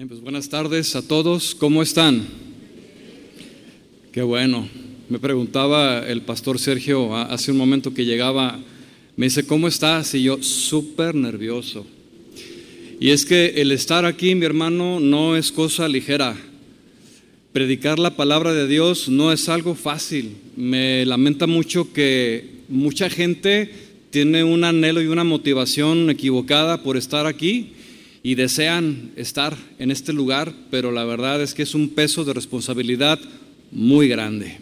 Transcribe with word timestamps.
Bien, 0.00 0.08
pues 0.08 0.22
buenas 0.22 0.48
tardes 0.48 0.96
a 0.96 1.06
todos, 1.06 1.54
¿cómo 1.54 1.82
están? 1.82 2.26
Qué 4.10 4.22
bueno. 4.22 4.66
Me 5.10 5.18
preguntaba 5.18 6.08
el 6.08 6.22
pastor 6.22 6.58
Sergio 6.58 7.14
hace 7.14 7.50
un 7.50 7.58
momento 7.58 7.92
que 7.92 8.06
llegaba, 8.06 8.58
me 9.18 9.26
dice, 9.26 9.44
¿cómo 9.44 9.68
estás? 9.68 10.14
Y 10.14 10.22
yo, 10.22 10.42
súper 10.42 11.14
nervioso. 11.14 11.84
Y 12.98 13.10
es 13.10 13.26
que 13.26 13.48
el 13.56 13.72
estar 13.72 14.06
aquí, 14.06 14.34
mi 14.34 14.46
hermano, 14.46 15.00
no 15.00 15.36
es 15.36 15.52
cosa 15.52 15.86
ligera. 15.86 16.34
Predicar 17.52 17.98
la 17.98 18.16
palabra 18.16 18.54
de 18.54 18.66
Dios 18.66 19.10
no 19.10 19.32
es 19.32 19.50
algo 19.50 19.74
fácil. 19.74 20.34
Me 20.56 21.04
lamenta 21.04 21.46
mucho 21.46 21.92
que 21.92 22.62
mucha 22.70 23.10
gente 23.10 23.70
tiene 24.08 24.44
un 24.44 24.64
anhelo 24.64 25.02
y 25.02 25.08
una 25.08 25.24
motivación 25.24 26.08
equivocada 26.08 26.82
por 26.82 26.96
estar 26.96 27.26
aquí 27.26 27.74
y 28.22 28.34
desean 28.34 29.12
estar 29.16 29.56
en 29.78 29.90
este 29.90 30.12
lugar, 30.12 30.52
pero 30.70 30.92
la 30.92 31.04
verdad 31.04 31.42
es 31.42 31.54
que 31.54 31.62
es 31.62 31.74
un 31.74 31.90
peso 31.90 32.24
de 32.24 32.34
responsabilidad 32.34 33.18
muy 33.70 34.08
grande. 34.08 34.58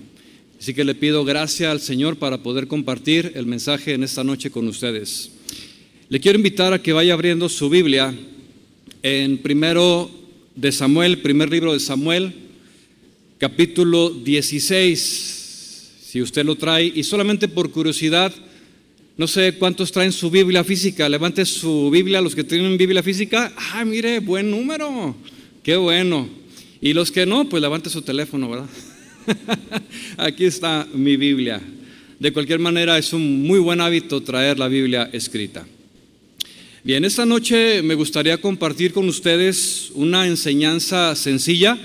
Así 0.60 0.74
que 0.74 0.84
le 0.84 0.94
pido 0.94 1.24
gracia 1.24 1.70
al 1.70 1.80
Señor 1.80 2.16
para 2.16 2.42
poder 2.42 2.66
compartir 2.66 3.32
el 3.34 3.46
mensaje 3.46 3.94
en 3.94 4.02
esta 4.02 4.24
noche 4.24 4.50
con 4.50 4.66
ustedes. 4.68 5.30
Le 6.08 6.20
quiero 6.20 6.38
invitar 6.38 6.72
a 6.72 6.82
que 6.82 6.92
vaya 6.92 7.12
abriendo 7.12 7.48
su 7.48 7.68
Biblia 7.68 8.14
en 9.02 9.38
primero 9.38 10.10
de 10.56 10.72
Samuel, 10.72 11.18
primer 11.18 11.50
libro 11.50 11.72
de 11.72 11.80
Samuel, 11.80 12.32
capítulo 13.38 14.10
16, 14.10 15.94
si 16.02 16.22
usted 16.22 16.44
lo 16.44 16.56
trae, 16.56 16.92
y 16.92 17.04
solamente 17.04 17.46
por 17.46 17.70
curiosidad, 17.70 18.32
no 19.18 19.26
sé 19.26 19.54
cuántos 19.58 19.90
traen 19.90 20.12
su 20.12 20.30
Biblia 20.30 20.62
física. 20.62 21.08
Levante 21.08 21.44
su 21.44 21.90
Biblia, 21.90 22.20
los 22.20 22.36
que 22.36 22.44
tienen 22.44 22.78
Biblia 22.78 23.02
física. 23.02 23.52
Ah, 23.72 23.84
mire, 23.84 24.20
buen 24.20 24.48
número. 24.48 25.16
Qué 25.64 25.74
bueno. 25.74 26.28
Y 26.80 26.92
los 26.92 27.10
que 27.10 27.26
no, 27.26 27.48
pues 27.48 27.60
levante 27.60 27.90
su 27.90 28.02
teléfono, 28.02 28.48
¿verdad? 28.48 28.68
Aquí 30.16 30.44
está 30.44 30.86
mi 30.94 31.16
Biblia. 31.16 31.60
De 32.20 32.32
cualquier 32.32 32.60
manera, 32.60 32.96
es 32.96 33.12
un 33.12 33.42
muy 33.42 33.58
buen 33.58 33.80
hábito 33.80 34.22
traer 34.22 34.56
la 34.56 34.68
Biblia 34.68 35.10
escrita. 35.12 35.66
Bien, 36.84 37.04
esta 37.04 37.26
noche 37.26 37.82
me 37.82 37.96
gustaría 37.96 38.40
compartir 38.40 38.92
con 38.92 39.08
ustedes 39.08 39.90
una 39.94 40.28
enseñanza 40.28 41.16
sencilla 41.16 41.76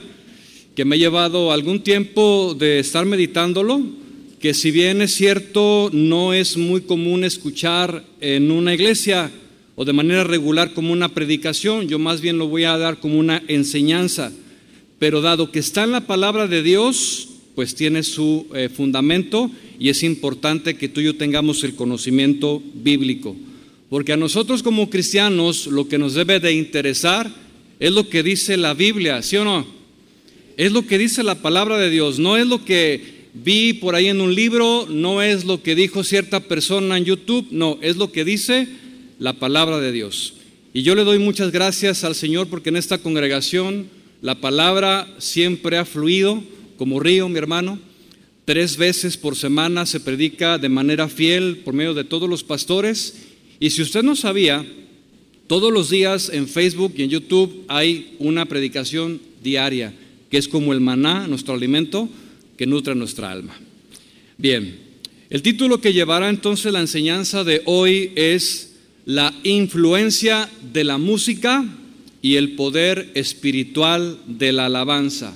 que 0.76 0.86
me 0.86 0.98
ha 0.98 1.00
llevado 1.00 1.52
algún 1.52 1.82
tiempo 1.82 2.56
de 2.58 2.78
estar 2.78 3.08
meditándolo 3.08 4.03
que 4.44 4.54
si 4.54 4.72
bien 4.72 5.02
es 5.02 5.14
cierto, 5.14 5.90
no 5.94 6.34
es 6.34 6.58
muy 6.58 6.82
común 6.82 7.24
escuchar 7.24 8.04
en 8.20 8.52
una 8.52 8.74
iglesia 8.74 9.32
o 9.78 9.86
de 9.86 9.94
manera 9.94 10.26
regular 10.26 10.74
como 10.74 10.92
una 10.92 11.08
predicación, 11.08 11.88
yo 11.88 11.98
más 11.98 12.20
bien 12.20 12.38
lo 12.38 12.50
voy 12.50 12.66
a 12.66 12.78
dar 12.78 13.00
como 13.00 13.18
una 13.20 13.42
enseñanza, 13.48 14.34
pero 15.00 15.22
dado 15.22 15.50
que 15.50 15.60
está 15.60 15.86
en 15.86 15.92
la 15.92 16.08
palabra 16.08 16.48
de 16.48 16.62
Dios, 16.62 17.30
pues 17.56 17.74
tiene 17.74 18.04
su 18.04 18.48
eh, 18.54 18.68
fundamento 18.68 19.50
y 19.80 19.88
es 19.88 20.04
importante 20.04 20.76
que 20.76 20.90
tú 20.90 21.00
y 21.00 21.06
yo 21.06 21.16
tengamos 21.16 21.64
el 21.64 21.76
conocimiento 21.76 22.62
bíblico, 22.74 23.38
porque 23.90 24.12
a 24.12 24.18
nosotros 24.18 24.62
como 24.62 24.90
cristianos 24.90 25.68
lo 25.68 25.88
que 25.88 25.98
nos 25.98 26.16
debe 26.16 26.42
de 26.42 26.52
interesar 26.52 27.34
es 27.80 27.94
lo 27.94 28.10
que 28.10 28.24
dice 28.24 28.58
la 28.58 28.74
Biblia, 28.74 29.22
¿sí 29.22 29.38
o 29.38 29.46
no? 29.46 29.66
Es 30.58 30.74
lo 30.74 30.86
que 30.86 30.98
dice 30.98 31.24
la 31.24 31.42
palabra 31.42 31.78
de 31.78 31.90
Dios, 31.90 32.20
no 32.20 32.36
es 32.36 32.46
lo 32.46 32.66
que 32.66 33.13
vi 33.34 33.74
por 33.74 33.96
ahí 33.96 34.08
en 34.08 34.22
un 34.22 34.36
libro, 34.36 34.86
no 34.90 35.22
es 35.22 35.46
lo 35.46 35.62
que 35.64 35.76
dijo 35.76 36.04
cierta 36.04 36.42
persona 36.42 36.98
en 36.98 37.06
YouTube, 37.06 37.48
no, 37.52 37.80
es 37.82 37.98
lo 37.98 38.12
que 38.12 38.24
dice 38.24 38.68
la 39.20 39.34
palabra 39.34 39.80
de 39.80 39.92
Dios. 39.92 40.36
Y 40.74 40.84
yo 40.84 40.96
le 40.96 41.04
doy 41.04 41.20
muchas 41.20 41.52
gracias 41.52 42.04
al 42.04 42.16
Señor 42.16 42.48
porque 42.48 42.70
en 42.70 42.78
esta 42.78 43.00
congregación 43.00 43.88
la 44.22 44.40
palabra 44.40 45.08
siempre 45.18 45.78
ha 45.78 45.86
fluido 45.86 46.44
como 46.78 47.00
río, 47.00 47.30
mi 47.30 47.38
hermano. 47.38 47.80
Tres 48.46 48.78
veces 48.78 49.18
por 49.18 49.36
semana 49.36 49.86
se 49.86 50.00
predica 50.00 50.58
de 50.58 50.70
manera 50.70 51.08
fiel 51.08 51.58
por 51.58 51.74
medio 51.74 51.94
de 51.94 52.04
todos 52.04 52.30
los 52.30 52.44
pastores. 52.44 53.16
Y 53.60 53.70
si 53.70 53.82
usted 53.82 54.04
no 54.04 54.16
sabía, 54.16 54.66
todos 55.48 55.72
los 55.72 55.90
días 55.90 56.30
en 56.34 56.48
Facebook 56.48 56.94
y 56.98 57.04
en 57.04 57.10
YouTube 57.10 57.64
hay 57.68 58.16
una 58.20 58.46
predicación 58.46 59.22
diaria, 59.44 59.94
que 60.30 60.38
es 60.38 60.48
como 60.48 60.74
el 60.74 60.82
maná, 60.82 61.28
nuestro 61.28 61.54
alimento 61.54 62.10
que 62.58 62.66
nutre 62.66 62.96
nuestra 62.96 63.32
alma. 63.32 63.56
Bien, 64.38 64.78
el 65.30 65.42
título 65.42 65.82
que 65.82 65.94
llevará 65.94 66.30
entonces 66.30 66.72
la 66.72 66.80
enseñanza 66.80 67.44
de 67.44 67.62
hoy 67.66 68.12
es 68.16 68.76
La 69.06 69.34
influencia 69.44 70.50
de 70.72 70.84
la 70.84 70.98
música 70.98 71.66
y 72.22 72.36
el 72.36 72.52
poder 72.52 73.12
espiritual 73.16 74.20
de 74.28 74.54
la 74.54 74.68
alabanza. 74.68 75.36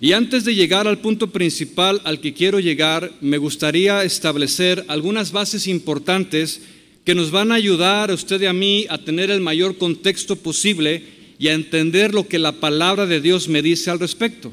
Y 0.00 0.12
antes 0.12 0.44
de 0.44 0.54
llegar 0.54 0.88
al 0.88 0.98
punto 0.98 1.30
principal 1.30 2.00
al 2.04 2.20
que 2.20 2.32
quiero 2.32 2.58
llegar, 2.58 3.12
me 3.20 3.38
gustaría 3.38 4.02
establecer 4.02 4.84
algunas 4.88 5.32
bases 5.32 5.66
importantes 5.66 6.62
que 7.04 7.14
nos 7.14 7.30
van 7.30 7.52
a 7.52 7.56
ayudar 7.56 8.10
a 8.10 8.14
usted 8.14 8.40
y 8.40 8.46
a 8.46 8.52
mí 8.52 8.86
a 8.88 8.98
tener 8.98 9.30
el 9.30 9.40
mayor 9.40 9.76
contexto 9.76 10.36
posible 10.36 11.02
y 11.38 11.48
a 11.48 11.54
entender 11.54 12.14
lo 12.14 12.26
que 12.26 12.38
la 12.38 12.52
palabra 12.52 13.06
de 13.06 13.20
Dios 13.20 13.48
me 13.48 13.62
dice 13.62 13.90
al 13.90 14.00
respecto 14.00 14.52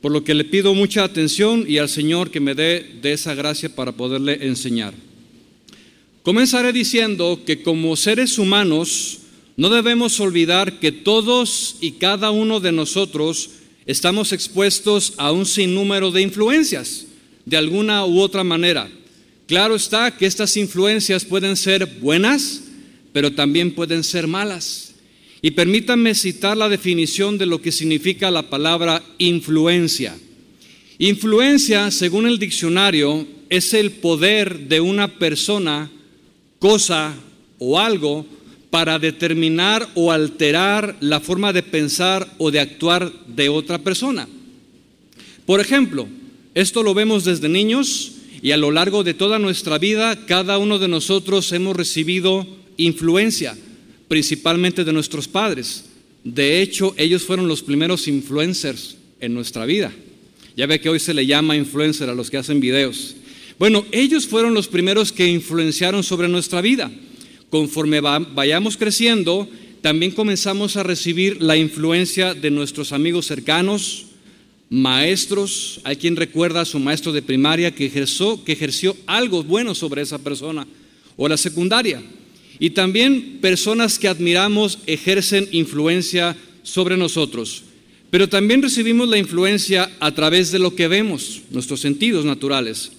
por 0.00 0.12
lo 0.12 0.24
que 0.24 0.34
le 0.34 0.44
pido 0.44 0.74
mucha 0.74 1.04
atención 1.04 1.64
y 1.68 1.78
al 1.78 1.88
Señor 1.88 2.30
que 2.30 2.40
me 2.40 2.54
dé 2.54 2.98
de 3.02 3.12
esa 3.12 3.34
gracia 3.34 3.74
para 3.74 3.92
poderle 3.92 4.46
enseñar. 4.46 4.94
Comenzaré 6.22 6.72
diciendo 6.72 7.40
que 7.46 7.62
como 7.62 7.96
seres 7.96 8.38
humanos 8.38 9.18
no 9.56 9.68
debemos 9.68 10.20
olvidar 10.20 10.78
que 10.78 10.92
todos 10.92 11.76
y 11.80 11.92
cada 11.92 12.30
uno 12.30 12.60
de 12.60 12.72
nosotros 12.72 13.50
estamos 13.86 14.32
expuestos 14.32 15.14
a 15.16 15.32
un 15.32 15.44
sinnúmero 15.44 16.10
de 16.10 16.22
influencias, 16.22 17.06
de 17.44 17.56
alguna 17.56 18.06
u 18.06 18.20
otra 18.20 18.44
manera. 18.44 18.90
Claro 19.46 19.74
está 19.74 20.16
que 20.16 20.26
estas 20.26 20.56
influencias 20.56 21.24
pueden 21.24 21.56
ser 21.56 21.84
buenas, 22.00 22.62
pero 23.12 23.32
también 23.32 23.74
pueden 23.74 24.04
ser 24.04 24.26
malas. 24.26 24.89
Y 25.42 25.52
permítanme 25.52 26.14
citar 26.14 26.56
la 26.56 26.68
definición 26.68 27.38
de 27.38 27.46
lo 27.46 27.62
que 27.62 27.72
significa 27.72 28.30
la 28.30 28.50
palabra 28.50 29.02
influencia. 29.18 30.16
Influencia, 30.98 31.90
según 31.90 32.26
el 32.26 32.38
diccionario, 32.38 33.26
es 33.48 33.72
el 33.72 33.90
poder 33.90 34.68
de 34.68 34.80
una 34.80 35.18
persona, 35.18 35.90
cosa 36.58 37.14
o 37.58 37.78
algo 37.78 38.26
para 38.68 38.98
determinar 38.98 39.88
o 39.94 40.12
alterar 40.12 40.96
la 41.00 41.20
forma 41.20 41.52
de 41.52 41.62
pensar 41.62 42.34
o 42.38 42.50
de 42.50 42.60
actuar 42.60 43.10
de 43.26 43.48
otra 43.48 43.78
persona. 43.78 44.28
Por 45.46 45.58
ejemplo, 45.60 46.06
esto 46.54 46.82
lo 46.82 46.92
vemos 46.92 47.24
desde 47.24 47.48
niños 47.48 48.12
y 48.42 48.52
a 48.52 48.58
lo 48.58 48.70
largo 48.70 49.02
de 49.02 49.14
toda 49.14 49.38
nuestra 49.38 49.78
vida 49.78 50.26
cada 50.26 50.58
uno 50.58 50.78
de 50.78 50.88
nosotros 50.88 51.50
hemos 51.52 51.74
recibido 51.74 52.46
influencia 52.76 53.56
principalmente 54.10 54.82
de 54.82 54.92
nuestros 54.92 55.28
padres. 55.28 55.84
De 56.24 56.60
hecho, 56.60 56.94
ellos 56.96 57.22
fueron 57.22 57.46
los 57.46 57.62
primeros 57.62 58.08
influencers 58.08 58.96
en 59.20 59.32
nuestra 59.32 59.66
vida. 59.66 59.92
Ya 60.56 60.66
ve 60.66 60.80
que 60.80 60.88
hoy 60.88 60.98
se 60.98 61.14
le 61.14 61.26
llama 61.26 61.56
influencer 61.56 62.10
a 62.10 62.14
los 62.16 62.28
que 62.28 62.36
hacen 62.36 62.58
videos. 62.58 63.14
Bueno, 63.56 63.86
ellos 63.92 64.26
fueron 64.26 64.52
los 64.52 64.66
primeros 64.66 65.12
que 65.12 65.28
influenciaron 65.28 66.02
sobre 66.02 66.26
nuestra 66.26 66.60
vida. 66.60 66.90
Conforme 67.50 68.00
vayamos 68.00 68.76
creciendo, 68.76 69.48
también 69.80 70.10
comenzamos 70.10 70.76
a 70.76 70.82
recibir 70.82 71.40
la 71.40 71.56
influencia 71.56 72.34
de 72.34 72.50
nuestros 72.50 72.90
amigos 72.90 73.26
cercanos, 73.26 74.06
maestros. 74.70 75.82
Hay 75.84 75.94
quien 75.94 76.16
recuerda 76.16 76.62
a 76.62 76.64
su 76.64 76.80
maestro 76.80 77.12
de 77.12 77.22
primaria 77.22 77.72
que 77.72 77.86
ejerció, 77.86 78.42
que 78.42 78.54
ejerció 78.54 78.96
algo 79.06 79.44
bueno 79.44 79.72
sobre 79.72 80.02
esa 80.02 80.18
persona, 80.18 80.66
o 81.16 81.28
la 81.28 81.36
secundaria. 81.36 82.02
Y 82.60 82.70
también 82.70 83.38
personas 83.40 83.98
que 83.98 84.06
admiramos 84.06 84.78
ejercen 84.86 85.48
influencia 85.50 86.36
sobre 86.62 86.98
nosotros. 86.98 87.64
Pero 88.10 88.28
también 88.28 88.60
recibimos 88.60 89.08
la 89.08 89.18
influencia 89.18 89.90
a 89.98 90.12
través 90.12 90.52
de 90.52 90.58
lo 90.58 90.74
que 90.74 90.86
vemos, 90.86 91.40
nuestros 91.50 91.80
sentidos 91.80 92.24
naturales. 92.24 92.92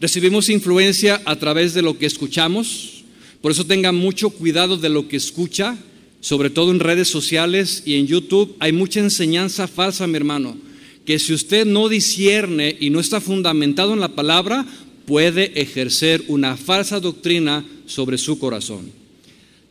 Recibimos 0.00 0.48
influencia 0.48 1.20
a 1.26 1.36
través 1.36 1.74
de 1.74 1.82
lo 1.82 1.98
que 1.98 2.06
escuchamos. 2.06 3.04
Por 3.40 3.52
eso 3.52 3.66
tenga 3.66 3.92
mucho 3.92 4.30
cuidado 4.30 4.76
de 4.76 4.88
lo 4.88 5.06
que 5.06 5.16
escucha, 5.16 5.76
sobre 6.20 6.50
todo 6.50 6.70
en 6.70 6.80
redes 6.80 7.08
sociales 7.08 7.82
y 7.84 7.94
en 7.94 8.06
YouTube. 8.06 8.56
Hay 8.58 8.72
mucha 8.72 9.00
enseñanza 9.00 9.68
falsa, 9.68 10.06
mi 10.06 10.16
hermano, 10.16 10.56
que 11.04 11.18
si 11.18 11.34
usted 11.34 11.66
no 11.66 11.88
discierne 11.88 12.76
y 12.80 12.90
no 12.90 13.00
está 13.00 13.20
fundamentado 13.20 13.92
en 13.92 14.00
la 14.00 14.14
palabra, 14.14 14.64
puede 15.06 15.60
ejercer 15.60 16.24
una 16.28 16.56
falsa 16.56 17.00
doctrina 17.00 17.64
sobre 17.86 18.18
su 18.18 18.38
corazón. 18.38 18.90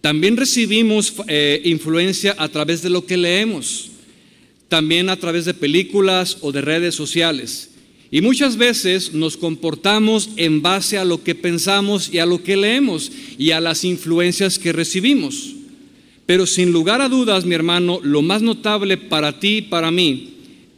También 0.01 0.35
recibimos 0.35 1.13
eh, 1.27 1.61
influencia 1.65 2.35
a 2.37 2.49
través 2.49 2.81
de 2.81 2.89
lo 2.89 3.05
que 3.05 3.17
leemos, 3.17 3.91
también 4.67 5.09
a 5.09 5.17
través 5.17 5.45
de 5.45 5.53
películas 5.53 6.37
o 6.41 6.51
de 6.51 6.61
redes 6.61 6.95
sociales. 6.95 7.69
Y 8.09 8.21
muchas 8.21 8.57
veces 8.57 9.13
nos 9.13 9.37
comportamos 9.37 10.31
en 10.35 10.61
base 10.61 10.97
a 10.97 11.05
lo 11.05 11.23
que 11.23 11.35
pensamos 11.35 12.13
y 12.13 12.19
a 12.19 12.25
lo 12.25 12.43
que 12.43 12.57
leemos 12.57 13.11
y 13.37 13.51
a 13.51 13.61
las 13.61 13.85
influencias 13.85 14.59
que 14.59 14.73
recibimos. 14.73 15.55
Pero 16.25 16.45
sin 16.45 16.71
lugar 16.71 17.01
a 17.01 17.09
dudas, 17.09 17.45
mi 17.45 17.55
hermano, 17.55 17.99
lo 18.03 18.21
más 18.21 18.41
notable 18.41 18.97
para 18.97 19.39
ti 19.39 19.57
y 19.57 19.61
para 19.61 19.91
mí 19.91 20.33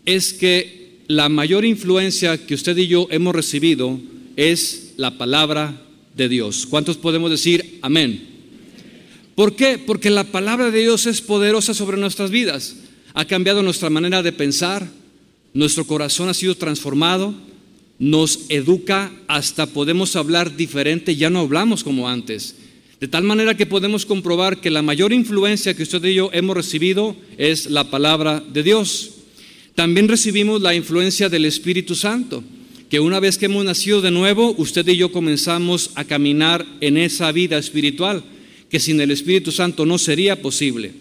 es 0.06 0.34
que 0.34 1.00
la 1.08 1.30
mayor 1.30 1.66
influencia 1.66 2.38
que 2.38 2.54
usted 2.54 2.78
y 2.78 2.88
yo 2.88 3.08
hemos 3.10 3.34
recibido 3.36 4.00
es 4.36 4.94
la 4.98 5.18
palabra 5.18 5.82
de 6.16 6.30
Dios. 6.30 6.66
¿Cuántos 6.66 6.98
podemos 6.98 7.32
decir 7.32 7.80
amén? 7.82 8.30
¿Por 9.36 9.56
qué? 9.56 9.80
Porque 9.80 10.10
la 10.10 10.26
palabra 10.26 10.70
de 10.70 10.82
Dios 10.82 11.06
es 11.08 11.22
poderosa 11.22 11.74
sobre 11.74 11.98
nuestras 11.98 12.30
vidas. 12.30 12.76
Ha 13.14 13.26
cambiado 13.26 13.64
nuestra 13.64 13.90
manera 13.90 14.22
de 14.22 14.32
pensar, 14.32 14.88
nuestro 15.54 15.86
corazón 15.86 16.30
ha 16.30 16.34
sido 16.34 16.56
transformado, 16.56 17.34
nos 18.00 18.42
educa, 18.50 19.12
hasta 19.28 19.66
podemos 19.66 20.16
hablar 20.16 20.56
diferente, 20.56 21.16
ya 21.16 21.30
no 21.30 21.40
hablamos 21.40 21.84
como 21.84 22.10
antes. 22.10 22.56
De 23.00 23.08
tal 23.08 23.24
manera 23.24 23.58
que 23.58 23.66
podemos 23.66 24.06
comprobar 24.06 24.62
que 24.62 24.72
la 24.72 24.82
mayor 24.82 25.14
influencia 25.14 25.74
que 25.74 25.84
usted 25.84 26.04
y 26.06 26.16
yo 26.16 26.30
hemos 26.32 26.56
recibido 26.56 27.16
es 27.38 27.70
la 27.70 27.90
palabra 27.90 28.40
de 28.40 28.64
Dios. 28.64 29.12
También 29.76 30.08
recibimos 30.08 30.62
la 30.62 30.76
influencia 30.76 31.28
del 31.28 31.46
Espíritu 31.46 31.96
Santo, 31.96 32.44
que 32.90 33.00
una 33.00 33.20
vez 33.20 33.38
que 33.38 33.46
hemos 33.46 33.66
nacido 33.66 34.02
de 34.02 34.12
nuevo, 34.12 34.54
usted 34.58 34.88
y 34.88 34.98
yo 34.98 35.12
comenzamos 35.12 35.92
a 35.96 36.06
caminar 36.06 36.66
en 36.82 36.98
esa 36.98 37.32
vida 37.32 37.58
espiritual, 37.58 38.24
que 38.70 38.80
sin 38.80 39.00
el 39.02 39.12
Espíritu 39.12 39.52
Santo 39.52 39.86
no 39.86 39.98
sería 39.98 40.42
posible. 40.42 40.92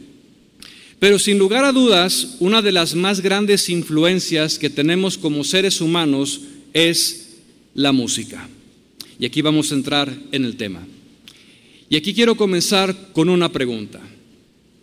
Pero 0.99 1.19
sin 1.19 1.38
lugar 1.38 1.64
a 1.64 1.73
dudas, 1.73 2.37
una 2.38 2.62
de 2.62 2.70
las 2.70 2.94
más 2.94 3.20
grandes 3.20 3.69
influencias 3.69 4.58
que 4.58 4.70
tenemos 4.70 5.19
como 5.19 5.43
seres 5.43 5.81
humanos 5.81 6.43
es 6.73 7.38
la 7.75 7.93
música. 7.93 8.49
Y 9.19 9.26
aquí 9.26 9.43
vamos 9.43 9.73
a 9.73 9.75
entrar 9.75 10.17
en 10.31 10.44
el 10.44 10.56
tema. 10.56 10.87
Y 11.88 11.96
aquí 11.96 12.14
quiero 12.14 12.37
comenzar 12.37 13.12
con 13.12 13.29
una 13.29 13.50
pregunta 13.50 14.00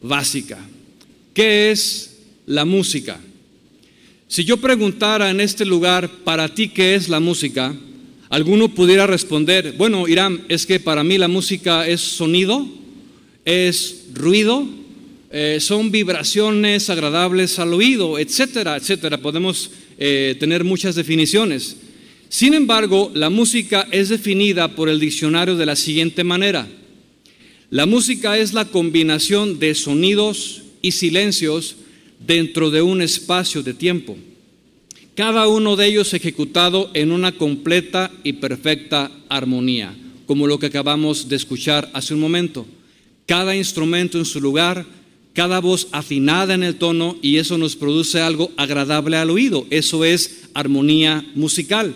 básica. 0.02 0.60
¿Qué 1.34 1.72
es 1.72 2.18
la 2.46 2.66
música? 2.66 3.20
Si 4.32 4.44
yo 4.44 4.58
preguntara 4.58 5.32
en 5.32 5.42
este 5.42 5.66
lugar, 5.66 6.08
¿para 6.24 6.54
ti 6.54 6.70
qué 6.70 6.94
es 6.94 7.10
la 7.10 7.20
música? 7.20 7.76
Alguno 8.30 8.70
pudiera 8.70 9.08
responder, 9.08 9.74
bueno, 9.76 10.08
Irán, 10.08 10.46
es 10.50 10.68
que 10.68 10.80
para 10.80 11.04
mí 11.04 11.18
la 11.18 11.28
música 11.28 11.88
es 11.88 12.00
sonido, 12.00 12.64
es 13.44 14.06
ruido, 14.14 14.68
eh, 15.32 15.58
son 15.60 15.90
vibraciones 15.90 16.92
agradables 16.92 17.58
al 17.58 17.74
oído, 17.74 18.20
etcétera, 18.20 18.78
etcétera. 18.78 19.18
Podemos 19.18 19.72
eh, 19.98 20.36
tener 20.40 20.64
muchas 20.64 20.94
definiciones. 20.94 21.78
Sin 22.30 22.54
embargo, 22.54 23.12
la 23.16 23.32
música 23.32 23.88
es 23.90 24.10
definida 24.10 24.76
por 24.76 24.90
el 24.90 25.00
diccionario 25.00 25.56
de 25.56 25.66
la 25.66 25.76
siguiente 25.76 26.24
manera. 26.24 26.68
La 27.72 27.88
música 27.88 28.38
es 28.38 28.54
la 28.54 28.66
combinación 28.66 29.58
de 29.58 29.74
sonidos 29.74 30.62
y 30.84 30.92
silencios 30.92 31.78
dentro 32.20 32.70
de 32.70 32.82
un 32.82 33.02
espacio 33.02 33.64
de 33.64 33.74
tiempo, 33.74 34.18
cada 35.16 35.48
uno 35.48 35.76
de 35.76 35.88
ellos 35.88 36.14
ejecutado 36.14 36.92
en 36.94 37.12
una 37.12 37.34
completa 37.34 38.10
y 38.24 38.34
perfecta 38.34 39.12
armonía, 39.28 39.94
como 40.26 40.48
lo 40.48 40.60
que 40.60 40.68
acabamos 40.68 41.28
de 41.28 41.36
escuchar 41.36 41.90
hace 41.94 42.14
un 42.14 42.22
momento. 42.22 42.66
Cada 43.26 43.54
instrumento 43.56 44.18
en 44.18 44.24
su 44.24 44.40
lugar, 44.40 44.86
cada 45.34 45.60
voz 45.60 45.90
afinada 45.92 46.54
en 46.54 46.64
el 46.64 46.76
tono 46.76 47.18
y 47.22 47.36
eso 47.36 47.58
nos 47.58 47.76
produce 47.76 48.22
algo 48.22 48.52
agradable 48.56 49.18
al 49.18 49.30
oído. 49.30 49.66
Eso 49.70 50.06
es 50.06 50.50
armonía 50.54 51.26
musical. 51.36 51.94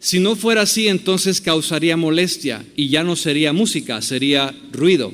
Si 0.00 0.18
no 0.18 0.34
fuera 0.34 0.62
así, 0.62 0.88
entonces 0.88 1.40
causaría 1.40 1.96
molestia 1.96 2.64
y 2.74 2.88
ya 2.88 3.04
no 3.04 3.14
sería 3.14 3.52
música, 3.52 4.02
sería 4.02 4.52
ruido. 4.72 5.12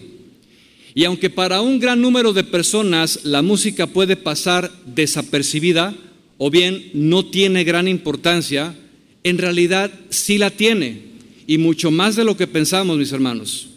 Y 0.96 1.04
aunque 1.04 1.28
para 1.28 1.60
un 1.60 1.78
gran 1.78 2.00
número 2.00 2.32
de 2.32 2.42
personas 2.42 3.20
la 3.22 3.42
música 3.42 3.86
puede 3.86 4.16
pasar 4.16 4.72
desapercibida 4.86 5.94
o 6.38 6.50
bien 6.50 6.90
no 6.94 7.26
tiene 7.26 7.64
gran 7.64 7.86
importancia, 7.86 8.74
en 9.22 9.36
realidad 9.36 9.90
sí 10.08 10.38
la 10.38 10.48
tiene 10.48 11.02
y 11.46 11.58
mucho 11.58 11.90
más 11.90 12.16
de 12.16 12.24
lo 12.24 12.34
que 12.34 12.46
pensamos, 12.46 12.96
mis 12.96 13.12
hermanos. 13.12 13.68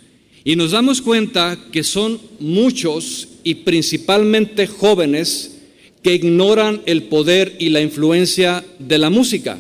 Y 0.46 0.56
nos 0.56 0.72
damos 0.72 1.02
cuenta 1.02 1.60
que 1.74 1.84
son 1.84 2.22
muchos 2.40 3.28
y 3.44 3.56
principalmente 3.56 4.66
jóvenes 4.66 5.58
que 6.02 6.16
ignoran 6.16 6.82
el 6.86 7.04
poder 7.04 7.58
y 7.60 7.68
la 7.68 7.82
influencia 7.82 8.64
de 8.80 8.98
la 8.98 9.10
música. 9.10 9.60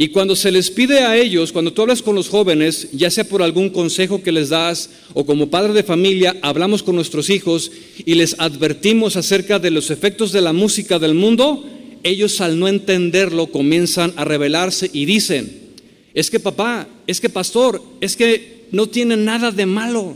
Y 0.00 0.10
cuando 0.10 0.36
se 0.36 0.52
les 0.52 0.70
pide 0.70 1.00
a 1.00 1.16
ellos, 1.16 1.50
cuando 1.50 1.72
tú 1.72 1.82
hablas 1.82 2.02
con 2.02 2.14
los 2.14 2.28
jóvenes, 2.28 2.88
ya 2.92 3.10
sea 3.10 3.24
por 3.24 3.42
algún 3.42 3.68
consejo 3.68 4.22
que 4.22 4.30
les 4.30 4.48
das 4.48 4.90
o 5.12 5.26
como 5.26 5.50
padre 5.50 5.72
de 5.72 5.82
familia, 5.82 6.36
hablamos 6.40 6.84
con 6.84 6.94
nuestros 6.94 7.30
hijos 7.30 7.72
y 8.06 8.14
les 8.14 8.36
advertimos 8.38 9.16
acerca 9.16 9.58
de 9.58 9.72
los 9.72 9.90
efectos 9.90 10.30
de 10.30 10.40
la 10.40 10.52
música 10.52 11.00
del 11.00 11.14
mundo, 11.14 11.64
ellos 12.04 12.40
al 12.40 12.60
no 12.60 12.68
entenderlo 12.68 13.48
comienzan 13.48 14.12
a 14.14 14.24
rebelarse 14.24 14.88
y 14.92 15.04
dicen, 15.04 15.74
es 16.14 16.30
que 16.30 16.38
papá, 16.38 16.86
es 17.08 17.20
que 17.20 17.28
pastor, 17.28 17.82
es 18.00 18.14
que 18.14 18.66
no 18.70 18.86
tiene 18.86 19.16
nada 19.16 19.50
de 19.50 19.66
malo. 19.66 20.14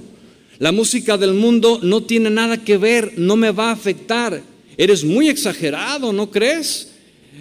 La 0.60 0.70
música 0.70 1.18
del 1.18 1.34
mundo 1.34 1.80
no 1.82 2.04
tiene 2.04 2.30
nada 2.30 2.62
que 2.62 2.76
ver, 2.78 3.14
no 3.16 3.34
me 3.34 3.50
va 3.50 3.70
a 3.70 3.72
afectar. 3.72 4.44
Eres 4.76 5.02
muy 5.02 5.28
exagerado, 5.28 6.12
¿no 6.12 6.30
crees? 6.30 6.92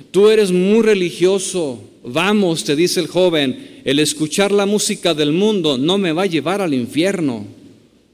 Tú 0.09 0.27
eres 0.27 0.51
muy 0.51 0.81
religioso. 0.81 1.90
Vamos, 2.03 2.63
te 2.63 2.75
dice 2.75 2.99
el 2.99 3.07
joven, 3.07 3.81
el 3.85 3.99
escuchar 3.99 4.51
la 4.51 4.65
música 4.65 5.13
del 5.13 5.31
mundo 5.31 5.77
no 5.77 5.97
me 5.97 6.11
va 6.11 6.23
a 6.23 6.27
llevar 6.27 6.61
al 6.61 6.73
infierno. 6.73 7.45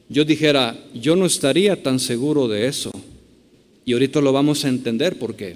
Yo 0.10 0.26
dijera, 0.26 0.78
yo 0.94 1.16
no 1.16 1.26
estaría 1.26 1.82
tan 1.82 2.00
seguro 2.00 2.48
de 2.48 2.68
eso. 2.68 2.92
Y 3.86 3.94
ahorita 3.94 4.20
lo 4.20 4.34
vamos 4.34 4.66
a 4.66 4.70
entender 4.70 5.18
por 5.18 5.36
qué. 5.36 5.56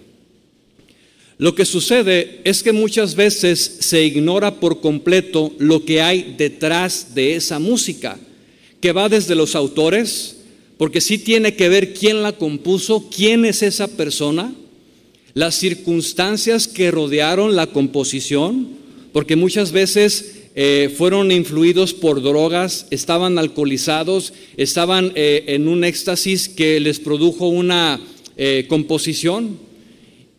Lo 1.38 1.56
que 1.56 1.66
sucede 1.66 2.40
es 2.44 2.62
que 2.62 2.72
muchas 2.72 3.16
veces 3.16 3.78
se 3.80 4.06
ignora 4.06 4.60
por 4.60 4.80
completo 4.80 5.54
lo 5.58 5.84
que 5.84 6.02
hay 6.02 6.36
detrás 6.38 7.16
de 7.16 7.36
esa 7.36 7.60
música 7.60 8.18
que 8.80 8.92
va 8.92 9.10
desde 9.10 9.36
los 9.36 9.56
autores, 9.56 10.38
porque 10.78 11.02
sí 11.02 11.18
tiene 11.18 11.56
que 11.56 11.68
ver 11.68 11.94
quién 11.94 12.24
la 12.24 12.34
compuso, 12.34 13.10
quién 13.10 13.46
es 13.46 13.62
esa 13.64 13.88
persona, 13.88 14.54
las 15.34 15.56
circunstancias 15.56 16.68
que 16.68 16.92
rodearon 16.92 17.56
la 17.56 17.68
composición, 17.68 18.70
porque 19.14 19.36
muchas 19.36 19.72
veces 19.72 20.42
eh, 20.54 20.94
fueron 20.98 21.32
influidos 21.32 21.94
por 21.94 22.22
drogas, 22.22 22.88
estaban 22.92 23.38
alcoholizados, 23.38 24.34
estaban 24.58 25.14
eh, 25.16 25.46
en 25.48 25.70
un 25.70 25.86
éxtasis 25.86 26.50
que 26.50 26.80
les 26.82 27.00
produjo 27.00 27.48
una 27.48 28.02
eh, 28.36 28.66
composición 28.68 29.58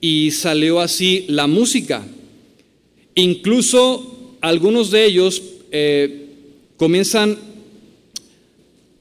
y 0.03 0.33
salió 0.33 0.81
así 0.81 1.25
la 1.29 1.47
música. 1.47 2.07
Incluso 3.15 4.37
algunos 4.41 4.91
de 4.91 5.05
ellos 5.07 5.43
comienzan 6.77 7.39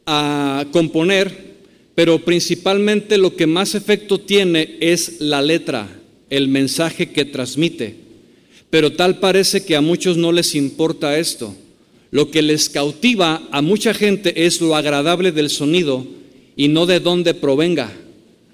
a 0.06 0.66
componer, 0.72 1.51
pero 1.96 2.24
principalmente 2.24 3.18
lo 3.18 3.36
que 3.36 3.48
más 3.48 3.76
efecto 3.76 4.20
tiene 4.20 4.78
es 4.80 5.20
la 5.20 5.42
letra, 5.42 5.88
el 6.30 6.48
mensaje 6.48 7.12
que 7.12 7.26
transmite. 7.26 7.96
Pero 8.70 8.94
tal 8.94 9.20
parece 9.20 9.66
que 9.66 9.76
a 9.76 9.82
muchos 9.82 10.18
no 10.18 10.32
les 10.32 10.56
importa 10.56 11.18
esto. 11.20 11.56
Lo 12.10 12.32
que 12.32 12.42
les 12.42 12.70
cautiva 12.70 13.48
a 13.52 13.62
mucha 13.62 13.94
gente 13.94 14.46
es 14.46 14.62
lo 14.62 14.76
agradable 14.76 15.32
del 15.32 15.50
sonido 15.50 16.06
y 16.56 16.70
no 16.70 16.86
de 16.86 17.00
dónde 17.00 17.34
provenga. 17.34 17.92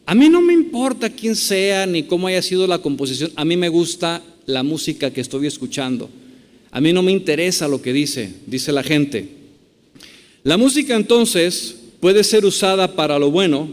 A 0.05 0.15
mí 0.15 0.29
no 0.29 0.41
me 0.41 0.53
importa 0.53 1.09
quién 1.09 1.35
sea 1.35 1.85
ni 1.85 2.03
cómo 2.03 2.27
haya 2.27 2.41
sido 2.41 2.65
la 2.65 2.79
composición, 2.79 3.31
a 3.35 3.43
mí 3.43 3.57
me 3.57 3.69
gusta 3.69 4.23
la 4.45 4.63
música 4.63 5.11
que 5.11 5.21
estoy 5.21 5.47
escuchando. 5.47 6.09
A 6.71 6.81
mí 6.81 6.93
no 6.93 7.01
me 7.01 7.11
interesa 7.11 7.67
lo 7.67 7.81
que 7.81 7.93
dice, 7.93 8.31
dice 8.45 8.71
la 8.71 8.83
gente. 8.83 9.27
La 10.43 10.57
música 10.57 10.95
entonces 10.95 11.76
puede 11.99 12.23
ser 12.23 12.45
usada 12.45 12.95
para 12.95 13.19
lo 13.19 13.31
bueno, 13.31 13.69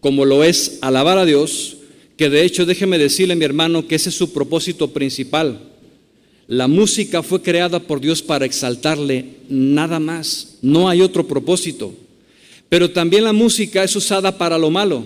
como 0.00 0.24
lo 0.24 0.44
es 0.44 0.78
alabar 0.82 1.18
a 1.18 1.24
Dios, 1.24 1.76
que 2.16 2.30
de 2.30 2.44
hecho 2.44 2.64
déjeme 2.66 2.98
decirle 2.98 3.36
mi 3.36 3.44
hermano 3.44 3.86
que 3.86 3.96
ese 3.96 4.08
es 4.08 4.14
su 4.14 4.32
propósito 4.32 4.92
principal. 4.92 5.60
La 6.48 6.68
música 6.68 7.22
fue 7.22 7.42
creada 7.42 7.80
por 7.80 8.00
Dios 8.00 8.22
para 8.22 8.46
exaltarle, 8.46 9.24
nada 9.48 9.98
más, 9.98 10.58
no 10.62 10.88
hay 10.88 11.00
otro 11.00 11.26
propósito. 11.26 11.92
Pero 12.68 12.90
también 12.90 13.24
la 13.24 13.32
música 13.32 13.84
es 13.84 13.94
usada 13.96 14.38
para 14.38 14.58
lo 14.58 14.70
malo 14.70 15.04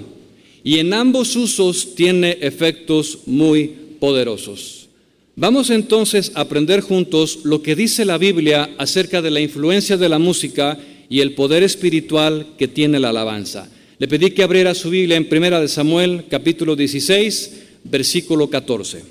y 0.63 0.79
en 0.79 0.93
ambos 0.93 1.37
usos 1.37 1.95
tiene 1.95 2.39
efectos 2.41 3.21
muy 3.27 3.69
poderosos. 3.99 4.89
Vamos 5.37 5.71
entonces 5.71 6.33
a 6.35 6.43
aprender 6.43 6.81
juntos 6.81 7.41
lo 7.45 7.63
que 7.63 7.75
dice 7.75 8.05
la 8.05 8.19
Biblia 8.19 8.71
acerca 8.77 9.23
de 9.23 9.31
la 9.31 9.41
influencia 9.41 9.97
de 9.97 10.09
la 10.09 10.19
música 10.19 10.79
y 11.11 11.21
el 11.21 11.35
poder 11.35 11.65
espiritual 11.65 12.47
que 12.57 12.69
tiene 12.69 13.01
la 13.01 13.11
alabanza. 13.11 13.69
Le 13.99 14.09
pedí 14.09 14.31
que 14.31 14.45
abriera 14.45 14.75
su 14.75 14.89
Biblia 14.89 15.17
en 15.17 15.29
Primera 15.29 15.61
de 15.61 15.69
Samuel, 15.69 16.25
capítulo 16.31 16.77
16, 16.77 17.63
versículo 17.85 18.49
14. 18.49 19.03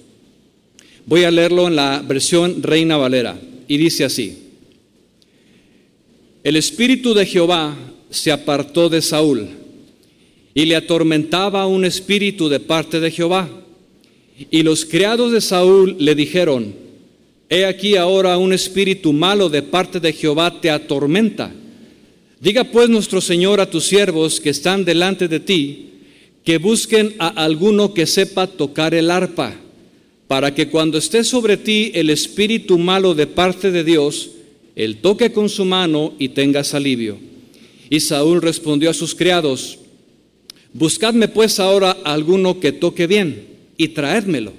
Voy 1.06 1.26
a 1.26 1.32
leerlo 1.32 1.68
en 1.68 1.76
la 1.76 2.02
versión 2.08 2.64
Reina 2.64 2.96
Valera 2.96 3.40
y 3.68 3.78
dice 3.78 4.06
así: 4.06 4.38
El 6.44 6.56
espíritu 6.56 7.14
de 7.14 7.26
Jehová 7.26 7.78
se 8.10 8.32
apartó 8.32 8.90
de 8.90 9.02
Saúl 9.02 9.50
y 10.54 10.66
le 10.66 10.78
atormentaba 10.78 11.68
un 11.68 11.84
espíritu 11.84 12.48
de 12.48 12.62
parte 12.62 13.00
de 13.00 13.12
Jehová. 13.12 13.50
Y 14.50 14.64
los 14.64 14.86
criados 14.86 15.34
de 15.34 15.42
Saúl 15.42 15.98
le 16.00 16.16
dijeron, 16.16 16.74
He 17.50 17.66
aquí 17.66 17.98
ahora 17.98 18.38
un 18.38 18.54
espíritu 18.54 19.12
malo 19.12 19.50
de 19.50 19.64
parte 19.64 20.00
de 20.00 20.14
Jehová 20.14 20.62
te 20.62 20.70
atormenta. 20.70 21.52
Diga 22.40 22.64
pues 22.64 22.90
nuestro 22.90 23.20
Señor 23.20 23.60
a 23.60 23.70
tus 23.70 23.86
siervos 23.86 24.40
que 24.40 24.50
están 24.50 24.86
delante 24.86 25.28
de 25.28 25.42
ti, 25.42 25.90
que 26.46 26.58
busquen 26.58 27.16
a 27.20 27.28
alguno 27.28 27.94
que 27.94 28.06
sepa 28.06 28.48
tocar 28.48 28.94
el 28.94 29.12
arpa, 29.12 29.60
para 30.28 30.56
que 30.56 30.70
cuando 30.70 30.98
esté 30.98 31.26
sobre 31.26 31.58
ti 31.58 31.92
el 31.94 32.10
espíritu 32.10 32.78
malo 32.78 33.14
de 33.14 33.28
parte 33.28 33.72
de 33.72 33.84
Dios, 33.84 34.32
él 34.76 34.98
toque 34.98 35.34
con 35.34 35.50
su 35.50 35.66
mano 35.66 36.14
y 36.18 36.30
tengas 36.30 36.74
alivio. 36.74 37.18
Y 37.90 38.00
Saúl 38.00 38.42
respondió 38.42 38.90
a 38.90 38.94
sus 38.94 39.16
criados, 39.16 39.80
Buscadme 40.72 41.28
pues 41.28 41.60
ahora 41.60 41.98
a 42.06 42.14
alguno 42.14 42.60
que 42.60 42.72
toque 42.72 43.08
bien 43.08 43.48
y 43.76 43.90
traédmelo. 43.90 44.54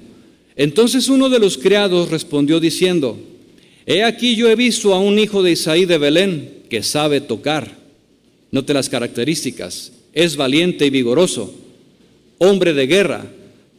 Entonces 0.56 1.08
uno 1.08 1.30
de 1.30 1.38
los 1.38 1.56
criados 1.56 2.10
respondió 2.10 2.60
diciendo, 2.60 3.18
He 3.86 4.02
aquí 4.02 4.36
yo 4.36 4.50
he 4.50 4.56
visto 4.56 4.92
a 4.92 4.98
un 4.98 5.18
hijo 5.18 5.42
de 5.42 5.52
Isaí 5.52 5.86
de 5.86 5.96
Belén 5.96 6.59
que 6.70 6.82
sabe 6.82 7.20
tocar. 7.20 7.76
Note 8.50 8.72
las 8.72 8.88
características. 8.88 9.92
Es 10.14 10.36
valiente 10.36 10.86
y 10.86 10.90
vigoroso, 10.90 11.54
hombre 12.38 12.72
de 12.72 12.86
guerra, 12.86 13.26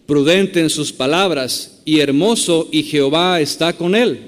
prudente 0.05 0.60
en 0.60 0.69
sus 0.69 0.93
palabras 0.93 1.81
y 1.83 2.00
hermoso, 2.00 2.69
y 2.71 2.83
Jehová 2.83 3.41
está 3.41 3.74
con 3.74 3.95
él. 3.95 4.19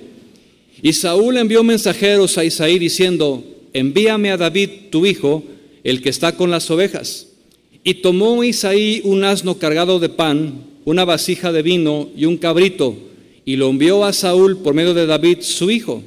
Y 0.82 0.94
Saúl 0.94 1.38
envió 1.38 1.64
mensajeros 1.64 2.38
a 2.38 2.44
Isaí 2.44 2.80
diciendo, 2.80 3.44
envíame 3.74 4.32
a 4.32 4.38
David 4.38 4.70
tu 4.90 5.06
hijo, 5.06 5.44
el 5.84 6.02
que 6.02 6.10
está 6.10 6.36
con 6.36 6.52
las 6.52 6.70
ovejas. 6.72 7.28
Y 7.84 7.96
tomó 7.96 8.44
Isaí 8.44 9.02
un 9.04 9.24
asno 9.24 9.58
cargado 9.58 10.00
de 10.00 10.10
pan, 10.10 10.64
una 10.86 11.06
vasija 11.06 11.52
de 11.52 11.62
vino 11.62 12.10
y 12.18 12.26
un 12.26 12.38
cabrito, 12.38 12.96
y 13.46 13.56
lo 13.56 13.70
envió 13.70 14.04
a 14.04 14.14
Saúl 14.14 14.58
por 14.58 14.74
medio 14.74 14.94
de 14.94 15.06
David 15.06 15.40
su 15.42 15.72
hijo. 15.72 16.04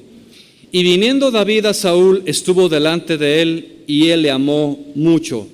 Y 0.73 0.83
viniendo 0.83 1.31
David 1.31 1.67
a 1.67 1.75
Saúl, 1.75 2.23
estuvo 2.27 2.69
delante 2.69 3.17
de 3.17 3.43
él, 3.43 3.69
y 3.87 4.09
él 4.09 4.23
le 4.23 4.31
amó 4.31 4.85
mucho, 4.95 5.47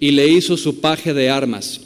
y 0.00 0.10
le 0.10 0.28
hizo 0.28 0.56
su 0.56 0.80
paje 0.80 1.14
de 1.14 1.30
armas. 1.30 1.80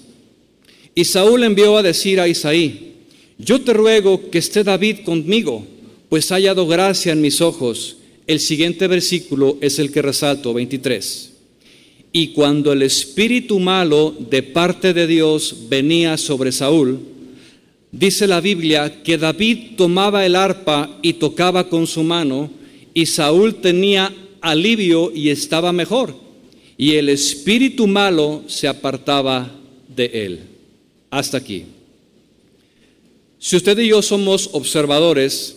Y 0.95 1.05
Saúl 1.05 1.45
envió 1.45 1.77
a 1.77 1.83
decir 1.83 2.21
a 2.21 2.29
Isaí, 2.29 2.95
yo 3.39 3.61
te 3.63 3.73
ruego 3.73 4.31
que 4.31 4.39
esté 4.39 4.65
David 4.65 4.99
conmigo, 5.05 5.65
pues 6.09 6.31
ha 6.31 6.35
hallado 6.35 6.67
gracia 6.67 7.13
en 7.13 7.23
mis 7.23 7.41
ojos. 7.41 7.97
El 8.27 8.41
siguiente 8.41 8.87
versículo 8.87 9.57
es 9.61 9.79
el 9.79 9.93
que 9.93 10.03
resalto, 10.03 10.53
23. 10.53 11.33
Y 12.13 12.29
cuando 12.29 12.73
el 12.73 12.83
espíritu 12.83 13.61
malo 13.61 14.15
de 14.19 14.43
parte 14.43 14.93
de 14.93 15.07
Dios 15.07 15.69
venía 15.69 16.17
sobre 16.17 16.51
Saúl, 16.51 16.99
dice 17.93 18.27
la 18.27 18.41
Biblia 18.41 19.03
que 19.03 19.17
David 19.17 19.77
tomaba 19.77 20.27
el 20.27 20.35
arpa 20.35 20.99
y 21.03 21.15
tocaba 21.15 21.69
con 21.69 21.87
su 21.87 22.03
mano, 22.03 22.51
y 22.95 23.07
Saúl 23.07 23.57
tenía 23.57 24.13
alivio 24.41 25.13
y 25.15 25.31
estaba 25.31 25.73
mejor, 25.73 26.15
y 26.77 26.95
el 26.95 27.09
espíritu 27.09 27.87
malo 27.87 28.43
se 28.47 28.69
apartaba 28.69 29.55
de 29.95 30.07
él. 30.13 30.41
Hasta 31.11 31.39
aquí. 31.39 31.65
Si 33.39 33.57
usted 33.57 33.79
y 33.79 33.89
yo 33.89 34.03
somos 34.03 34.51
observadores, 34.53 35.57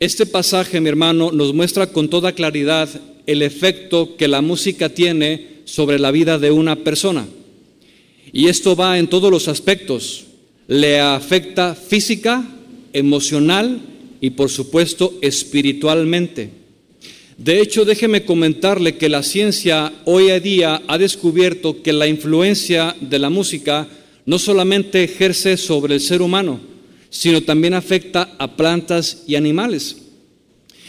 este 0.00 0.26
pasaje, 0.26 0.80
mi 0.80 0.88
hermano, 0.88 1.32
nos 1.32 1.52
muestra 1.52 1.88
con 1.88 2.08
toda 2.08 2.32
claridad 2.32 2.88
el 3.26 3.42
efecto 3.42 4.16
que 4.16 4.28
la 4.28 4.40
música 4.40 4.88
tiene 4.88 5.58
sobre 5.64 5.98
la 5.98 6.10
vida 6.10 6.38
de 6.38 6.50
una 6.50 6.76
persona. 6.76 7.26
Y 8.32 8.48
esto 8.48 8.76
va 8.76 8.98
en 8.98 9.08
todos 9.08 9.30
los 9.30 9.48
aspectos. 9.48 10.26
Le 10.66 11.00
afecta 11.00 11.74
física, 11.74 12.48
emocional 12.92 13.80
y 14.20 14.30
por 14.30 14.50
supuesto 14.50 15.18
espiritualmente. 15.20 16.50
De 17.38 17.60
hecho, 17.60 17.84
déjeme 17.84 18.24
comentarle 18.24 18.96
que 18.96 19.08
la 19.08 19.22
ciencia 19.22 19.92
hoy 20.06 20.28
en 20.28 20.42
día 20.42 20.82
ha 20.88 20.98
descubierto 20.98 21.82
que 21.82 21.92
la 21.92 22.08
influencia 22.08 22.96
de 23.00 23.20
la 23.20 23.30
música 23.30 23.86
no 24.26 24.40
solamente 24.40 25.04
ejerce 25.04 25.56
sobre 25.56 25.94
el 25.94 26.00
ser 26.00 26.20
humano, 26.20 26.58
sino 27.10 27.40
también 27.40 27.74
afecta 27.74 28.34
a 28.38 28.56
plantas 28.56 29.22
y 29.28 29.36
animales. 29.36 29.98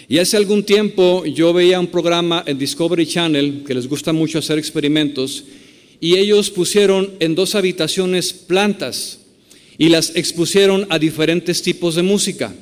Y 0.08 0.18
hace 0.18 0.38
algún 0.38 0.64
tiempo 0.64 1.24
yo 1.24 1.54
veía 1.54 1.80
un 1.80 1.86
programa 1.86 2.44
en 2.48 2.58
Discovery 2.58 3.06
Channel 3.06 3.64
que 3.64 3.76
les 3.76 3.88
gusta 3.88 4.12
mucho 4.12 4.40
hacer 4.40 4.58
experimentos 4.58 5.44
y 6.02 6.18
ellos 6.18 6.50
pusieron 6.50 7.12
en 7.20 7.36
dos 7.36 7.54
habitaciones 7.54 8.34
plantas 8.34 9.20
y 9.78 9.90
las 9.90 10.16
expusieron 10.16 10.88
a 10.90 10.98
diferentes 10.98 11.62
tipos 11.62 11.94
de 11.94 12.02
música. 12.02 12.56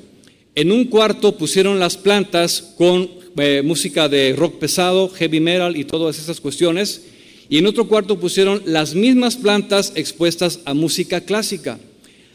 En 0.55 0.73
un 0.73 0.85
cuarto 0.85 1.37
pusieron 1.37 1.79
las 1.79 1.95
plantas 1.95 2.73
con 2.77 3.26
eh, 3.37 3.61
música 3.63 4.09
de 4.09 4.33
rock 4.35 4.59
pesado, 4.59 5.09
heavy 5.09 5.39
metal 5.39 5.75
y 5.75 5.83
todas 5.83 6.19
esas 6.19 6.39
cuestiones. 6.41 7.03
Y 7.49 7.57
en 7.57 7.67
otro 7.67 7.87
cuarto 7.87 8.19
pusieron 8.19 8.61
las 8.65 8.93
mismas 8.93 9.37
plantas 9.37 9.93
expuestas 9.95 10.59
a 10.65 10.73
música 10.73 11.21
clásica. 11.21 11.79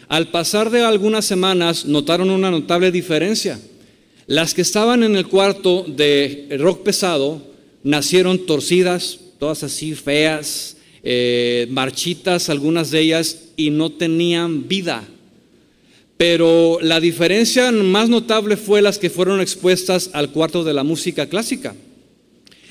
Al 0.08 0.28
pasar 0.28 0.70
de 0.70 0.82
algunas 0.82 1.24
semanas 1.24 1.84
notaron 1.86 2.30
una 2.30 2.50
notable 2.50 2.90
diferencia. 2.90 3.60
Las 4.26 4.54
que 4.54 4.62
estaban 4.62 5.02
en 5.02 5.16
el 5.16 5.26
cuarto 5.26 5.84
de 5.86 6.48
rock 6.58 6.82
pesado 6.82 7.42
nacieron 7.82 8.46
torcidas, 8.46 9.18
todas 9.38 9.62
así 9.62 9.94
feas, 9.94 10.76
eh, 11.02 11.66
marchitas, 11.70 12.48
algunas 12.48 12.90
de 12.90 13.00
ellas, 13.00 13.48
y 13.56 13.70
no 13.70 13.90
tenían 13.90 14.68
vida. 14.68 15.04
Pero 16.22 16.78
la 16.80 17.00
diferencia 17.00 17.72
más 17.72 18.08
notable 18.08 18.56
fue 18.56 18.80
las 18.80 18.96
que 18.96 19.10
fueron 19.10 19.40
expuestas 19.40 20.10
al 20.12 20.30
cuarto 20.30 20.62
de 20.62 20.72
la 20.72 20.84
música 20.84 21.26
clásica. 21.26 21.74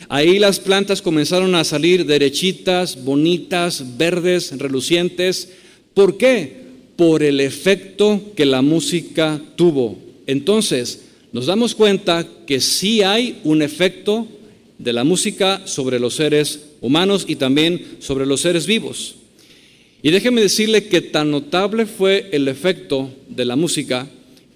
Ahí 0.07 0.39
las 0.39 0.61
plantas 0.61 1.01
comenzaron 1.01 1.53
a 1.55 1.65
salir 1.65 2.05
derechitas, 2.05 3.03
bonitas, 3.03 3.97
verdes, 3.97 4.57
relucientes. 4.57 5.49
¿Por 5.93 6.15
qué? 6.15 6.61
Por 6.95 7.23
el 7.23 7.41
efecto 7.41 8.21
que 8.37 8.45
la 8.45 8.61
música 8.61 9.41
tuvo. 9.57 9.99
Entonces, 10.27 11.01
nos 11.33 11.47
damos 11.47 11.75
cuenta 11.75 12.25
que 12.47 12.61
sí 12.61 13.01
hay 13.01 13.41
un 13.43 13.61
efecto 13.61 14.29
de 14.77 14.93
la 14.93 15.03
música 15.03 15.67
sobre 15.67 15.99
los 15.99 16.15
seres 16.15 16.67
humanos 16.79 17.25
y 17.27 17.35
también 17.35 17.97
sobre 17.99 18.25
los 18.25 18.39
seres 18.39 18.65
vivos. 18.65 19.15
Y 20.03 20.11
déjeme 20.11 20.41
decirle 20.41 20.87
que 20.87 21.01
tan 21.01 21.31
notable 21.31 21.85
fue 21.85 22.29
el 22.31 22.47
efecto 22.47 23.13
de 23.29 23.45
la 23.45 23.55
música 23.55 24.07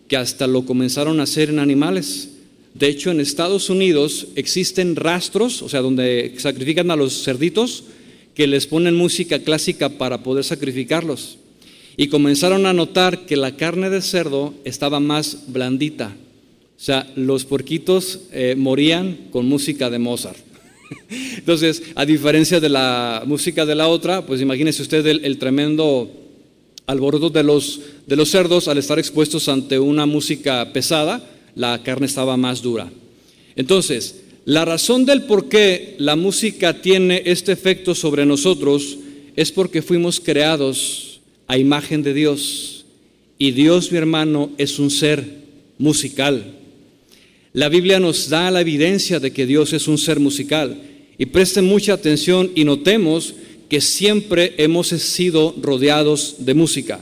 que 0.07 0.17
hasta 0.17 0.47
lo 0.47 0.65
comenzaron 0.65 1.19
a 1.19 1.23
hacer 1.23 1.49
en 1.49 1.59
animales. 1.59 2.29
De 2.73 2.87
hecho, 2.87 3.11
en 3.11 3.19
Estados 3.19 3.69
Unidos 3.69 4.27
existen 4.35 4.95
rastros, 4.95 5.61
o 5.61 5.69
sea, 5.69 5.81
donde 5.81 6.33
sacrifican 6.37 6.91
a 6.91 6.95
los 6.95 7.23
cerditos, 7.23 7.83
que 8.33 8.47
les 8.47 8.67
ponen 8.67 8.95
música 8.95 9.39
clásica 9.39 9.89
para 9.89 10.23
poder 10.23 10.43
sacrificarlos. 10.43 11.37
Y 11.95 12.07
comenzaron 12.07 12.65
a 12.65 12.73
notar 12.73 13.25
que 13.25 13.37
la 13.37 13.55
carne 13.55 13.89
de 13.89 14.01
cerdo 14.01 14.53
estaba 14.65 14.99
más 14.99 15.45
blandita, 15.47 16.15
o 16.77 16.83
sea, 16.85 17.09
los 17.15 17.45
porquitos 17.45 18.19
eh, 18.33 18.55
morían 18.57 19.29
con 19.31 19.45
música 19.45 19.89
de 19.89 19.99
Mozart. 19.99 20.37
Entonces, 21.37 21.83
a 21.95 22.05
diferencia 22.05 22.59
de 22.59 22.69
la 22.69 23.23
música 23.25 23.65
de 23.65 23.75
la 23.75 23.87
otra, 23.87 24.25
pues 24.25 24.41
imagínese 24.41 24.81
usted 24.81 25.05
el, 25.05 25.37
tremendo 25.37 26.09
alboroto 26.87 27.29
de 27.29 27.43
los, 27.43 27.79
de 28.05 28.15
los 28.15 28.29
cerdos 28.29 28.67
al 28.67 28.77
estar 28.77 28.99
expuestos 28.99 29.49
ante 29.49 29.79
una 29.79 30.05
música 30.05 30.71
pesada, 30.73 31.27
la 31.55 31.81
carne 31.83 32.05
estaba 32.05 32.37
más 32.37 32.61
dura. 32.61 32.91
Entonces, 33.55 34.21
la 34.45 34.65
razón 34.65 35.05
del 35.05 35.23
por 35.23 35.49
qué 35.49 35.95
la 35.97 36.15
música 36.15 36.81
tiene 36.81 37.23
este 37.25 37.51
efecto 37.51 37.95
sobre 37.95 38.25
nosotros 38.25 38.97
es 39.35 39.51
porque 39.51 39.81
fuimos 39.81 40.19
creados 40.19 41.19
a 41.47 41.57
imagen 41.57 42.03
de 42.03 42.13
Dios. 42.13 42.85
Y 43.37 43.51
Dios, 43.51 43.91
mi 43.91 43.97
hermano, 43.97 44.51
es 44.57 44.79
un 44.79 44.91
ser 44.91 45.25
musical. 45.77 46.53
La 47.55 47.69
Biblia 47.69 48.01
nos 48.01 48.27
da 48.27 48.51
la 48.51 48.59
evidencia 48.59 49.21
de 49.21 49.31
que 49.31 49.45
Dios 49.45 49.71
es 49.71 49.87
un 49.87 49.97
ser 49.97 50.19
musical. 50.19 50.77
Y 51.17 51.27
presten 51.27 51.63
mucha 51.63 51.93
atención 51.93 52.51
y 52.53 52.65
notemos 52.65 53.33
que 53.69 53.79
siempre 53.79 54.55
hemos 54.57 54.89
sido 54.89 55.55
rodeados 55.61 56.35
de 56.39 56.53
música. 56.53 56.99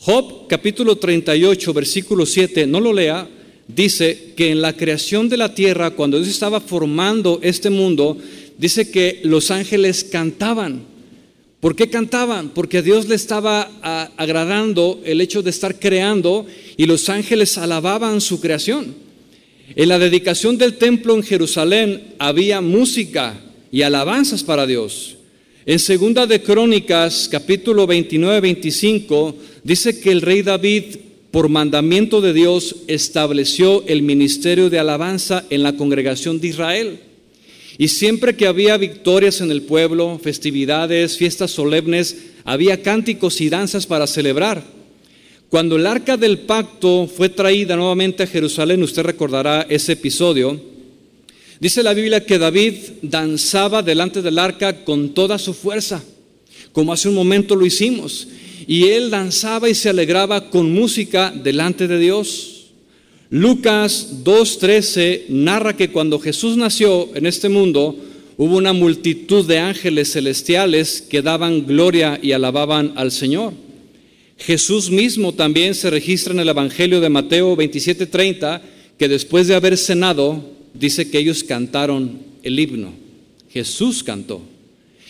Job 0.00 0.48
capítulo 0.48 0.96
38, 0.96 1.72
versículo 1.72 2.26
7, 2.26 2.66
no 2.66 2.80
lo 2.80 2.92
lea, 2.92 3.28
dice 3.68 4.32
que 4.34 4.50
en 4.50 4.60
la 4.60 4.72
creación 4.72 5.28
de 5.28 5.36
la 5.36 5.54
tierra, 5.54 5.90
cuando 5.90 6.16
Dios 6.16 6.30
estaba 6.30 6.60
formando 6.60 7.38
este 7.40 7.70
mundo, 7.70 8.18
dice 8.58 8.90
que 8.90 9.20
los 9.22 9.52
ángeles 9.52 10.02
cantaban. 10.02 10.82
¿Por 11.60 11.76
qué 11.76 11.88
cantaban? 11.88 12.48
Porque 12.48 12.78
a 12.78 12.82
Dios 12.82 13.06
le 13.06 13.14
estaba 13.14 13.70
agradando 14.16 15.00
el 15.04 15.20
hecho 15.20 15.44
de 15.44 15.50
estar 15.50 15.78
creando 15.78 16.44
y 16.76 16.86
los 16.86 17.08
ángeles 17.08 17.56
alababan 17.56 18.20
su 18.20 18.40
creación. 18.40 19.09
En 19.76 19.88
la 19.88 20.00
dedicación 20.00 20.58
del 20.58 20.74
templo 20.74 21.14
en 21.14 21.22
Jerusalén 21.22 22.14
había 22.18 22.60
música 22.60 23.40
y 23.70 23.82
alabanzas 23.82 24.42
para 24.42 24.66
Dios. 24.66 25.16
En 25.64 25.78
segunda 25.78 26.26
de 26.26 26.42
Crónicas, 26.42 27.28
capítulo 27.30 27.86
29-25, 27.86 29.34
dice 29.62 30.00
que 30.00 30.10
el 30.10 30.22
rey 30.22 30.42
David, 30.42 30.96
por 31.30 31.48
mandamiento 31.48 32.20
de 32.20 32.32
Dios, 32.32 32.76
estableció 32.88 33.84
el 33.86 34.02
ministerio 34.02 34.70
de 34.70 34.80
alabanza 34.80 35.44
en 35.50 35.62
la 35.62 35.76
congregación 35.76 36.40
de 36.40 36.48
Israel. 36.48 37.00
Y 37.78 37.88
siempre 37.88 38.34
que 38.34 38.48
había 38.48 38.76
victorias 38.76 39.40
en 39.40 39.52
el 39.52 39.62
pueblo, 39.62 40.18
festividades, 40.20 41.16
fiestas 41.16 41.52
solemnes, 41.52 42.16
había 42.44 42.82
cánticos 42.82 43.40
y 43.40 43.48
danzas 43.48 43.86
para 43.86 44.08
celebrar. 44.08 44.79
Cuando 45.50 45.76
el 45.76 45.86
arca 45.86 46.16
del 46.16 46.38
pacto 46.38 47.06
fue 47.06 47.28
traída 47.28 47.76
nuevamente 47.76 48.22
a 48.22 48.26
Jerusalén, 48.26 48.82
usted 48.82 49.02
recordará 49.02 49.66
ese 49.68 49.92
episodio, 49.92 50.70
Dice 51.60 51.82
la 51.82 51.92
Biblia 51.92 52.24
que 52.24 52.38
David 52.38 52.74
danzaba 53.02 53.82
delante 53.82 54.22
del 54.22 54.38
arca 54.38 54.82
con 54.82 55.10
toda 55.10 55.38
su 55.38 55.52
fuerza, 55.52 56.02
como 56.72 56.90
hace 56.90 57.10
un 57.10 57.14
momento 57.14 57.54
lo 57.54 57.66
hicimos. 57.66 58.28
Y 58.66 58.84
él 58.84 59.10
danzaba 59.10 59.68
y 59.68 59.74
se 59.74 59.90
alegraba 59.90 60.48
con 60.48 60.72
música 60.72 61.30
delante 61.30 61.86
de 61.86 61.98
Dios. 61.98 62.70
Lucas 63.28 64.24
2.13 64.24 65.28
narra 65.28 65.76
que 65.76 65.90
cuando 65.90 66.18
Jesús 66.18 66.56
nació 66.56 67.10
en 67.14 67.26
este 67.26 67.50
mundo, 67.50 67.94
hubo 68.38 68.56
una 68.56 68.72
multitud 68.72 69.46
de 69.46 69.58
ángeles 69.58 70.12
celestiales 70.12 71.02
que 71.02 71.20
daban 71.20 71.66
gloria 71.66 72.18
y 72.22 72.32
alababan 72.32 72.94
al 72.96 73.12
Señor. 73.12 73.52
Jesús 74.40 74.90
mismo 74.90 75.34
también 75.34 75.74
se 75.74 75.90
registra 75.90 76.32
en 76.32 76.40
el 76.40 76.48
Evangelio 76.48 77.00
de 77.00 77.10
Mateo 77.10 77.56
27.30 77.56 78.62
que 78.98 79.08
después 79.08 79.46
de 79.46 79.54
haber 79.54 79.76
cenado, 79.76 80.42
dice 80.72 81.10
que 81.10 81.18
ellos 81.18 81.44
cantaron 81.44 82.18
el 82.42 82.58
himno. 82.58 82.92
Jesús 83.52 84.02
cantó. 84.02 84.40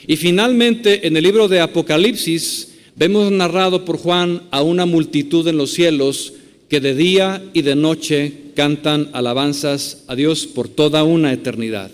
Y 0.06 0.16
finalmente 0.16 1.06
en 1.06 1.16
el 1.16 1.22
libro 1.22 1.46
de 1.46 1.60
Apocalipsis 1.60 2.72
vemos 2.96 3.30
narrado 3.30 3.84
por 3.84 3.98
Juan 3.98 4.42
a 4.50 4.62
una 4.62 4.84
multitud 4.84 5.46
en 5.46 5.58
los 5.58 5.72
cielos 5.72 6.32
que 6.68 6.80
de 6.80 6.94
día 6.94 7.42
y 7.52 7.62
de 7.62 7.76
noche 7.76 8.32
cantan 8.56 9.10
alabanzas 9.12 10.04
a 10.08 10.16
Dios 10.16 10.46
por 10.46 10.68
toda 10.68 11.04
una 11.04 11.32
eternidad. 11.32 11.90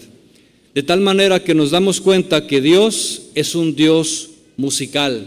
De 0.75 0.83
tal 0.83 1.01
manera 1.01 1.43
que 1.43 1.55
nos 1.55 1.71
damos 1.71 2.01
cuenta 2.01 2.47
que 2.47 2.61
Dios 2.61 3.23
es 3.35 3.55
un 3.55 3.75
Dios 3.75 4.31
musical 4.57 5.27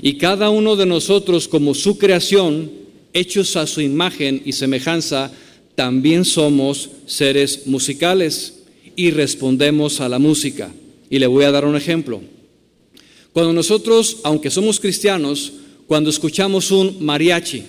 y 0.00 0.14
cada 0.14 0.50
uno 0.50 0.76
de 0.76 0.86
nosotros 0.86 1.48
como 1.48 1.74
su 1.74 1.98
creación, 1.98 2.70
hechos 3.12 3.56
a 3.56 3.66
su 3.66 3.80
imagen 3.80 4.42
y 4.44 4.52
semejanza, 4.52 5.32
también 5.74 6.24
somos 6.24 6.90
seres 7.06 7.66
musicales 7.66 8.54
y 8.96 9.10
respondemos 9.10 10.00
a 10.00 10.08
la 10.08 10.18
música. 10.18 10.72
Y 11.10 11.18
le 11.18 11.26
voy 11.26 11.44
a 11.44 11.50
dar 11.50 11.64
un 11.64 11.76
ejemplo. 11.76 12.20
Cuando 13.32 13.52
nosotros, 13.52 14.18
aunque 14.24 14.50
somos 14.50 14.80
cristianos, 14.80 15.52
cuando 15.86 16.10
escuchamos 16.10 16.70
un 16.70 17.04
mariachi, 17.04 17.62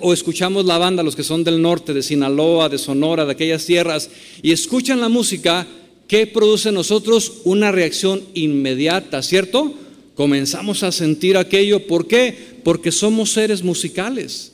o 0.00 0.12
escuchamos 0.12 0.64
la 0.64 0.78
banda, 0.78 1.04
los 1.04 1.14
que 1.14 1.22
son 1.22 1.44
del 1.44 1.62
norte, 1.62 1.94
de 1.94 2.02
Sinaloa, 2.02 2.68
de 2.68 2.78
Sonora, 2.78 3.24
de 3.24 3.32
aquellas 3.32 3.64
tierras, 3.64 4.10
y 4.42 4.50
escuchan 4.50 5.00
la 5.00 5.08
música, 5.08 5.66
¿qué 6.08 6.26
produce 6.26 6.68
en 6.70 6.76
nosotros? 6.76 7.40
Una 7.44 7.72
reacción 7.72 8.22
inmediata, 8.34 9.22
¿cierto? 9.22 9.74
Comenzamos 10.14 10.82
a 10.82 10.92
sentir 10.92 11.36
aquello. 11.36 11.86
¿Por 11.86 12.06
qué? 12.06 12.34
Porque 12.64 12.90
somos 12.90 13.30
seres 13.30 13.62
musicales. 13.62 14.52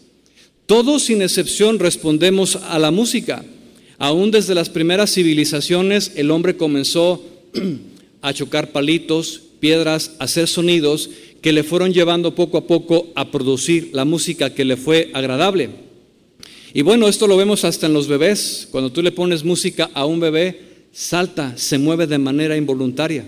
Todos 0.67 1.05
sin 1.05 1.23
excepción 1.23 1.79
respondemos 1.79 2.57
a 2.57 2.79
la 2.79 2.91
música. 2.91 3.45
Aún 3.99 4.31
desde 4.31 4.55
las 4.55 4.69
primeras 4.69 5.13
civilizaciones 5.13 6.13
el 6.17 6.31
hombre 6.31 6.57
comenzó 6.57 7.25
a 8.23 8.33
chocar 8.33 8.73
palitos, 8.73 9.43
piedras, 9.61 10.13
a 10.19 10.25
hacer 10.25 10.49
sonidos 10.49 11.11
que 11.41 11.53
le 11.53 11.63
fueron 11.63 11.93
llevando 11.93 12.35
poco 12.35 12.59
a 12.59 12.67
poco 12.67 13.09
a 13.15 13.31
producir 13.31 13.91
la 13.93 14.05
música 14.05 14.55
que 14.55 14.65
le 14.65 14.77
fue 14.77 15.11
agradable. 15.13 15.71
Y 16.75 16.83
bueno, 16.83 17.07
esto 17.07 17.27
lo 17.27 17.37
vemos 17.37 17.65
hasta 17.65 17.87
en 17.87 17.93
los 17.93 18.09
bebés. 18.09 18.67
Cuando 18.71 18.91
tú 18.91 19.03
le 19.03 19.13
pones 19.13 19.45
música 19.45 19.91
a 19.95 20.07
un 20.07 20.21
bebé, 20.21 20.72
salta, 20.93 21.57
se 21.57 21.79
mueve 21.79 22.07
de 22.07 22.19
manera 22.19 22.57
involuntaria. 22.57 23.25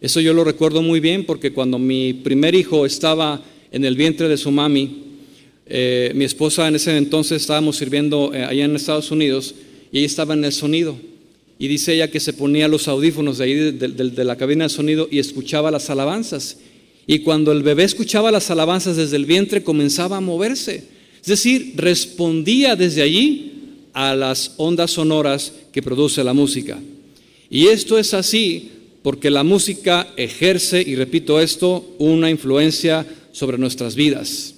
Eso 0.00 0.20
yo 0.20 0.32
lo 0.32 0.44
recuerdo 0.44 0.80
muy 0.80 1.00
bien 1.00 1.26
porque 1.26 1.52
cuando 1.52 1.78
mi 1.78 2.14
primer 2.14 2.54
hijo 2.54 2.86
estaba 2.86 3.42
en 3.70 3.84
el 3.84 3.96
vientre 3.96 4.28
de 4.28 4.38
su 4.38 4.50
mami, 4.50 5.02
eh, 5.66 6.12
mi 6.14 6.24
esposa 6.24 6.66
en 6.66 6.76
ese 6.76 6.96
entonces 6.96 7.42
estábamos 7.42 7.76
sirviendo 7.76 8.32
eh, 8.32 8.44
allá 8.44 8.64
en 8.64 8.74
Estados 8.74 9.10
Unidos 9.10 9.54
y 9.92 9.98
ella 9.98 10.06
estaba 10.06 10.34
en 10.34 10.44
el 10.44 10.52
sonido. 10.52 10.96
Y 11.58 11.68
dice 11.68 11.94
ella 11.94 12.10
que 12.10 12.20
se 12.20 12.32
ponía 12.32 12.68
los 12.68 12.88
audífonos 12.88 13.36
de 13.38 13.44
ahí 13.44 13.54
de, 13.72 14.24
la 14.24 14.36
cabina 14.36 14.64
de 14.64 14.70
sonido 14.70 15.06
y 15.10 15.18
escuchaba 15.18 15.70
las 15.70 15.90
alabanzas. 15.90 16.56
Y 17.06 17.18
cuando 17.18 17.52
el 17.52 17.62
bebé 17.62 17.84
escuchaba 17.84 18.30
las 18.30 18.50
alabanzas 18.50 18.96
desde 18.96 19.16
el 19.16 19.26
vientre 19.26 19.62
comenzaba 19.62 20.16
a 20.16 20.20
moverse. 20.22 20.84
Es 21.20 21.26
decir, 21.26 21.74
respondía 21.76 22.76
desde 22.76 23.02
allí 23.02 23.52
a 23.92 24.14
las 24.14 24.54
ondas 24.56 24.92
sonoras 24.92 25.52
que 25.70 25.82
produce 25.82 26.24
la 26.24 26.32
música. 26.32 26.78
Y 27.50 27.66
esto 27.66 27.98
es 27.98 28.14
así 28.14 28.70
porque 29.02 29.30
la 29.30 29.42
música 29.42 30.12
ejerce, 30.16 30.82
y 30.86 30.94
repito 30.94 31.40
esto, 31.40 31.94
una 31.98 32.30
influencia 32.30 33.06
sobre 33.32 33.58
nuestras 33.58 33.94
vidas. 33.94 34.54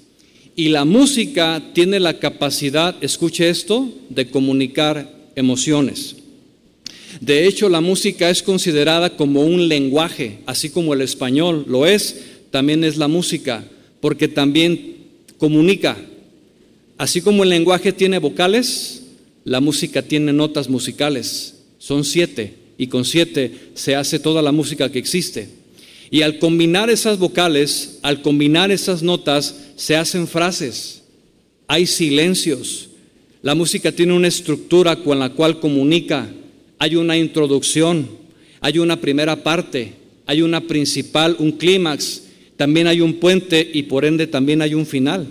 Y 0.57 0.69
la 0.69 0.85
música 0.85 1.63
tiene 1.73 2.01
la 2.01 2.19
capacidad, 2.19 2.95
escuche 3.03 3.49
esto, 3.49 3.89
de 4.11 4.29
comunicar 4.29 5.11
emociones. 5.37 6.17
De 7.21 7.47
hecho, 7.47 7.69
la 7.69 7.81
música 7.81 8.29
es 8.31 8.43
considerada 8.43 9.17
como 9.17 9.43
un 9.43 9.69
lenguaje, 9.69 10.41
así 10.45 10.71
como 10.71 10.93
el 10.93 11.01
español 11.03 11.65
lo 11.69 11.87
es, 11.87 12.21
también 12.51 12.85
es 12.85 12.97
la 12.97 13.09
música, 13.09 13.65
porque 14.01 14.29
también 14.29 14.97
comunica. 15.39 15.97
Así 16.99 17.23
como 17.23 17.45
el 17.45 17.51
lenguaje 17.51 17.93
tiene 17.93 18.19
vocales, 18.19 19.05
la 19.45 19.61
música 19.61 20.03
tiene 20.03 20.33
notas 20.33 20.69
musicales. 20.69 21.55
Son 21.79 22.05
siete, 22.05 22.62
y 22.79 22.87
con 22.87 23.05
siete 23.05 23.53
se 23.75 23.95
hace 23.95 24.19
toda 24.19 24.43
la 24.43 24.53
música 24.53 24.91
que 24.91 24.99
existe. 24.99 25.49
Y 26.11 26.23
al 26.23 26.39
combinar 26.39 26.91
esas 26.91 27.19
vocales, 27.19 27.99
al 28.03 28.23
combinar 28.23 28.71
esas 28.71 29.03
notas, 29.03 29.57
se 29.77 29.97
hacen 29.97 30.29
frases, 30.29 31.03
hay 31.67 31.87
silencios. 31.87 32.89
La 33.43 33.55
música 33.55 33.93
tiene 33.93 34.13
una 34.13 34.29
estructura 34.29 34.97
con 34.97 35.19
la 35.19 35.31
cual 35.31 35.59
comunica. 35.59 36.31
Hay 36.79 36.97
una 36.97 37.17
introducción, 37.17 38.09
hay 38.61 38.79
una 38.79 39.01
primera 39.01 39.43
parte, 39.43 39.95
hay 40.27 40.43
una 40.43 40.61
principal, 40.61 41.37
un 41.39 41.53
clímax, 41.53 42.25
también 42.57 42.87
hay 42.87 43.01
un 43.01 43.15
puente 43.15 43.69
y 43.73 43.85
por 43.85 44.05
ende 44.05 44.27
también 44.27 44.63
hay 44.63 44.75
un 44.75 44.87
final. 44.87 45.27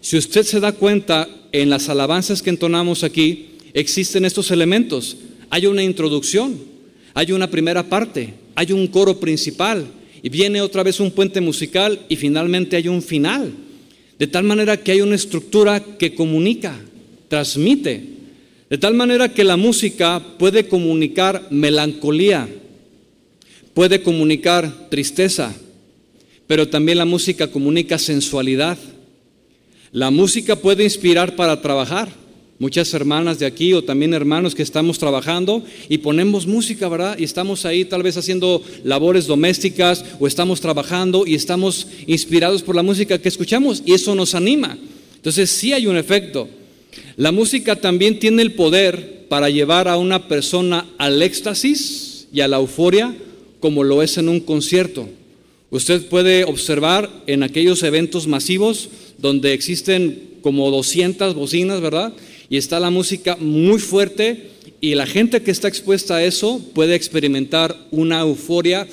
Si 0.00 0.16
usted 0.16 0.42
se 0.44 0.60
da 0.60 0.72
cuenta, 0.72 1.28
en 1.54 1.70
las 1.70 1.88
alabanzas 1.88 2.42
que 2.42 2.50
entonamos 2.50 3.04
aquí 3.04 3.50
existen 3.74 4.24
estos 4.24 4.50
elementos. 4.50 5.16
Hay 5.54 5.66
una 5.66 5.84
introducción, 5.84 6.58
hay 7.14 7.30
una 7.30 7.48
primera 7.48 7.88
parte, 7.88 8.34
hay 8.56 8.72
un 8.72 8.88
coro 8.88 9.20
principal 9.20 9.86
y 10.20 10.28
viene 10.28 10.60
otra 10.60 10.82
vez 10.82 10.98
un 10.98 11.12
puente 11.12 11.40
musical 11.40 12.00
y 12.08 12.16
finalmente 12.16 12.74
hay 12.74 12.88
un 12.88 13.00
final. 13.00 13.52
De 14.18 14.26
tal 14.26 14.42
manera 14.42 14.76
que 14.76 14.90
hay 14.90 15.00
una 15.00 15.14
estructura 15.14 15.78
que 15.78 16.12
comunica, 16.12 16.76
transmite. 17.28 18.02
De 18.68 18.78
tal 18.78 18.94
manera 18.94 19.32
que 19.32 19.44
la 19.44 19.56
música 19.56 20.20
puede 20.40 20.66
comunicar 20.66 21.46
melancolía, 21.50 22.48
puede 23.74 24.02
comunicar 24.02 24.88
tristeza, 24.90 25.54
pero 26.48 26.68
también 26.68 26.98
la 26.98 27.04
música 27.04 27.46
comunica 27.46 27.96
sensualidad. 27.96 28.76
La 29.92 30.10
música 30.10 30.56
puede 30.56 30.82
inspirar 30.82 31.36
para 31.36 31.62
trabajar 31.62 32.23
muchas 32.58 32.92
hermanas 32.94 33.38
de 33.38 33.46
aquí 33.46 33.72
o 33.72 33.82
también 33.82 34.14
hermanos 34.14 34.54
que 34.54 34.62
estamos 34.62 34.98
trabajando 34.98 35.62
y 35.88 35.98
ponemos 35.98 36.46
música, 36.46 36.88
¿verdad? 36.88 37.18
Y 37.18 37.24
estamos 37.24 37.64
ahí 37.64 37.84
tal 37.84 38.02
vez 38.02 38.16
haciendo 38.16 38.62
labores 38.84 39.26
domésticas 39.26 40.04
o 40.20 40.26
estamos 40.26 40.60
trabajando 40.60 41.26
y 41.26 41.34
estamos 41.34 41.88
inspirados 42.06 42.62
por 42.62 42.76
la 42.76 42.82
música 42.82 43.18
que 43.18 43.28
escuchamos 43.28 43.82
y 43.84 43.92
eso 43.92 44.14
nos 44.14 44.34
anima. 44.34 44.78
Entonces 45.16 45.50
sí 45.50 45.72
hay 45.72 45.86
un 45.86 45.96
efecto. 45.96 46.48
La 47.16 47.32
música 47.32 47.76
también 47.76 48.18
tiene 48.18 48.42
el 48.42 48.52
poder 48.52 49.26
para 49.28 49.50
llevar 49.50 49.88
a 49.88 49.96
una 49.96 50.28
persona 50.28 50.86
al 50.98 51.22
éxtasis 51.22 52.28
y 52.32 52.40
a 52.40 52.48
la 52.48 52.58
euforia 52.58 53.14
como 53.60 53.82
lo 53.82 54.02
es 54.02 54.18
en 54.18 54.28
un 54.28 54.40
concierto. 54.40 55.08
Usted 55.70 56.06
puede 56.06 56.44
observar 56.44 57.10
en 57.26 57.42
aquellos 57.42 57.82
eventos 57.82 58.28
masivos 58.28 58.90
donde 59.18 59.54
existen 59.54 60.34
como 60.42 60.70
200 60.70 61.34
bocinas, 61.34 61.80
¿verdad? 61.80 62.12
Y 62.48 62.56
está 62.56 62.80
la 62.80 62.90
música 62.90 63.36
muy 63.40 63.78
fuerte 63.78 64.50
y 64.80 64.94
la 64.94 65.06
gente 65.06 65.42
que 65.42 65.50
está 65.50 65.68
expuesta 65.68 66.16
a 66.16 66.24
eso 66.24 66.60
puede 66.74 66.94
experimentar 66.94 67.76
una 67.90 68.20
euforia 68.20 68.86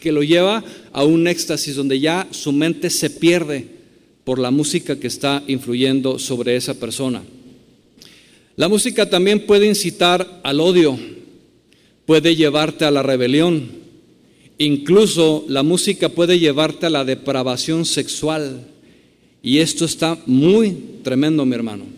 que 0.00 0.12
lo 0.12 0.22
lleva 0.22 0.62
a 0.92 1.04
un 1.04 1.26
éxtasis 1.26 1.76
donde 1.76 1.98
ya 1.98 2.28
su 2.30 2.52
mente 2.52 2.90
se 2.90 3.10
pierde 3.10 3.66
por 4.24 4.38
la 4.38 4.50
música 4.50 4.98
que 4.98 5.06
está 5.06 5.42
influyendo 5.46 6.18
sobre 6.18 6.56
esa 6.56 6.74
persona. 6.74 7.22
La 8.56 8.68
música 8.68 9.08
también 9.08 9.46
puede 9.46 9.66
incitar 9.66 10.40
al 10.42 10.60
odio, 10.60 10.98
puede 12.06 12.36
llevarte 12.36 12.84
a 12.84 12.90
la 12.90 13.02
rebelión. 13.02 13.68
Incluso 14.58 15.44
la 15.48 15.62
música 15.62 16.08
puede 16.08 16.38
llevarte 16.38 16.86
a 16.86 16.90
la 16.90 17.04
depravación 17.04 17.84
sexual. 17.84 18.66
Y 19.42 19.58
esto 19.58 19.84
está 19.84 20.18
muy 20.26 20.76
tremendo, 21.02 21.44
mi 21.44 21.54
hermano. 21.54 21.95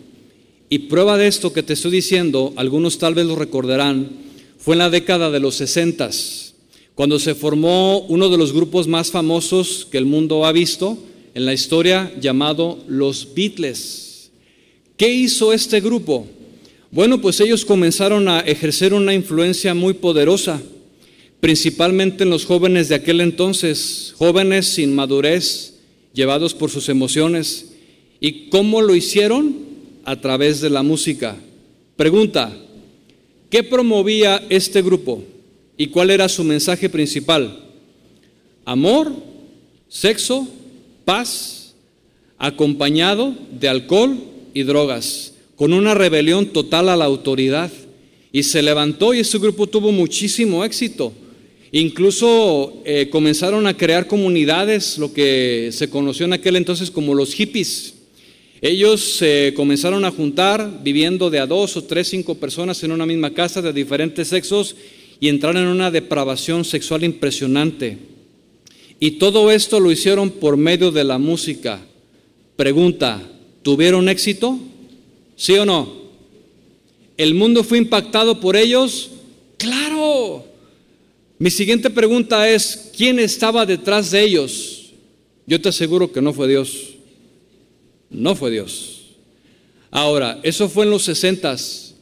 Y 0.69 0.79
prueba 0.79 1.17
de 1.17 1.27
esto 1.27 1.51
que 1.51 1.63
te 1.63 1.73
estoy 1.73 1.91
diciendo, 1.91 2.53
algunos 2.55 2.99
tal 2.99 3.15
vez 3.15 3.25
lo 3.25 3.35
recordarán, 3.35 4.09
fue 4.59 4.75
en 4.75 4.79
la 4.79 4.91
década 4.91 5.31
de 5.31 5.39
los 5.39 5.55
sesentas, 5.55 6.53
cuando 6.93 7.17
se 7.17 7.33
formó 7.33 8.01
uno 8.01 8.29
de 8.29 8.37
los 8.37 8.53
grupos 8.53 8.87
más 8.87 9.09
famosos 9.09 9.87
que 9.89 9.97
el 9.97 10.05
mundo 10.05 10.45
ha 10.45 10.51
visto 10.51 10.97
en 11.33 11.45
la 11.45 11.53
historia 11.53 12.13
llamado 12.21 12.77
los 12.87 13.33
Beatles. 13.33 14.29
¿Qué 14.95 15.11
hizo 15.11 15.53
este 15.53 15.79
grupo? 15.79 16.27
Bueno, 16.91 17.19
pues 17.21 17.39
ellos 17.39 17.65
comenzaron 17.65 18.27
a 18.27 18.41
ejercer 18.41 18.93
una 18.93 19.13
influencia 19.13 19.73
muy 19.73 19.93
poderosa, 19.93 20.61
principalmente 21.39 22.25
en 22.25 22.29
los 22.29 22.45
jóvenes 22.45 22.89
de 22.89 22.95
aquel 22.95 23.21
entonces, 23.21 24.13
jóvenes 24.17 24.67
sin 24.67 24.93
madurez, 24.93 25.75
llevados 26.13 26.53
por 26.53 26.69
sus 26.69 26.89
emociones. 26.89 27.71
¿Y 28.19 28.49
cómo 28.49 28.81
lo 28.81 28.93
hicieron? 28.93 29.68
A 30.05 30.19
través 30.19 30.61
de 30.61 30.69
la 30.69 30.83
música. 30.83 31.35
Pregunta, 31.95 32.55
¿qué 33.49 33.63
promovía 33.63 34.41
este 34.49 34.81
grupo? 34.81 35.23
¿Y 35.77 35.87
cuál 35.87 36.09
era 36.09 36.27
su 36.29 36.43
mensaje 36.43 36.89
principal? 36.89 37.65
Amor, 38.65 39.11
sexo, 39.87 40.47
paz, 41.05 41.73
acompañado 42.37 43.35
de 43.51 43.69
alcohol 43.69 44.17
y 44.53 44.63
drogas 44.63 45.33
con 45.59 45.73
una 45.73 45.93
rebelión 45.93 46.47
total 46.47 46.87
a 46.87 46.95
la 46.95 47.03
autoridad. 47.03 47.69
Y 48.31 48.43
se 48.43 48.61
levantó 48.61 49.13
y 49.13 49.19
ese 49.19 49.39
grupo 49.39 49.67
tuvo 49.67 49.91
muchísimo 49.91 50.63
éxito. 50.63 51.11
Incluso 51.73 52.81
eh, 52.85 53.09
comenzaron 53.11 53.67
a 53.67 53.75
crear 53.75 54.07
comunidades, 54.07 54.97
lo 54.97 55.11
que 55.11 55.69
se 55.73 55.89
conoció 55.89 56.25
en 56.25 56.33
aquel 56.33 56.55
entonces 56.55 56.89
como 56.89 57.13
los 57.13 57.33
hippies. 57.33 57.93
Ellos 58.61 59.15
se 59.17 59.53
comenzaron 59.55 60.03
a 60.03 60.11
juntar 60.11 60.81
viviendo 60.83 61.29
de 61.29 61.39
a 61.39 61.47
dos 61.47 61.77
o 61.77 61.83
tres, 61.83 62.09
cinco 62.09 62.35
personas 62.35 62.83
en 62.83 62.91
una 62.91 63.05
misma 63.05 63.33
casa 63.33 63.61
de 63.61 63.71
diferentes 63.71 64.27
sexos 64.27 64.75
y 65.19 65.29
entraron 65.29 65.63
en 65.63 65.69
una 65.69 65.91
depravación 65.91 66.65
sexual 66.65 67.03
impresionante. 67.03 67.97
Y 68.99 69.11
todo 69.11 69.49
esto 69.49 69.79
lo 69.79 69.91
hicieron 69.91 70.29
por 70.29 70.57
medio 70.57 70.91
de 70.91 71.05
la 71.05 71.17
música. 71.17 71.79
Pregunta, 72.57 73.21
¿tuvieron 73.61 74.09
éxito? 74.09 74.59
¿Sí 75.37 75.53
o 75.53 75.65
no? 75.65 75.99
¿El 77.15 77.33
mundo 77.33 77.63
fue 77.63 77.77
impactado 77.77 78.41
por 78.41 78.57
ellos? 78.57 79.11
Claro. 79.57 80.45
Mi 81.37 81.49
siguiente 81.49 81.89
pregunta 81.89 82.49
es, 82.49 82.91
¿quién 82.95 83.19
estaba 83.19 83.65
detrás 83.65 84.11
de 84.11 84.21
ellos? 84.21 84.91
Yo 85.47 85.61
te 85.61 85.69
aseguro 85.69 86.11
que 86.11 86.21
no 86.21 86.33
fue 86.33 86.49
Dios. 86.49 86.98
No 88.09 88.35
fue 88.35 88.51
Dios. 88.51 89.07
Ahora, 89.91 90.39
eso 90.43 90.69
fue 90.69 90.85
en 90.85 90.91
los 90.91 91.03
sesentas. 91.03 91.95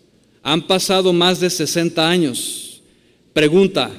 Han 0.44 0.68
pasado 0.68 1.14
más 1.14 1.40
de 1.40 1.50
60 1.50 2.08
años. 2.08 2.82
Pregunta, 3.34 3.92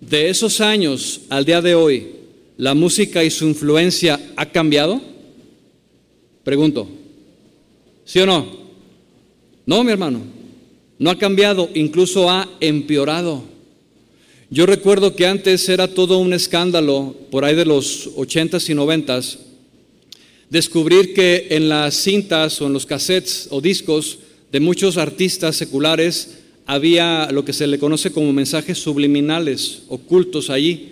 de 0.00 0.28
esos 0.28 0.60
años 0.60 1.22
al 1.28 1.44
día 1.44 1.60
de 1.60 1.74
hoy, 1.74 2.08
¿la 2.56 2.74
música 2.74 3.22
y 3.22 3.30
su 3.30 3.46
influencia 3.46 4.20
ha 4.36 4.46
cambiado? 4.46 5.00
Pregunto, 6.44 6.88
¿sí 8.04 8.18
o 8.20 8.26
no? 8.26 8.46
No, 9.64 9.84
mi 9.84 9.92
hermano, 9.92 10.20
no 10.98 11.10
ha 11.10 11.18
cambiado, 11.18 11.68
incluso 11.74 12.28
ha 12.28 12.48
empeorado. 12.60 13.44
Yo 14.50 14.66
recuerdo 14.66 15.14
que 15.14 15.26
antes 15.26 15.68
era 15.68 15.88
todo 15.88 16.18
un 16.18 16.32
escándalo, 16.32 17.14
por 17.30 17.44
ahí 17.44 17.54
de 17.54 17.64
los 17.64 18.10
ochentas 18.16 18.68
y 18.68 18.74
noventas, 18.74 19.38
descubrir 20.52 21.14
que 21.14 21.46
en 21.48 21.70
las 21.70 21.94
cintas 21.94 22.60
o 22.60 22.66
en 22.66 22.74
los 22.74 22.84
cassettes 22.84 23.48
o 23.50 23.62
discos 23.62 24.18
de 24.52 24.60
muchos 24.60 24.98
artistas 24.98 25.56
seculares 25.56 26.40
había 26.66 27.32
lo 27.32 27.42
que 27.42 27.54
se 27.54 27.66
le 27.66 27.78
conoce 27.78 28.12
como 28.12 28.34
mensajes 28.34 28.76
subliminales, 28.76 29.84
ocultos 29.88 30.50
allí, 30.50 30.90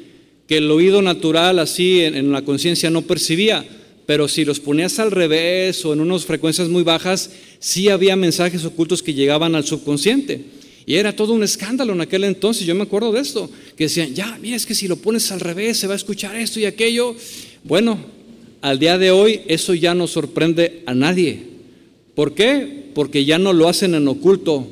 que 0.48 0.56
el 0.56 0.70
oído 0.70 1.02
natural 1.02 1.58
así 1.58 2.00
en, 2.00 2.32
la 2.32 2.42
conciencia 2.42 2.88
no 2.88 3.02
percibía 3.02 3.62
pero 4.06 4.28
si 4.28 4.46
los 4.46 4.58
ponías 4.58 4.98
al 4.98 5.10
revés 5.10 5.84
o 5.84 5.92
en 5.92 6.00
unas 6.00 6.24
frecuencias 6.24 6.68
muy 6.68 6.82
bajas, 6.82 7.30
sí 7.60 7.90
había 7.90 8.16
mensajes 8.16 8.64
ocultos 8.64 9.04
que 9.04 9.14
llegaban 9.14 9.54
al 9.54 9.64
subconsciente. 9.64 10.46
Y 10.84 10.96
era 10.96 11.14
todo 11.14 11.32
un 11.32 11.44
escándalo 11.44 11.92
en 11.92 12.00
aquel 12.00 12.24
entonces, 12.24 12.66
yo 12.66 12.74
me 12.74 12.82
acuerdo 12.82 13.12
de 13.12 13.20
esto, 13.20 13.48
que 13.76 13.84
decían, 13.84 14.12
ya, 14.12 14.36
mira, 14.42 14.56
es 14.56 14.66
que 14.66 14.74
si 14.74 14.88
lo 14.88 14.96
pones 14.96 15.30
al 15.30 15.38
revés 15.38 15.76
se 15.76 15.86
va 15.86 15.92
a 15.92 15.96
escuchar 15.96 16.34
esto 16.34 16.58
y 16.58 16.64
aquello. 16.64 17.14
Bueno, 17.62 18.00
al 18.62 18.78
día 18.78 18.98
de 18.98 19.10
hoy 19.10 19.40
eso 19.46 19.74
ya 19.74 19.94
no 19.94 20.06
sorprende 20.06 20.82
a 20.86 20.94
nadie. 20.94 21.42
¿Por 22.14 22.34
qué? 22.34 22.90
Porque 22.94 23.24
ya 23.24 23.38
no 23.38 23.52
lo 23.52 23.68
hacen 23.68 23.94
en 23.94 24.06
oculto, 24.08 24.66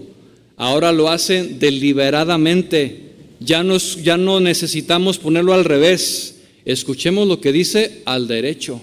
ahora 0.56 0.92
lo 0.92 1.08
hacen 1.08 1.58
deliberadamente. 1.58 3.08
Ya, 3.40 3.62
nos, 3.62 4.02
ya 4.02 4.16
no 4.16 4.40
necesitamos 4.40 5.18
ponerlo 5.18 5.54
al 5.54 5.64
revés. 5.64 6.40
Escuchemos 6.64 7.26
lo 7.26 7.40
que 7.40 7.52
dice 7.52 8.02
al 8.04 8.28
derecho. 8.28 8.80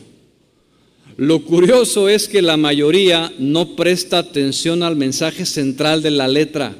Lo 1.17 1.43
curioso 1.43 2.09
es 2.09 2.27
que 2.27 2.41
la 2.41 2.57
mayoría 2.57 3.31
no 3.37 3.75
presta 3.75 4.17
atención 4.17 4.83
al 4.83 4.95
mensaje 4.95 5.45
central 5.45 6.01
de 6.01 6.11
la 6.11 6.27
letra, 6.27 6.75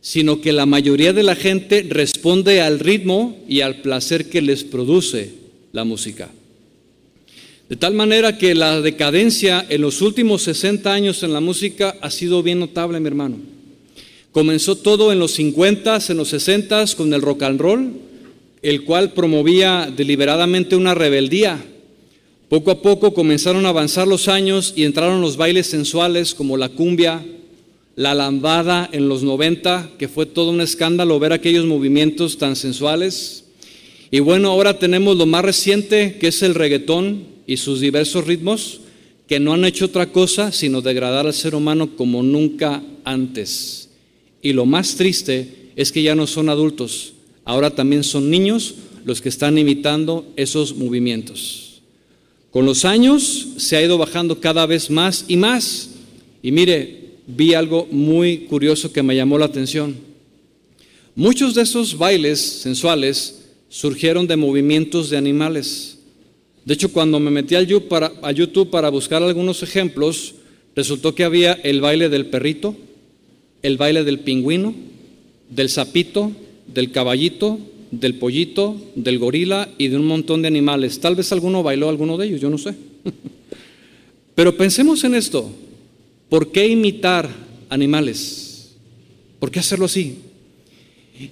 sino 0.00 0.40
que 0.40 0.52
la 0.52 0.66
mayoría 0.66 1.12
de 1.12 1.22
la 1.22 1.36
gente 1.36 1.86
responde 1.88 2.60
al 2.60 2.80
ritmo 2.80 3.36
y 3.48 3.60
al 3.60 3.82
placer 3.82 4.28
que 4.28 4.42
les 4.42 4.64
produce 4.64 5.30
la 5.72 5.84
música. 5.84 6.30
De 7.72 7.76
tal 7.76 7.94
manera 7.94 8.36
que 8.36 8.54
la 8.54 8.82
decadencia 8.82 9.64
en 9.66 9.80
los 9.80 10.02
últimos 10.02 10.42
60 10.42 10.92
años 10.92 11.22
en 11.22 11.32
la 11.32 11.40
música 11.40 11.96
ha 12.02 12.10
sido 12.10 12.42
bien 12.42 12.58
notable, 12.58 13.00
mi 13.00 13.06
hermano. 13.06 13.38
Comenzó 14.30 14.76
todo 14.76 15.10
en 15.10 15.18
los 15.18 15.30
50, 15.32 15.98
en 16.06 16.16
los 16.18 16.28
60 16.28 16.84
con 16.98 17.14
el 17.14 17.22
rock 17.22 17.44
and 17.44 17.58
roll, 17.58 17.92
el 18.60 18.84
cual 18.84 19.14
promovía 19.14 19.90
deliberadamente 19.96 20.76
una 20.76 20.94
rebeldía 20.94 21.64
poco 22.50 22.72
a 22.72 22.82
poco 22.82 23.14
comenzaron 23.14 23.64
a 23.64 23.70
avanzar 23.70 24.06
los 24.06 24.28
años 24.28 24.74
y 24.76 24.84
entraron 24.84 25.22
los 25.22 25.38
bailes 25.38 25.68
sensuales 25.68 26.34
como 26.34 26.58
la 26.58 26.68
cumbia, 26.68 27.24
la 27.96 28.14
lambada 28.14 28.86
en 28.92 29.08
los 29.08 29.22
90, 29.22 29.92
que 29.98 30.08
fue 30.08 30.26
todo 30.26 30.50
un 30.50 30.60
escándalo 30.60 31.18
ver 31.18 31.32
aquellos 31.32 31.64
movimientos 31.64 32.36
tan 32.36 32.54
sensuales. 32.54 33.46
Y 34.10 34.20
bueno, 34.20 34.50
ahora 34.50 34.78
tenemos 34.78 35.16
lo 35.16 35.24
más 35.24 35.42
reciente, 35.42 36.18
que 36.20 36.26
es 36.26 36.42
el 36.42 36.54
reggaetón 36.54 37.31
y 37.46 37.56
sus 37.56 37.80
diversos 37.80 38.26
ritmos, 38.26 38.80
que 39.28 39.40
no 39.40 39.52
han 39.54 39.64
hecho 39.64 39.86
otra 39.86 40.12
cosa 40.12 40.52
sino 40.52 40.82
degradar 40.82 41.26
al 41.26 41.34
ser 41.34 41.54
humano 41.54 41.96
como 41.96 42.22
nunca 42.22 42.82
antes. 43.04 43.88
Y 44.42 44.52
lo 44.52 44.66
más 44.66 44.96
triste 44.96 45.70
es 45.76 45.92
que 45.92 46.02
ya 46.02 46.14
no 46.14 46.26
son 46.26 46.48
adultos, 46.48 47.14
ahora 47.44 47.70
también 47.70 48.04
son 48.04 48.30
niños 48.30 48.74
los 49.04 49.20
que 49.20 49.28
están 49.28 49.58
imitando 49.58 50.26
esos 50.36 50.76
movimientos. 50.76 51.72
Con 52.50 52.66
los 52.66 52.84
años 52.84 53.48
se 53.56 53.76
ha 53.76 53.82
ido 53.82 53.96
bajando 53.96 54.38
cada 54.38 54.66
vez 54.66 54.90
más 54.90 55.24
y 55.26 55.38
más. 55.38 55.88
Y 56.42 56.52
mire, 56.52 57.12
vi 57.26 57.54
algo 57.54 57.88
muy 57.90 58.40
curioso 58.40 58.92
que 58.92 59.02
me 59.02 59.16
llamó 59.16 59.38
la 59.38 59.46
atención. 59.46 59.96
Muchos 61.14 61.54
de 61.54 61.62
esos 61.62 61.96
bailes 61.96 62.40
sensuales 62.40 63.42
surgieron 63.68 64.26
de 64.26 64.36
movimientos 64.36 65.08
de 65.08 65.16
animales. 65.16 65.91
De 66.64 66.74
hecho, 66.74 66.92
cuando 66.92 67.18
me 67.18 67.30
metí 67.30 67.54
a 67.54 67.62
YouTube 67.62 68.70
para 68.70 68.88
buscar 68.90 69.22
algunos 69.22 69.62
ejemplos, 69.62 70.34
resultó 70.76 71.14
que 71.14 71.24
había 71.24 71.52
el 71.52 71.80
baile 71.80 72.08
del 72.08 72.26
perrito, 72.26 72.76
el 73.62 73.76
baile 73.76 74.04
del 74.04 74.20
pingüino, 74.20 74.74
del 75.50 75.68
sapito, 75.68 76.32
del 76.66 76.92
caballito, 76.92 77.58
del 77.90 78.14
pollito, 78.14 78.80
del 78.94 79.18
gorila 79.18 79.68
y 79.76 79.88
de 79.88 79.96
un 79.96 80.06
montón 80.06 80.42
de 80.42 80.48
animales. 80.48 80.98
Tal 81.00 81.14
vez 81.14 81.30
alguno 81.32 81.62
bailó 81.62 81.88
alguno 81.88 82.16
de 82.16 82.26
ellos, 82.26 82.40
yo 82.40 82.50
no 82.50 82.58
sé. 82.58 82.74
Pero 84.34 84.56
pensemos 84.56 85.04
en 85.04 85.14
esto. 85.14 85.50
¿Por 86.28 86.50
qué 86.50 86.66
imitar 86.66 87.28
animales? 87.68 88.72
¿Por 89.38 89.50
qué 89.50 89.58
hacerlo 89.58 89.84
así? 89.84 90.18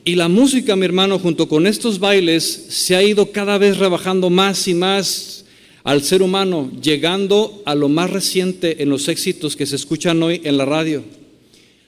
Y 0.05 0.14
la 0.14 0.29
música, 0.29 0.77
mi 0.77 0.85
hermano, 0.85 1.19
junto 1.19 1.49
con 1.49 1.66
estos 1.66 1.99
bailes, 1.99 2.45
se 2.69 2.95
ha 2.97 3.03
ido 3.03 3.33
cada 3.33 3.59
vez 3.59 3.79
rebajando 3.79 4.29
más 4.31 4.69
y 4.69 4.75
más 4.75 5.45
al 5.85 6.03
ser 6.03 6.23
humano, 6.23 6.71
llegando 6.83 7.62
a 7.64 7.75
lo 7.75 7.88
más 7.88 8.11
reciente 8.11 8.83
en 8.83 8.90
los 8.90 9.09
éxitos 9.09 9.57
que 9.57 9.66
se 9.66 9.77
escuchan 9.77 10.23
hoy 10.23 10.43
en 10.45 10.59
la 10.59 10.66
radio. 10.66 11.03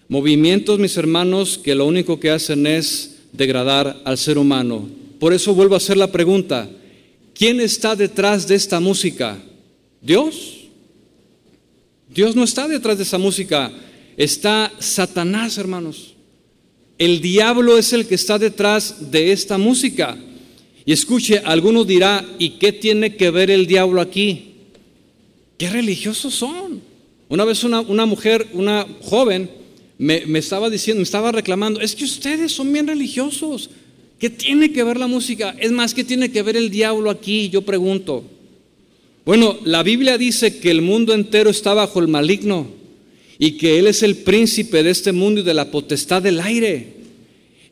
Movimientos, 0.09 0.79
mis 0.79 0.97
hermanos, 0.97 1.59
que 1.63 1.75
lo 1.75 1.87
único 1.87 2.19
que 2.19 2.31
hacen 2.31 2.67
es 2.67 3.19
degradar 3.33 4.01
al 4.05 4.19
ser 4.19 4.39
humano. 4.39 4.89
Por 5.19 5.33
eso 5.33 5.55
vuelvo 5.55 5.75
a 5.75 5.79
hacer 5.79 5.97
la 5.97 6.11
pregunta, 6.11 6.69
¿quién 7.35 7.61
está 7.61 7.95
detrás 7.95 8.49
de 8.49 8.55
esta 8.55 8.81
música? 8.81 9.39
¿Dios? 10.01 10.69
Dios 12.09 12.35
no 12.35 12.45
está 12.45 12.69
detrás 12.69 12.99
de 12.99 13.05
esa 13.05 13.19
música, 13.19 13.73
está 14.17 14.73
Satanás, 14.79 15.57
hermanos. 15.59 16.12
El 17.03 17.21
diablo 17.21 17.79
es 17.79 17.93
el 17.93 18.07
que 18.07 18.15
está 18.15 18.39
detrás 18.39 19.11
de 19.11 19.33
esta 19.33 19.59
música. 19.59 20.17
Y 20.87 20.93
escuche, 20.93 21.43
alguno 21.45 21.85
dirá, 21.85 22.25
¿y 22.39 22.51
qué 22.61 22.71
tiene 22.71 23.17
que 23.17 23.33
ver 23.33 23.51
el 23.51 23.67
diablo 23.67 24.01
aquí? 24.01 24.53
¿Qué 25.59 25.69
religiosos 25.69 26.33
son? 26.33 26.81
Una 27.29 27.45
vez 27.45 27.65
una, 27.65 27.83
mujer, 28.07 28.47
una 28.53 28.87
joven, 29.01 29.51
me, 29.99 30.27
me, 30.27 30.39
estaba 30.39 30.71
diciendo, 30.71 31.01
me 31.01 31.03
estaba 31.03 31.33
reclamando, 31.33 31.81
es 31.81 31.97
que 31.97 32.05
ustedes 32.05 32.53
son 32.53 32.73
bien 32.73 32.87
religiosos. 32.87 33.71
¿Qué 34.21 34.31
tiene 34.31 34.71
que 34.71 34.85
ver 34.85 34.97
la 34.97 35.09
música? 35.09 35.57
Es 35.59 35.73
más, 35.73 35.95
¿qué 35.95 36.05
tiene 36.05 36.31
que 36.31 36.43
ver 36.43 36.57
el 36.57 36.71
diablo 36.71 37.11
aquí? 37.11 37.49
Yo 37.49 37.63
pregunto. 37.63 38.23
Bueno, 39.25 39.59
la 39.65 39.83
Biblia 39.83 40.19
dice 40.19 40.61
que 40.61 40.71
el 40.71 40.83
mundo 40.83 41.15
entero 41.15 41.51
está 41.51 41.75
bajo 41.75 41.99
el 41.99 42.07
maligno 42.07 42.81
y 43.43 43.57
que 43.57 43.81
Él 43.81 43.89
es 43.89 44.05
el 44.05 44.19
príncipe 44.19 44.85
de 44.85 44.91
este 44.91 45.11
mundo 45.11 45.41
y 45.41 45.43
de 45.43 45.53
la 45.53 45.73
potestad 45.73 46.23
del 46.23 46.41
aire. 46.41 46.93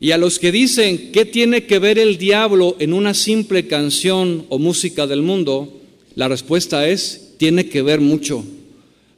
Y 0.01 0.11
a 0.11 0.17
los 0.17 0.37
que 0.37 0.51
dicen, 0.51 1.13
¿qué 1.13 1.23
tiene 1.23 1.63
que 1.63 1.79
ver 1.79 1.97
el 1.97 2.17
diablo 2.17 2.75
en 2.79 2.91
una 2.91 3.13
simple 3.13 3.67
canción 3.67 4.45
o 4.49 4.59
música 4.59 5.07
del 5.07 5.21
mundo? 5.21 5.79
La 6.15 6.27
respuesta 6.27 6.89
es, 6.89 7.35
tiene 7.37 7.69
que 7.69 7.83
ver 7.83 8.01
mucho. 8.01 8.43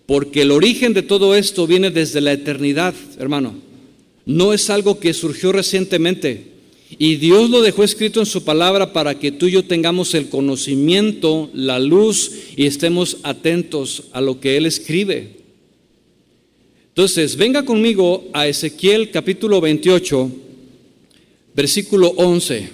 Porque 0.06 0.44
el 0.44 0.52
origen 0.52 0.94
de 0.94 1.02
todo 1.02 1.34
esto 1.34 1.66
viene 1.66 1.90
desde 1.90 2.22
la 2.22 2.34
eternidad, 2.34 2.94
hermano. 3.18 3.56
No 4.28 4.54
es 4.54 4.70
algo 4.70 5.00
que 5.00 5.16
surgió 5.16 5.54
recientemente. 5.54 6.52
Y 7.00 7.16
Dios 7.16 7.50
lo 7.50 7.64
dejó 7.64 7.84
escrito 7.84 8.20
en 8.20 8.28
su 8.28 8.44
palabra 8.44 8.94
para 8.94 9.18
que 9.18 9.32
tú 9.32 9.48
y 9.48 9.54
yo 9.54 9.66
tengamos 9.66 10.14
el 10.14 10.30
conocimiento, 10.30 11.50
la 11.56 11.80
luz 11.80 12.32
y 12.56 12.68
estemos 12.68 13.18
atentos 13.24 14.04
a 14.12 14.22
lo 14.22 14.40
que 14.40 14.56
Él 14.56 14.68
escribe. 14.68 15.42
Entonces, 16.94 17.36
venga 17.38 17.66
conmigo 17.66 18.30
a 18.34 18.46
Ezequiel 18.46 19.10
capítulo 19.10 19.60
28 19.60 20.30
versículo 21.56 22.10
11. 22.10 22.70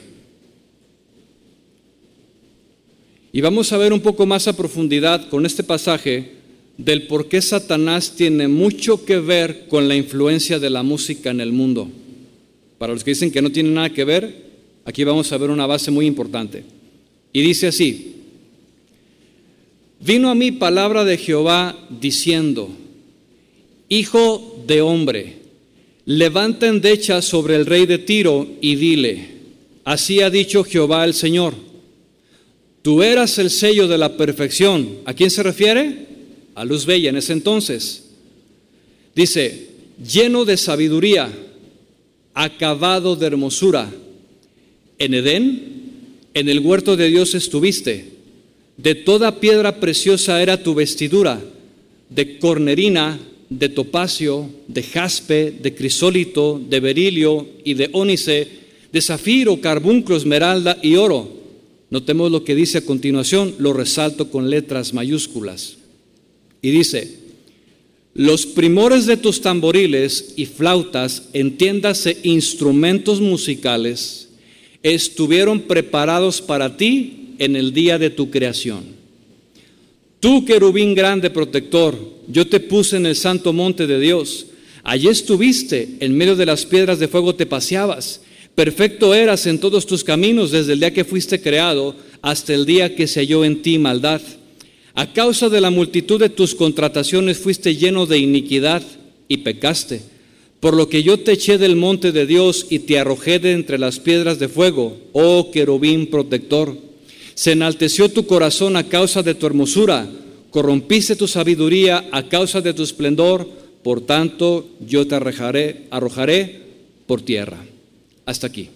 Y 3.31 3.39
vamos 3.39 3.71
a 3.71 3.77
ver 3.77 3.93
un 3.93 4.01
poco 4.01 4.25
más 4.25 4.49
a 4.49 4.57
profundidad 4.57 5.29
con 5.29 5.45
este 5.45 5.63
pasaje 5.63 6.33
del 6.77 7.07
por 7.07 7.29
qué 7.29 7.41
Satanás 7.41 8.13
tiene 8.17 8.49
mucho 8.49 9.05
que 9.05 9.19
ver 9.19 9.67
con 9.69 9.87
la 9.87 9.95
influencia 9.95 10.59
de 10.59 10.69
la 10.69 10.83
música 10.83 11.29
en 11.29 11.39
el 11.39 11.53
mundo. 11.53 11.89
Para 12.77 12.91
los 12.91 13.05
que 13.05 13.11
dicen 13.11 13.31
que 13.31 13.41
no 13.41 13.51
tiene 13.53 13.69
nada 13.69 13.93
que 13.93 14.03
ver, 14.03 14.49
aquí 14.83 15.05
vamos 15.05 15.31
a 15.31 15.37
ver 15.37 15.49
una 15.49 15.65
base 15.65 15.91
muy 15.91 16.05
importante. 16.05 16.65
Y 17.31 17.41
dice 17.41 17.67
así, 17.67 18.15
vino 20.01 20.29
a 20.29 20.35
mí 20.35 20.51
palabra 20.51 21.05
de 21.05 21.17
Jehová 21.17 21.87
diciendo, 22.01 22.69
Hijo 23.89 24.63
de 24.67 24.81
hombre, 24.81 25.37
levanta 26.05 26.67
endecha 26.67 27.23
sobre 27.23 27.55
el 27.55 27.65
rey 27.65 27.87
de 27.87 27.97
Tiro 27.97 28.47
y 28.61 28.75
dile, 28.75 29.29
así 29.83 30.21
ha 30.21 30.29
dicho 30.29 30.63
Jehová 30.63 31.03
el 31.05 31.15
Señor, 31.15 31.55
tú 32.83 33.01
eras 33.01 33.39
el 33.39 33.49
sello 33.49 33.87
de 33.87 33.97
la 33.97 34.15
perfección. 34.15 34.99
¿A 35.05 35.15
quién 35.15 35.31
se 35.31 35.41
refiere? 35.41 36.05
A 36.53 36.65
Luz 36.65 36.85
Bella 36.85 37.09
en 37.09 37.17
ese 37.17 37.33
entonces. 37.33 38.11
Dice, 39.15 39.69
lleno 40.07 40.45
de 40.45 40.57
sabiduría, 40.57 41.31
acabado 42.35 43.15
de 43.15 43.25
hermosura. 43.25 43.91
En 44.99 45.13
Edén, 45.15 45.79
en 46.35 46.47
el 46.47 46.59
huerto 46.59 46.95
de 46.95 47.07
Dios 47.07 47.33
estuviste. 47.33 48.05
De 48.77 48.93
toda 48.93 49.39
piedra 49.39 49.79
preciosa 49.79 50.41
era 50.41 50.61
tu 50.61 50.75
vestidura, 50.75 51.41
de 52.09 52.37
cornerina 52.37 53.19
de 53.49 53.69
topacio, 53.69 54.49
de 54.67 54.83
jaspe, 54.83 55.51
de 55.51 55.73
crisólito, 55.73 56.61
de 56.69 56.79
berilio 56.79 57.47
y 57.63 57.73
de 57.73 57.89
ónice, 57.93 58.47
de 58.91 59.01
zafiro, 59.01 59.59
carbunclo, 59.59 60.15
esmeralda 60.15 60.77
y 60.81 60.95
oro. 60.95 61.39
Notemos 61.89 62.31
lo 62.31 62.43
que 62.43 62.55
dice 62.55 62.79
a 62.79 62.85
continuación, 62.85 63.55
lo 63.57 63.73
resalto 63.73 64.29
con 64.29 64.49
letras 64.49 64.93
mayúsculas. 64.93 65.77
Y 66.61 66.69
dice, 66.69 67.17
los 68.13 68.45
primores 68.45 69.05
de 69.05 69.17
tus 69.17 69.41
tamboriles 69.41 70.33
y 70.35 70.45
flautas, 70.45 71.29
entiéndase 71.33 72.17
instrumentos 72.23 73.21
musicales, 73.21 74.29
estuvieron 74.83 75.61
preparados 75.61 76.41
para 76.41 76.77
ti 76.77 77.35
en 77.39 77.55
el 77.55 77.73
día 77.73 77.97
de 77.97 78.09
tu 78.09 78.29
creación. 78.29 78.98
Tú, 80.19 80.43
querubín 80.43 80.95
grande 80.95 81.29
protector, 81.29 81.97
yo 82.27 82.45
te 82.45 82.59
puse 82.59 82.97
en 82.97 83.05
el 83.05 83.15
santo 83.15 83.53
monte 83.53 83.87
de 83.87 83.99
Dios. 83.99 84.47
Allí 84.83 85.07
estuviste, 85.07 85.97
en 86.01 86.17
medio 86.17 86.35
de 86.35 86.45
las 86.45 86.65
piedras 86.65 86.99
de 86.99 87.07
fuego 87.07 87.35
te 87.35 87.45
paseabas. 87.45 88.21
Perfecto 88.53 89.13
eras 89.13 89.45
en 89.45 89.59
todos 89.59 89.85
tus 89.85 90.03
caminos 90.03 90.51
desde 90.51 90.73
el 90.73 90.81
día 90.81 90.93
que 90.93 91.05
fuiste 91.05 91.41
creado 91.41 91.95
hasta 92.21 92.53
el 92.53 92.65
día 92.65 92.95
que 92.95 93.07
se 93.07 93.21
halló 93.21 93.45
en 93.45 93.61
ti 93.61 93.77
maldad. 93.77 94.21
A 94.93 95.13
causa 95.13 95.47
de 95.47 95.61
la 95.61 95.69
multitud 95.69 96.19
de 96.19 96.27
tus 96.27 96.53
contrataciones 96.53 97.37
fuiste 97.37 97.77
lleno 97.77 98.05
de 98.05 98.17
iniquidad 98.17 98.83
y 99.29 99.37
pecaste. 99.37 100.01
Por 100.59 100.75
lo 100.75 100.89
que 100.89 101.03
yo 101.03 101.19
te 101.19 101.31
eché 101.31 101.57
del 101.57 101.77
monte 101.77 102.11
de 102.11 102.25
Dios 102.25 102.65
y 102.69 102.79
te 102.79 102.99
arrojé 102.99 103.39
de 103.39 103.53
entre 103.53 103.79
las 103.79 103.99
piedras 103.99 104.39
de 104.39 104.49
fuego, 104.49 104.97
oh 105.13 105.51
querubín 105.51 106.07
protector. 106.07 106.88
Se 107.39 107.53
enalteció 107.53 108.09
tu 108.09 108.27
corazón 108.27 108.75
a 108.75 108.89
causa 108.89 109.23
de 109.23 109.33
tu 109.33 109.45
hermosura, 109.45 110.05
corrompiste 110.49 111.15
tu 111.15 111.25
sabiduría 111.25 112.09
a 112.11 112.27
causa 112.27 112.59
de 112.59 112.73
tu 112.73 112.83
esplendor, 112.83 113.49
por 113.81 114.01
tanto 114.01 114.67
yo 114.85 115.07
te 115.07 115.15
arrojaré, 115.15 115.85
arrojaré 115.89 116.63
por 117.07 117.21
tierra. 117.21 117.63
Hasta 118.25 118.47
aquí. 118.47 118.67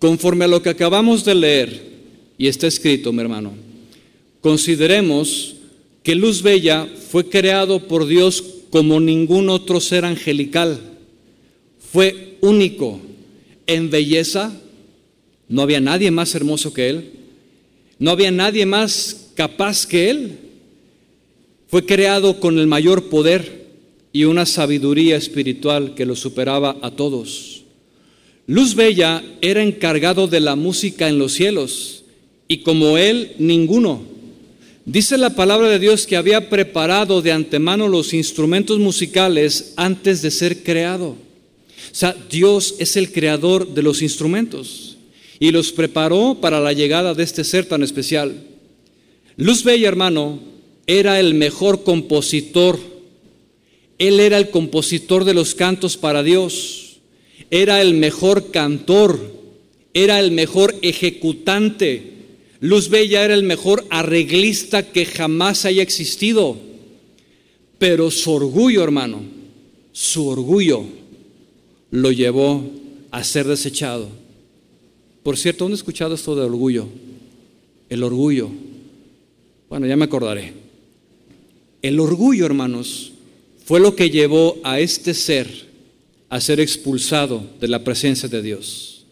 Conforme 0.00 0.44
a 0.44 0.48
lo 0.48 0.60
que 0.60 0.68
acabamos 0.68 1.24
de 1.24 1.34
leer, 1.34 1.82
y 2.36 2.48
está 2.48 2.66
escrito, 2.66 3.10
mi 3.10 3.22
hermano, 3.22 3.54
consideremos 4.42 5.54
que 6.02 6.14
Luz 6.14 6.42
Bella 6.42 6.86
fue 7.08 7.26
creado 7.26 7.88
por 7.88 8.06
Dios 8.06 8.44
como 8.68 9.00
ningún 9.00 9.48
otro 9.48 9.80
ser 9.80 10.04
angelical. 10.04 10.78
Fue 11.90 12.36
único 12.42 13.00
en 13.66 13.88
belleza, 13.88 14.52
no 15.52 15.60
había 15.60 15.82
nadie 15.82 16.10
más 16.10 16.34
hermoso 16.34 16.72
que 16.72 16.88
Él. 16.88 17.10
No 17.98 18.10
había 18.10 18.30
nadie 18.30 18.64
más 18.64 19.32
capaz 19.34 19.86
que 19.86 20.08
Él. 20.08 20.38
Fue 21.68 21.84
creado 21.84 22.40
con 22.40 22.58
el 22.58 22.66
mayor 22.66 23.10
poder 23.10 23.66
y 24.14 24.24
una 24.24 24.46
sabiduría 24.46 25.14
espiritual 25.14 25.94
que 25.94 26.06
lo 26.06 26.16
superaba 26.16 26.78
a 26.80 26.92
todos. 26.92 27.64
Luz 28.46 28.74
Bella 28.74 29.22
era 29.42 29.62
encargado 29.62 30.26
de 30.26 30.40
la 30.40 30.56
música 30.56 31.06
en 31.10 31.18
los 31.18 31.34
cielos 31.34 32.04
y 32.48 32.62
como 32.62 32.96
Él, 32.96 33.32
ninguno. 33.38 34.04
Dice 34.86 35.18
la 35.18 35.36
palabra 35.36 35.68
de 35.68 35.78
Dios 35.78 36.06
que 36.06 36.16
había 36.16 36.48
preparado 36.48 37.20
de 37.20 37.32
antemano 37.32 37.88
los 37.88 38.14
instrumentos 38.14 38.78
musicales 38.78 39.74
antes 39.76 40.22
de 40.22 40.30
ser 40.30 40.62
creado. 40.62 41.08
O 41.08 41.94
sea, 41.94 42.16
Dios 42.30 42.76
es 42.78 42.96
el 42.96 43.12
creador 43.12 43.74
de 43.74 43.82
los 43.82 44.00
instrumentos 44.00 44.91
y 45.42 45.50
los 45.50 45.72
preparó 45.72 46.38
para 46.40 46.60
la 46.60 46.72
llegada 46.72 47.14
de 47.14 47.24
este 47.24 47.42
ser 47.42 47.66
tan 47.66 47.82
especial. 47.82 48.44
Luz 49.36 49.64
Bella, 49.64 49.88
hermano, 49.88 50.38
era 50.86 51.18
el 51.18 51.34
mejor 51.34 51.82
compositor. 51.82 52.78
Él 53.98 54.20
era 54.20 54.38
el 54.38 54.50
compositor 54.50 55.24
de 55.24 55.34
los 55.34 55.56
cantos 55.56 55.96
para 55.96 56.22
Dios. 56.22 56.98
Era 57.50 57.82
el 57.82 57.94
mejor 57.94 58.52
cantor. 58.52 59.18
Era 59.92 60.20
el 60.20 60.30
mejor 60.30 60.76
ejecutante. 60.80 62.12
Luz 62.60 62.88
Bella 62.88 63.24
era 63.24 63.34
el 63.34 63.42
mejor 63.42 63.84
arreglista 63.90 64.92
que 64.92 65.06
jamás 65.06 65.64
haya 65.64 65.82
existido. 65.82 66.56
Pero 67.80 68.12
su 68.12 68.30
orgullo, 68.30 68.84
hermano, 68.84 69.22
su 69.90 70.24
orgullo 70.28 70.84
lo 71.90 72.12
llevó 72.12 72.62
a 73.10 73.24
ser 73.24 73.48
desechado. 73.48 74.21
Por 75.22 75.38
cierto, 75.38 75.64
¿dónde 75.64 75.74
he 75.74 75.76
escuchado 75.76 76.14
esto 76.14 76.34
de 76.34 76.42
orgullo? 76.42 76.88
El 77.88 78.02
orgullo. 78.02 78.50
Bueno, 79.68 79.86
ya 79.86 79.96
me 79.96 80.04
acordaré. 80.04 80.52
El 81.80 82.00
orgullo, 82.00 82.46
hermanos, 82.46 83.12
fue 83.64 83.80
lo 83.80 83.94
que 83.94 84.10
llevó 84.10 84.58
a 84.64 84.80
este 84.80 85.14
ser 85.14 85.70
a 86.28 86.40
ser 86.40 86.60
expulsado 86.60 87.44
de 87.60 87.68
la 87.68 87.84
presencia 87.84 88.28
de 88.28 88.42
Dios. 88.42 89.04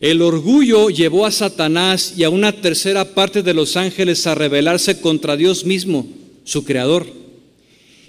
El 0.00 0.22
orgullo 0.22 0.90
llevó 0.90 1.26
a 1.26 1.30
Satanás 1.30 2.14
y 2.16 2.24
a 2.24 2.30
una 2.30 2.52
tercera 2.52 3.14
parte 3.14 3.42
de 3.42 3.54
los 3.54 3.76
ángeles 3.76 4.26
a 4.26 4.34
rebelarse 4.34 5.00
contra 5.00 5.36
Dios 5.36 5.64
mismo, 5.64 6.06
su 6.44 6.64
creador. 6.64 7.06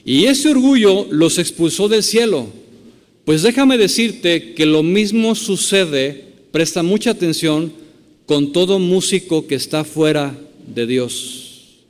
Y 0.03 0.25
ese 0.25 0.49
orgullo 0.49 1.07
los 1.11 1.37
expulsó 1.37 1.87
del 1.87 2.03
cielo. 2.03 2.47
Pues 3.25 3.41
déjame 3.41 3.77
decirte 3.77 4.53
que 4.53 4.65
lo 4.65 4.83
mismo 4.83 5.35
sucede 5.35 6.26
Presta 6.57 6.81
mucha 6.81 7.11
atención 7.11 7.71
con 8.25 8.51
todo 8.51 8.79
músico 8.79 9.45
que 9.45 9.53
está 9.53 9.83
fuera 9.83 10.35
de 10.65 10.87
Dios. 10.87 11.83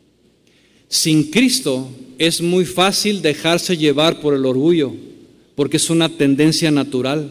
Sin 0.89 1.31
Cristo 1.31 1.87
es 2.17 2.41
muy 2.41 2.65
fácil 2.65 3.21
dejarse 3.21 3.77
llevar 3.77 4.19
por 4.19 4.33
el 4.33 4.45
orgullo, 4.45 4.91
porque 5.55 5.77
es 5.77 5.89
una 5.89 6.09
tendencia 6.09 6.69
natural. 6.69 7.29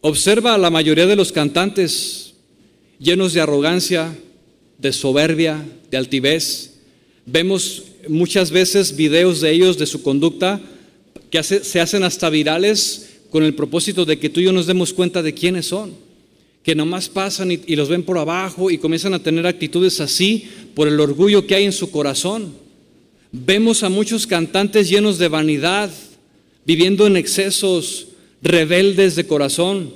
Observa 0.00 0.54
a 0.54 0.58
la 0.58 0.70
mayoría 0.70 1.04
de 1.06 1.14
los 1.14 1.30
cantantes 1.30 2.32
llenos 2.98 3.34
de 3.34 3.42
arrogancia, 3.42 4.16
de 4.78 4.94
soberbia, 4.94 5.62
de 5.90 5.98
altivez. 5.98 6.70
Vemos 7.26 7.82
muchas 8.08 8.50
veces 8.50 8.96
videos 8.96 9.42
de 9.42 9.52
ellos, 9.52 9.76
de 9.76 9.84
su 9.84 10.02
conducta, 10.02 10.58
que 11.30 11.42
se 11.42 11.80
hacen 11.80 12.02
hasta 12.02 12.30
virales 12.30 13.10
con 13.28 13.44
el 13.44 13.54
propósito 13.54 14.06
de 14.06 14.18
que 14.18 14.30
tú 14.30 14.40
y 14.40 14.44
yo 14.44 14.52
nos 14.52 14.66
demos 14.66 14.94
cuenta 14.94 15.22
de 15.22 15.34
quiénes 15.34 15.66
son. 15.66 16.08
Que 16.62 16.74
nomás 16.74 17.08
pasan 17.08 17.50
y, 17.52 17.76
los 17.76 17.88
ven 17.88 18.02
por 18.02 18.18
abajo 18.18 18.70
y 18.70 18.78
comienzan 18.78 19.14
a 19.14 19.22
tener 19.22 19.46
actitudes 19.46 20.00
así 20.00 20.44
por 20.74 20.88
el 20.88 21.00
orgullo 21.00 21.46
que 21.46 21.54
hay 21.54 21.64
en 21.64 21.72
su 21.72 21.90
corazón. 21.90 22.52
Vemos 23.32 23.82
a 23.82 23.88
muchos 23.88 24.26
cantantes 24.26 24.88
llenos 24.88 25.18
de 25.18 25.28
vanidad, 25.28 25.90
viviendo 26.66 27.06
en 27.06 27.16
excesos, 27.16 28.08
rebeldes 28.42 29.16
de 29.16 29.26
corazón. 29.26 29.94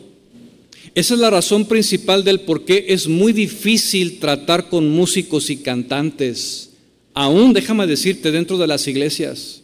Esa 0.94 1.14
es 1.14 1.20
la 1.20 1.30
razón 1.30 1.66
principal 1.66 2.22
del 2.22 2.40
por 2.40 2.64
qué 2.64 2.86
es 2.88 3.08
muy 3.08 3.32
difícil 3.32 4.18
tratar 4.20 4.68
con 4.68 4.88
músicos 4.88 5.50
y 5.50 5.56
cantantes, 5.56 6.70
aún 7.14 7.52
déjame 7.52 7.86
decirte, 7.86 8.30
dentro 8.30 8.58
de 8.58 8.68
las 8.68 8.86
iglesias. 8.86 9.62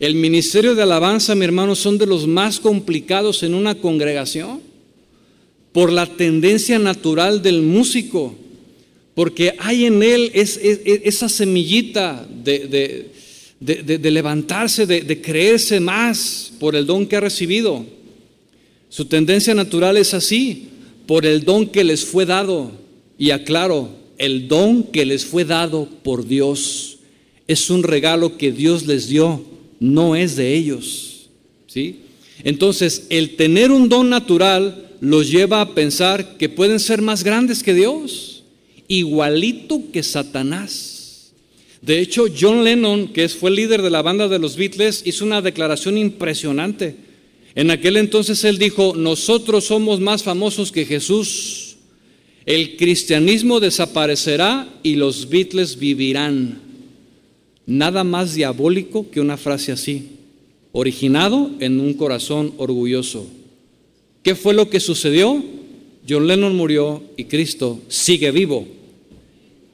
El 0.00 0.16
ministerio 0.16 0.74
de 0.74 0.82
alabanza, 0.82 1.34
mi 1.34 1.44
hermano, 1.44 1.76
son 1.76 1.98
de 1.98 2.06
los 2.06 2.26
más 2.26 2.58
complicados 2.58 3.42
en 3.42 3.54
una 3.54 3.76
congregación 3.76 4.69
por 5.72 5.92
la 5.92 6.06
tendencia 6.06 6.78
natural 6.78 7.42
del 7.42 7.62
músico, 7.62 8.34
porque 9.14 9.54
hay 9.58 9.86
en 9.86 10.02
él 10.02 10.30
esa 10.34 11.28
semillita 11.28 12.26
de, 12.42 13.10
de 13.60 14.10
levantarse, 14.10 14.86
de 14.86 15.20
creerse 15.20 15.80
más 15.80 16.52
por 16.58 16.74
el 16.74 16.86
don 16.86 17.06
que 17.06 17.16
ha 17.16 17.20
recibido. 17.20 17.84
Su 18.88 19.04
tendencia 19.04 19.54
natural 19.54 19.96
es 19.96 20.14
así, 20.14 20.68
por 21.06 21.26
el 21.26 21.44
don 21.44 21.66
que 21.66 21.84
les 21.84 22.04
fue 22.04 22.26
dado. 22.26 22.72
Y 23.18 23.30
aclaro, 23.30 23.90
el 24.18 24.48
don 24.48 24.82
que 24.84 25.06
les 25.06 25.24
fue 25.24 25.44
dado 25.44 25.88
por 26.02 26.26
Dios 26.26 26.98
es 27.48 27.68
un 27.68 27.82
regalo 27.82 28.36
que 28.36 28.52
Dios 28.52 28.86
les 28.86 29.08
dio 29.08 29.44
no 29.80 30.14
es 30.14 30.36
de 30.36 30.54
ellos. 30.54 31.30
¿sí? 31.66 32.00
Entonces, 32.44 33.06
el 33.10 33.34
tener 33.34 33.72
un 33.72 33.88
don 33.88 34.08
natural 34.08 34.89
los 35.00 35.30
lleva 35.30 35.62
a 35.62 35.74
pensar 35.74 36.36
que 36.36 36.48
pueden 36.48 36.78
ser 36.78 37.00
más 37.00 37.24
grandes 37.24 37.62
que 37.62 37.74
Dios, 37.74 38.44
igualito 38.86 39.82
que 39.92 40.02
Satanás. 40.02 41.32
De 41.80 42.00
hecho, 42.00 42.26
John 42.38 42.62
Lennon, 42.62 43.08
que 43.08 43.28
fue 43.30 43.50
el 43.50 43.56
líder 43.56 43.80
de 43.80 43.90
la 43.90 44.02
banda 44.02 44.28
de 44.28 44.38
los 44.38 44.56
Beatles, 44.56 45.02
hizo 45.06 45.24
una 45.24 45.40
declaración 45.40 45.96
impresionante. 45.96 46.96
En 47.54 47.70
aquel 47.70 47.96
entonces 47.96 48.44
él 48.44 48.58
dijo, 48.58 48.94
nosotros 48.94 49.64
somos 49.64 50.00
más 50.00 50.22
famosos 50.22 50.70
que 50.70 50.84
Jesús. 50.84 51.76
El 52.44 52.76
cristianismo 52.76 53.60
desaparecerá 53.60 54.68
y 54.82 54.96
los 54.96 55.30
Beatles 55.30 55.78
vivirán. 55.78 56.60
Nada 57.66 58.04
más 58.04 58.34
diabólico 58.34 59.10
que 59.10 59.20
una 59.20 59.36
frase 59.36 59.72
así, 59.72 60.08
originado 60.72 61.50
en 61.60 61.80
un 61.80 61.94
corazón 61.94 62.52
orgulloso. 62.58 63.26
¿Qué 64.22 64.34
fue 64.34 64.54
lo 64.54 64.68
que 64.68 64.80
sucedió? 64.80 65.42
John 66.08 66.26
Lennon 66.26 66.56
murió 66.56 67.02
y 67.16 67.24
Cristo 67.24 67.80
sigue 67.88 68.30
vivo. 68.30 68.66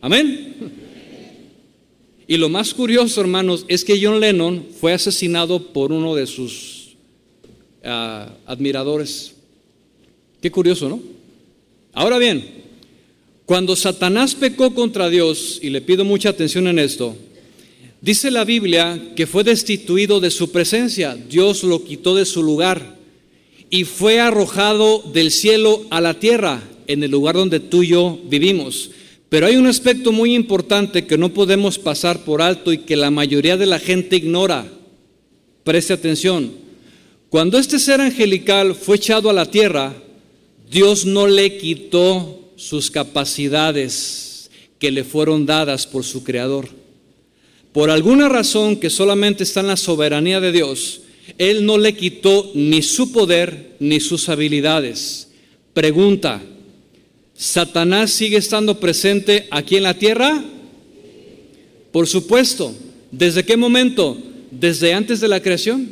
Amén. 0.01 0.55
Y 2.29 2.37
lo 2.37 2.49
más 2.49 2.75
curioso, 2.75 3.21
hermanos, 3.21 3.65
es 3.69 3.85
que 3.85 4.01
John 4.03 4.21
Lennon 4.21 4.67
fue 4.81 4.93
asesinado 4.93 5.73
por 5.73 5.93
uno 5.93 6.15
de 6.15 6.27
sus 6.27 6.97
ah, 7.85 8.33
admiradores. 8.47 9.35
Qué 10.41 10.51
curioso, 10.51 10.89
¿no? 10.89 11.01
Ahora 11.93 12.19
bien, 12.19 12.45
cuando 13.47 13.77
Satanás 13.77 14.35
pecó 14.35 14.75
contra 14.75 15.09
Dios, 15.09 15.61
y 15.63 15.71
le 15.71 15.81
pido 15.81 16.05
mucha 16.05 16.31
atención 16.31 16.67
en 16.67 16.79
esto, 16.79 17.17
Dice 18.01 18.31
la 18.31 18.45
Biblia 18.45 19.13
que 19.17 19.27
fue 19.27 19.43
destituido 19.43 20.21
de 20.21 20.31
su 20.31 20.53
presencia, 20.53 21.17
Dios 21.17 21.65
lo 21.65 21.83
quitó 21.83 22.15
de 22.15 22.25
su 22.25 22.43
lugar 22.43 22.96
y 23.71 23.85
fue 23.85 24.21
arrojado 24.21 25.03
del 25.13 25.31
cielo 25.31 25.85
a 25.91 26.01
la 26.01 26.15
tierra, 26.15 26.63
en 26.87 27.03
el 27.03 27.11
lugar 27.11 27.35
donde 27.35 27.61
tú 27.61 27.83
y 27.83 27.89
yo 27.89 28.19
vivimos. 28.25 28.91
Pero 29.29 29.47
hay 29.47 29.57
un 29.57 29.67
aspecto 29.67 30.13
muy 30.13 30.35
importante 30.35 31.07
que 31.07 31.19
no 31.19 31.31
podemos 31.35 31.79
pasar 31.79 32.25
por 32.25 32.43
alto 32.43 32.73
y 32.73 32.79
que 32.79 32.97
la 32.97 33.11
mayoría 33.11 33.57
de 33.57 33.67
la 33.67 33.81
gente 33.81 34.17
ignora. 34.17 34.67
Preste 35.65 35.93
atención. 35.93 36.53
Cuando 37.29 37.59
este 37.59 37.81
ser 37.81 38.01
angelical 38.01 38.75
fue 38.75 38.97
echado 38.97 39.29
a 39.29 39.33
la 39.33 39.51
tierra, 39.51 39.95
Dios 40.71 41.05
no 41.05 41.27
le 41.27 41.59
quitó 41.59 42.53
sus 42.57 42.91
capacidades 42.91 44.51
que 44.79 44.91
le 44.91 45.03
fueron 45.03 45.45
dadas 45.45 45.87
por 45.87 46.05
su 46.05 46.23
creador. 46.23 46.69
Por 47.73 47.91
alguna 47.91 48.29
razón 48.29 48.77
que 48.77 48.91
solamente 48.91 49.43
está 49.43 49.61
en 49.61 49.67
la 49.67 49.77
soberanía 49.77 50.41
de 50.41 50.53
Dios, 50.53 51.03
Él 51.39 51.65
no 51.65 51.79
le 51.79 51.95
quitó 51.95 52.51
ni 52.55 52.83
su 52.83 53.13
poder 53.13 53.77
ni 53.79 54.01
sus 54.01 54.29
habilidades. 54.29 55.29
Pregunta, 55.73 56.43
¿Satanás 57.37 58.13
sigue 58.13 58.39
estando 58.39 58.81
presente 58.81 59.47
aquí 59.51 59.77
en 59.77 59.83
la 59.83 59.95
tierra? 59.95 60.43
Por 61.93 62.07
supuesto. 62.07 62.75
¿Desde 63.11 63.45
qué 63.45 63.57
momento? 63.57 64.17
Desde 64.51 64.95
antes 64.95 65.21
de 65.21 65.29
la 65.29 65.41
creación. 65.41 65.89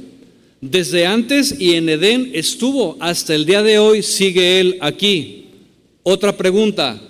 Desde 0.61 1.07
antes 1.07 1.55
y 1.59 1.75
en 1.75 1.89
Edén 1.91 2.31
estuvo. 2.33 2.97
Hasta 2.99 3.35
el 3.35 3.45
día 3.45 3.63
de 3.63 3.79
hoy 3.79 4.03
sigue 4.03 4.61
Él 4.61 4.79
aquí. 4.81 5.47
Otra 6.03 6.37
pregunta. 6.37 7.01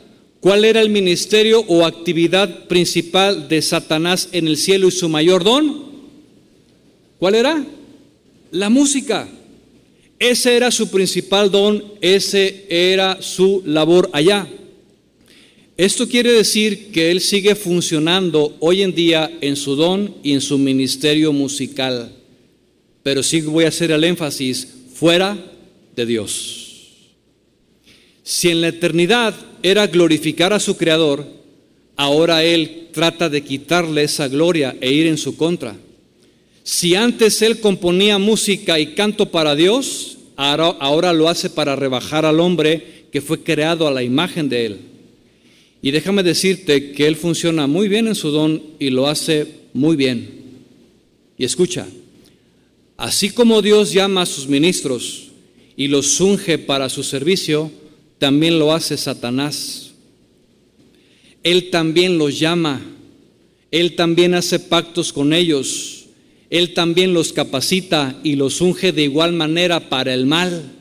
¿Cuál 0.41 0.65
era 0.65 0.83
el 0.83 0.91
ministerio 0.91 1.65
o 1.69 1.87
actividad 1.87 2.67
principal 2.67 3.49
de 3.49 3.63
Satanás 3.63 4.29
en 4.33 4.49
el 4.49 4.57
cielo 4.57 4.89
y 4.89 4.91
su 4.91 5.09
mayor 5.09 5.45
don? 5.45 5.85
¿Cuál 7.19 7.37
era? 7.37 7.65
La 8.55 8.71
música. 8.71 9.29
Ese 10.17 10.55
era 10.55 10.71
su 10.71 10.89
principal 10.89 11.51
don, 11.51 11.83
ese 12.01 12.67
era 12.69 13.21
su 13.21 13.65
labor 13.67 14.09
allá. 14.13 14.47
Esto 15.77 16.09
quiere 16.09 16.31
decir 16.31 16.93
que 16.93 17.11
él 17.11 17.21
sigue 17.21 17.57
funcionando 17.57 18.57
hoy 18.61 18.83
en 18.83 18.95
día 18.95 19.29
en 19.41 19.57
su 19.57 19.75
don 19.75 20.15
y 20.23 20.35
en 20.35 20.41
su 20.41 20.57
ministerio 20.57 21.33
musical. 21.33 22.13
Pero 23.03 23.25
sí 23.25 23.41
voy 23.41 23.65
a 23.65 23.69
hacer 23.71 23.91
el 23.91 24.05
énfasis 24.05 24.69
fuera 24.95 25.37
de 25.97 26.07
Dios. 26.07 27.01
Si 28.23 28.51
en 28.51 28.61
la 28.61 28.69
eternidad 28.69 29.35
era 29.65 29.89
glorificar 29.89 30.53
a 30.53 30.61
su 30.61 30.77
Creador, 30.77 31.27
ahora 31.97 32.45
Él 32.45 32.91
trata 32.93 33.29
de 33.29 33.43
quitarle 33.43 34.05
esa 34.05 34.29
gloria 34.29 34.77
e 34.81 34.93
ir 34.93 35.09
en 35.09 35.19
su 35.19 35.37
contra. 35.37 35.77
Si 36.65 36.95
antes 36.95 37.43
Él 37.43 37.61
componía 37.61 38.19
música 38.19 38.81
y 38.81 38.95
canto 38.95 39.31
para 39.31 39.55
Dios, 39.55 40.17
ahora, 40.35 41.13
lo 41.13 41.29
hace 41.29 41.51
para 41.51 41.77
rebajar 41.77 42.25
al 42.25 42.41
hombre 42.41 43.05
que 43.13 43.21
fue 43.21 43.43
creado 43.43 43.87
a 43.87 43.93
la 43.93 44.03
imagen 44.03 44.49
de 44.49 44.67
Él. 44.67 44.79
Y 45.83 45.91
déjame 45.91 46.23
decirte 46.23 46.93
que 46.93 47.07
Él 47.07 47.17
funciona 47.17 47.67
muy 47.67 47.89
bien 47.89 48.09
en 48.09 48.15
su 48.15 48.31
don 48.31 48.63
y 48.79 48.89
lo 48.89 49.07
hace 49.07 49.47
muy 49.75 49.95
bien. 49.95 50.43
Y 51.37 51.45
escucha, 51.45 51.87
así 52.97 53.29
como 53.29 53.61
Dios 53.61 53.93
llama 53.93 54.23
a 54.23 54.27
sus 54.27 54.49
ministros 54.49 55.29
y 55.77 55.89
los 55.89 56.19
unge 56.19 56.57
para 56.57 56.89
su 56.89 57.03
servicio, 57.03 57.71
también 58.19 58.59
lo 58.59 58.73
hace 58.73 58.97
Satanás. 58.97 59.93
Él 61.43 61.69
también 61.69 62.17
los 62.17 62.39
llama, 62.39 62.81
Él 63.71 63.97
también 63.97 64.33
hace 64.33 64.59
pactos 64.59 65.13
con 65.13 65.35
ellos, 65.35 65.94
Él 66.51 66.75
también 66.75 67.15
los 67.15 67.33
capacita 67.33 68.19
y 68.23 68.37
los 68.37 68.61
unge 68.61 68.93
de 68.93 69.03
igual 69.03 69.33
manera 69.33 69.89
para 69.89 70.15
el 70.15 70.27
mal. 70.27 70.73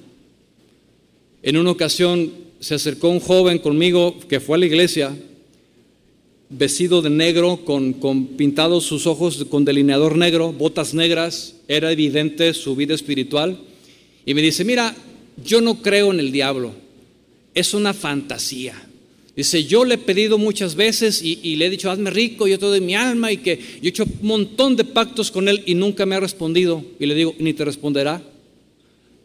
En 1.42 1.58
una 1.58 1.72
ocasión 1.72 2.32
se 2.60 2.76
acercó 2.76 3.10
un 3.10 3.20
joven 3.20 3.60
conmigo 3.60 4.18
que 4.28 4.40
fue 4.40 4.58
a 4.58 4.60
la 4.60 4.66
iglesia, 4.66 5.16
vestido 6.50 7.02
de 7.02 7.10
negro, 7.10 7.62
con, 7.66 7.94
pintados 8.38 8.86
sus 8.86 9.08
ojos 9.08 9.46
con 9.50 9.66
delineador 9.66 10.18
negro, 10.18 10.54
botas 10.54 10.94
negras, 10.94 11.56
era 11.68 11.92
evidente 11.92 12.54
su 12.54 12.76
vida 12.76 12.94
espiritual, 12.94 13.60
y 14.26 14.34
me 14.34 14.42
dice, 14.42 14.64
mira, 14.64 14.96
yo 15.44 15.62
no 15.62 15.82
creo 15.82 16.12
en 16.12 16.20
el 16.20 16.32
diablo 16.32 16.84
es 17.54 17.74
una 17.74 17.94
fantasía. 17.94 18.82
Dice, 19.36 19.64
yo 19.64 19.84
le 19.84 19.96
he 19.96 19.98
pedido 19.98 20.38
muchas 20.38 20.76
veces 20.76 21.22
y, 21.24 21.56
le 21.56 21.66
he 21.66 21.70
dicho, 21.70 21.90
hazme 21.90 22.12
rico, 22.12 22.48
yo 22.48 22.60
te 22.60 22.68
doy 22.68 22.82
mi 22.82 22.94
alma 22.94 23.32
y 23.32 23.38
que 23.38 23.58
yo 23.58 23.88
he 23.88 23.90
hecho 23.90 24.04
un 24.04 24.28
montón 24.28 24.76
de 24.76 24.84
pactos 24.84 25.32
con 25.32 25.50
él 25.50 25.64
y 25.66 25.74
nunca 25.74 26.06
me 26.06 26.16
ha 26.16 26.20
respondido. 26.20 26.86
Y 27.00 27.08
le 27.08 27.16
digo, 27.16 27.36
ni 27.40 27.54
te 27.54 27.66
responderá. 27.66 28.22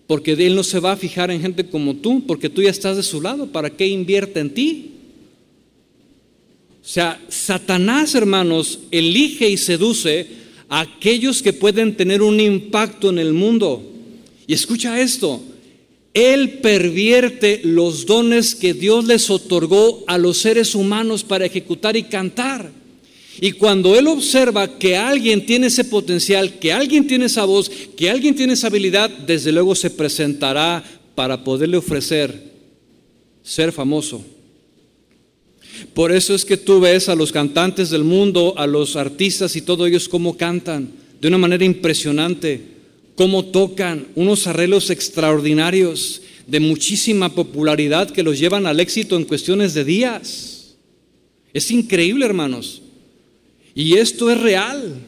Porque 0.06 0.32
él 0.32 0.54
no 0.54 0.62
se 0.62 0.80
va 0.80 0.92
a 0.92 0.96
fijar 0.96 1.30
en 1.30 1.42
gente 1.42 1.68
como 1.68 1.96
tú, 1.96 2.24
porque 2.26 2.48
tú 2.48 2.62
ya 2.62 2.70
estás 2.70 2.96
de 2.96 3.02
su 3.02 3.20
lado. 3.20 3.48
¿Para 3.48 3.68
qué 3.68 3.86
invierte 3.86 4.40
en 4.40 4.54
ti? 4.54 4.92
O 6.82 6.88
sea, 6.88 7.20
Satanás, 7.28 8.14
hermanos, 8.14 8.78
elige 8.90 9.50
y 9.50 9.59
seduce 9.59 10.26
a 10.70 10.80
aquellos 10.80 11.42
que 11.42 11.52
pueden 11.52 11.94
tener 11.94 12.22
un 12.22 12.40
impacto 12.40 13.11
en 13.11 13.18
el 13.18 13.32
mundo 13.32 13.82
Y 14.46 14.54
escucha 14.54 14.98
esto, 15.00 15.42
Él 16.14 16.59
pervierte 16.61 17.61
los 17.64 18.06
dones 18.06 18.54
que 18.54 18.74
Dios 18.74 19.04
les 19.04 19.30
otorgó 19.30 20.04
a 20.06 20.18
los 20.18 20.38
seres 20.38 20.74
humanos 20.74 21.22
para 21.22 21.46
ejecutar 21.46 21.96
y 21.96 22.04
cantar. 22.04 22.70
Y 23.40 23.52
cuando 23.52 23.96
Él 23.96 24.09
observa 24.09 24.78
que 24.78 24.96
alguien 24.96 25.46
tiene 25.46 25.68
ese 25.68 25.84
potencial, 25.84 26.59
que 26.59 26.72
alguien 26.72 27.06
tiene 27.06 27.26
esa 27.26 27.44
voz, 27.44 27.70
que 27.96 28.11
alguien 28.11 28.34
tiene 28.34 28.54
esa 28.54 28.66
habilidad, 28.66 29.11
desde 29.11 29.52
luego 29.52 29.74
se 29.74 29.90
presentará 29.90 30.82
para 31.14 31.44
poderle 31.44 31.76
ofrecer 31.76 32.48
ser 33.42 33.72
famoso. 33.72 34.24
Por 35.94 36.12
eso 36.12 36.34
es 36.34 36.44
que 36.44 36.56
tú 36.56 36.80
ves 36.80 37.09
a 37.09 37.14
los 37.14 37.30
cantantes 37.30 37.90
del 37.90 38.04
mundo, 38.04 38.54
a 38.56 38.66
los 38.66 38.96
artistas 38.96 39.54
y 39.54 39.62
todos 39.62 39.88
ellos 39.88 40.09
cómo 40.09 40.36
cantan 40.36 40.90
de 41.20 41.28
una 41.28 41.38
manera 41.38 41.64
impresionante, 41.64 42.77
cómo 43.18 43.46
tocan 43.46 44.06
unos 44.14 44.46
arreglos 44.46 44.90
extraordinarios 44.90 46.22
de 46.46 46.60
muchísima 46.60 47.34
popularidad 47.34 48.08
que 48.10 48.22
los 48.22 48.38
llevan 48.38 48.64
al 48.64 48.78
éxito 48.78 49.16
en 49.16 49.24
cuestiones 49.24 49.74
de 49.74 49.82
días. 49.82 50.76
Es 51.52 51.72
increíble, 51.72 52.24
hermanos. 52.24 52.80
Y 53.74 53.94
esto 53.94 54.30
es 54.30 54.40
real. 54.40 55.00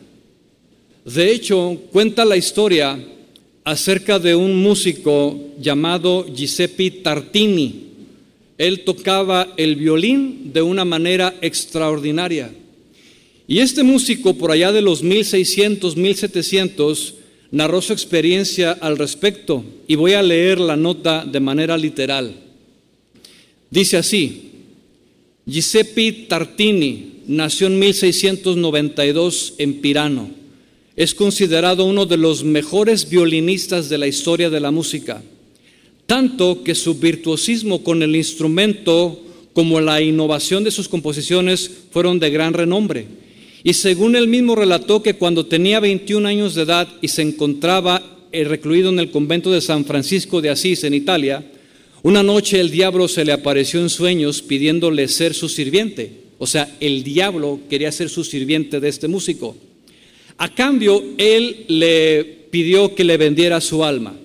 De 1.05 1.31
hecho, 1.31 1.81
cuenta 1.93 2.25
la 2.25 2.37
historia 2.37 2.99
acerca 3.63 4.19
de 4.19 4.35
un 4.35 4.61
músico 4.61 5.39
llamado 5.61 6.27
Giuseppe 6.35 6.91
Tartini. 6.91 7.91
Él 8.59 8.81
tocaba 8.81 9.55
el 9.57 9.77
violín 9.77 10.53
de 10.53 10.63
una 10.63 10.85
manera 10.85 11.33
extraordinaria. 11.43 12.51
Y 13.47 13.61
este 13.61 13.85
músico, 13.85 14.35
por 14.35 14.51
allá 14.51 14.73
de 14.73 14.83
los 14.83 15.01
1600, 15.05 15.97
1700, 15.97 17.15
narró 17.51 17.83
su 17.83 17.93
experiencia 17.93 18.73
al 18.73 18.99
respecto. 18.99 19.65
Y 19.87 19.95
voy 19.97 20.13
a 20.13 20.23
leer 20.23 20.61
la 20.61 20.77
nota 20.77 21.25
de 21.25 21.41
manera 21.41 21.77
literal. 21.77 22.35
Dice 23.71 23.97
así, 23.97 24.51
Giuseppe 25.47 26.27
Tartini, 26.29 27.23
nació 27.27 27.69
en 27.69 27.79
1692 27.79 29.55
en 29.59 29.81
Pirano. 29.81 30.31
Es 30.97 31.15
considerado 31.15 31.85
uno 31.85 32.05
de 32.05 32.17
los 32.17 32.45
mejores 32.45 33.09
violinistas 33.09 33.89
de 33.89 33.99
la 33.99 34.07
historia 34.07 34.51
de 34.51 34.61
la 34.61 34.71
música, 34.71 35.23
tanto 36.07 36.63
que 36.63 36.75
su 36.75 36.97
virtuosismo 36.97 37.83
con 37.83 38.03
el 38.03 38.17
instrumento 38.17 39.25
como 39.53 39.81
la 39.81 40.01
innovación 40.03 40.65
de 40.65 40.71
sus 40.71 40.89
composiciones 40.89 41.71
fueron 41.91 42.19
de 42.19 42.31
gran 42.31 42.53
renombre. 42.53 43.07
Y 43.63 43.75
según 43.75 44.17
él 44.17 44.29
mismo 44.29 44.55
relató 44.55 45.03
que 45.03 45.15
cuando 45.15 45.47
tenía 45.47 45.81
21 45.81 46.27
años 46.27 46.55
de 46.55 46.63
edad 46.63 46.89
y 47.01 47.09
se 47.09 47.23
encontraba 47.23 48.03
eh, 48.33 48.45
recluido 48.45 48.91
en 48.91 48.99
el 48.99 49.11
convento 49.11 49.51
de 49.51 49.61
San 49.61 49.85
Francisco 49.85 50.41
de 50.41 50.51
Asís 50.51 50.85
en 50.85 50.95
Italia, 50.95 51.45
una 52.03 52.23
noche 52.23 52.59
el 52.59 52.71
diablo 52.71 53.09
se 53.09 53.25
le 53.25 53.33
apareció 53.33 53.81
en 53.81 53.91
sueños 53.91 54.41
pidiéndole 54.41 55.07
ser 55.09 55.35
su 55.35 55.49
sirviente. 55.49 56.13
O 56.39 56.47
sea, 56.47 56.75
el 56.81 57.03
diablo 57.03 57.61
quería 57.69 57.93
ser 57.93 58.09
su 58.09 58.25
sirviente 58.25 58.81
de 58.81 58.89
este 58.89 59.09
músico. 59.09 59.57
A 60.39 60.55
cambio, 60.55 61.05
él 61.19 61.67
le 61.69 62.25
pidió 62.51 62.95
que 62.95 63.05
le 63.05 63.19
vendiera 63.19 63.61
su 63.61 63.85
alma. 63.85 64.17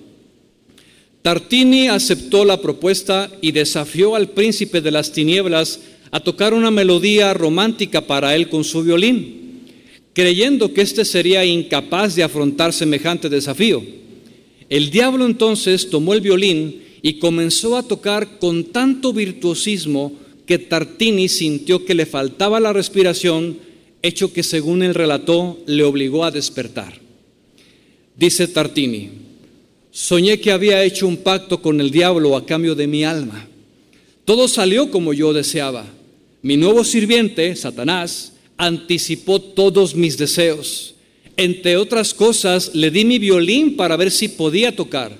Tartini 1.20 1.88
aceptó 1.88 2.44
la 2.44 2.62
propuesta 2.62 3.30
y 3.42 3.52
desafió 3.52 4.16
al 4.16 4.30
príncipe 4.30 4.80
de 4.80 4.92
las 4.92 5.12
tinieblas 5.12 5.80
a 6.10 6.20
tocar 6.20 6.54
una 6.54 6.70
melodía 6.70 7.34
romántica 7.34 8.00
para 8.00 8.34
él 8.34 8.48
con 8.48 8.64
su 8.64 8.82
violín, 8.82 9.62
creyendo 10.12 10.72
que 10.72 10.82
éste 10.82 11.04
sería 11.04 11.44
incapaz 11.44 12.14
de 12.14 12.22
afrontar 12.22 12.72
semejante 12.72 13.28
desafío. 13.28 13.82
El 14.68 14.90
diablo 14.90 15.26
entonces 15.26 15.90
tomó 15.90 16.14
el 16.14 16.20
violín 16.20 16.82
y 17.02 17.18
comenzó 17.18 17.76
a 17.76 17.82
tocar 17.82 18.38
con 18.38 18.64
tanto 18.64 19.12
virtuosismo 19.12 20.12
que 20.46 20.58
Tartini 20.58 21.28
sintió 21.28 21.84
que 21.84 21.94
le 21.94 22.06
faltaba 22.06 22.60
la 22.60 22.72
respiración, 22.72 23.58
hecho 24.02 24.32
que 24.32 24.42
según 24.42 24.82
él 24.82 24.94
relató 24.94 25.58
le 25.66 25.82
obligó 25.82 26.24
a 26.24 26.30
despertar. 26.30 27.00
Dice 28.16 28.48
Tartini, 28.48 29.10
soñé 29.90 30.40
que 30.40 30.52
había 30.52 30.82
hecho 30.84 31.06
un 31.06 31.18
pacto 31.18 31.60
con 31.60 31.80
el 31.80 31.90
diablo 31.90 32.36
a 32.36 32.46
cambio 32.46 32.74
de 32.74 32.86
mi 32.86 33.04
alma. 33.04 33.48
Todo 34.24 34.48
salió 34.48 34.90
como 34.90 35.12
yo 35.12 35.32
deseaba. 35.32 35.86
Mi 36.46 36.56
nuevo 36.56 36.84
sirviente, 36.84 37.56
Satanás, 37.56 38.34
anticipó 38.56 39.40
todos 39.40 39.96
mis 39.96 40.16
deseos. 40.16 40.94
Entre 41.36 41.76
otras 41.76 42.14
cosas, 42.14 42.72
le 42.72 42.92
di 42.92 43.04
mi 43.04 43.18
violín 43.18 43.74
para 43.74 43.96
ver 43.96 44.12
si 44.12 44.28
podía 44.28 44.76
tocar. 44.76 45.10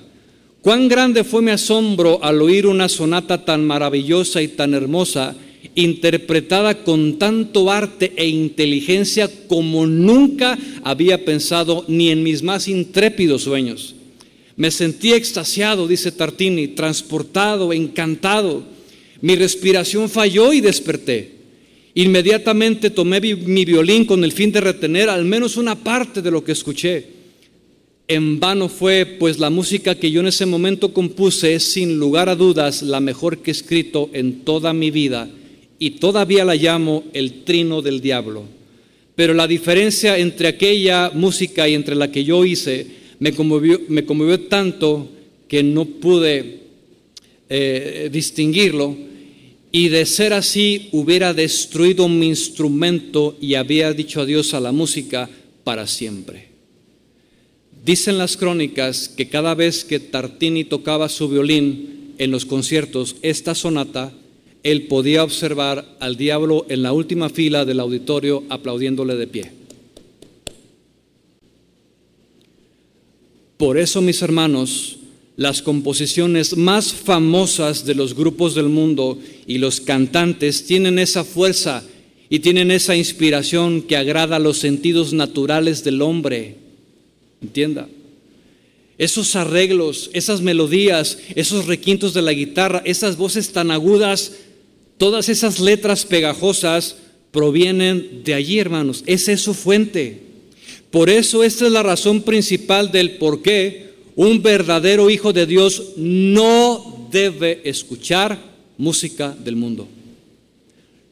Cuán 0.61 0.87
grande 0.87 1.25
fue 1.25 1.41
mi 1.41 1.51
asombro 1.51 2.23
al 2.23 2.41
oír 2.41 2.65
una 2.65 2.87
sonata 2.87 3.43
tan 3.43 3.67
maravillosa 3.67 4.41
y 4.41 4.47
tan 4.47 4.73
hermosa, 4.73 5.35
interpretada 5.75 6.85
con 6.85 7.19
tanto 7.19 7.69
arte 7.69 8.13
e 8.15 8.29
inteligencia 8.29 9.29
como 9.49 9.85
nunca 9.85 10.57
había 10.81 11.25
pensado 11.25 11.83
ni 11.89 12.09
en 12.09 12.23
mis 12.23 12.41
más 12.41 12.69
intrépidos 12.69 13.41
sueños. 13.41 13.95
Me 14.55 14.71
sentí 14.71 15.11
extasiado, 15.11 15.89
dice 15.89 16.13
Tartini, 16.13 16.69
transportado, 16.69 17.73
encantado. 17.73 18.76
Mi 19.21 19.35
respiración 19.35 20.09
falló 20.09 20.53
y 20.53 20.61
desperté. 20.61 21.31
Inmediatamente 21.95 22.89
tomé 22.89 23.19
mi 23.19 23.65
violín 23.65 24.05
con 24.05 24.23
el 24.23 24.31
fin 24.31 24.51
de 24.51 24.61
retener 24.61 25.09
al 25.09 25.25
menos 25.25 25.57
una 25.57 25.75
parte 25.75 26.21
de 26.21 26.29
lo 26.29 26.43
que 26.43 26.51
escuché. 26.51 27.17
En 28.07 28.39
vano 28.39 28.69
fue, 28.69 29.05
pues 29.05 29.39
la 29.39 29.49
música 29.49 29.95
que 29.95 30.11
yo 30.11 30.21
en 30.21 30.27
ese 30.27 30.45
momento 30.45 30.93
compuse 30.93 31.55
es 31.55 31.73
sin 31.73 31.99
lugar 31.99 32.29
a 32.29 32.35
dudas 32.35 32.81
la 32.81 32.99
mejor 32.99 33.39
que 33.39 33.51
he 33.51 33.53
escrito 33.53 34.09
en 34.13 34.45
toda 34.45 34.73
mi 34.73 34.91
vida 34.91 35.29
y 35.79 35.91
todavía 35.91 36.45
la 36.45 36.55
llamo 36.55 37.03
el 37.13 37.43
trino 37.43 37.81
del 37.81 37.99
diablo. 37.99 38.43
Pero 39.15 39.33
la 39.33 39.47
diferencia 39.47 40.17
entre 40.17 40.47
aquella 40.47 41.11
música 41.13 41.67
y 41.67 41.73
entre 41.73 41.95
la 41.95 42.11
que 42.11 42.23
yo 42.23 42.45
hice 42.45 42.87
me 43.19 43.33
conmovió, 43.33 43.81
me 43.89 44.05
conmovió 44.05 44.39
tanto 44.41 45.09
que 45.47 45.63
no 45.63 45.85
pude 45.85 46.66
eh, 47.49 48.09
distinguirlo 48.11 48.95
y 49.71 49.89
de 49.89 50.05
ser 50.05 50.33
así 50.33 50.89
hubiera 50.91 51.33
destruido 51.33 52.07
mi 52.07 52.27
instrumento 52.27 53.37
y 53.41 53.55
había 53.55 53.93
dicho 53.93 54.21
adiós 54.21 54.53
a 54.53 54.59
la 54.59 54.71
música 54.71 55.29
para 55.63 55.87
siempre. 55.87 56.47
Dicen 57.85 58.17
las 58.17 58.37
crónicas 58.37 59.07
que 59.07 59.29
cada 59.29 59.55
vez 59.55 59.85
que 59.85 59.99
Tartini 59.99 60.63
tocaba 60.63 61.09
su 61.09 61.29
violín 61.29 62.15
en 62.17 62.31
los 62.31 62.45
conciertos, 62.45 63.15
esta 63.21 63.55
sonata, 63.55 64.11
él 64.63 64.87
podía 64.87 65.23
observar 65.23 65.95
al 65.99 66.17
diablo 66.17 66.65
en 66.69 66.81
la 66.81 66.91
última 66.91 67.29
fila 67.29 67.63
del 67.63 67.79
auditorio 67.79 68.43
aplaudiéndole 68.49 69.15
de 69.15 69.27
pie. 69.27 69.51
Por 73.57 73.77
eso, 73.77 74.01
mis 74.01 74.21
hermanos, 74.21 74.97
las 75.37 75.61
composiciones 75.61 76.57
más 76.57 76.91
famosas 76.91 77.85
de 77.85 77.95
los 77.95 78.13
grupos 78.15 78.55
del 78.55 78.69
mundo 78.69 79.17
y 79.45 79.59
los 79.59 79.79
cantantes 79.79 80.65
tienen 80.65 80.99
esa 80.99 81.23
fuerza 81.23 81.83
y 82.29 82.39
tienen 82.39 82.71
esa 82.71 82.95
inspiración 82.95 83.83
que 83.83 83.95
agrada 83.95 84.35
a 84.35 84.39
los 84.39 84.57
sentidos 84.57 85.13
naturales 85.13 85.83
del 85.83 86.01
hombre 86.01 86.67
Entienda. 87.41 87.87
Esos 88.97 89.35
arreglos, 89.35 90.09
esas 90.13 90.41
melodías, 90.41 91.19
esos 91.35 91.67
requintos 91.67 92.15
de 92.15 92.23
la 92.23 92.33
guitarra, 92.33 92.81
esas 92.83 93.15
voces 93.15 93.51
tan 93.51 93.69
agudas, 93.69 94.33
todas 94.97 95.29
esas 95.29 95.59
letras 95.59 96.03
pegajosas 96.03 96.95
provienen 97.31 98.23
de 98.23 98.33
allí, 98.33 98.57
hermanos. 98.57 99.03
Esa 99.05 99.33
es 99.33 99.41
su 99.41 99.53
fuente. 99.53 100.23
Por 100.89 101.11
eso 101.11 101.43
esta 101.43 101.67
es 101.67 101.71
la 101.71 101.83
razón 101.83 102.23
principal 102.23 102.91
del 102.91 103.17
por 103.17 103.43
qué 103.43 103.86
un 104.17 104.41
verdadero 104.41 105.11
hijo 105.11 105.31
de 105.31 105.45
Dios 105.45 105.93
no 105.95 107.07
debe 107.11 107.61
escuchar 107.63 108.37
música 108.75 109.29
del 109.31 109.55
mundo. 109.55 109.87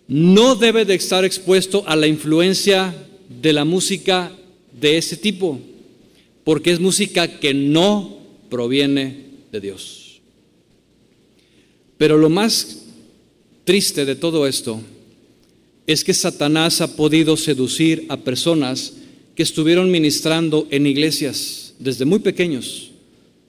No 0.08 0.56
debe 0.56 0.86
de 0.86 0.96
estar 0.96 1.24
expuesto 1.24 1.84
a 1.86 1.96
la 1.96 2.08
influencia 2.08 2.96
de 3.30 3.54
la 3.54 3.64
música 3.64 4.32
de 4.74 4.98
ese 4.98 5.18
tipo 5.18 5.60
porque 6.44 6.72
es 6.72 6.80
música 6.80 7.40
que 7.40 7.54
no 7.54 8.18
proviene 8.50 9.26
de 9.52 9.62
Dios. 9.62 10.20
Pero 12.00 12.18
lo 12.18 12.32
más 12.32 12.86
triste 13.66 14.06
de 14.06 14.16
todo 14.16 14.48
esto 14.48 14.82
es 15.86 16.04
que 16.04 16.14
Satanás 16.16 16.82
ha 16.82 16.96
podido 16.96 17.38
seducir 17.38 18.08
a 18.10 18.18
personas 18.18 18.94
que 19.36 19.44
estuvieron 19.44 19.92
ministrando 19.92 20.68
en 20.72 20.88
iglesias 20.88 21.74
desde 21.78 22.06
muy 22.06 22.20
pequeños, 22.20 22.92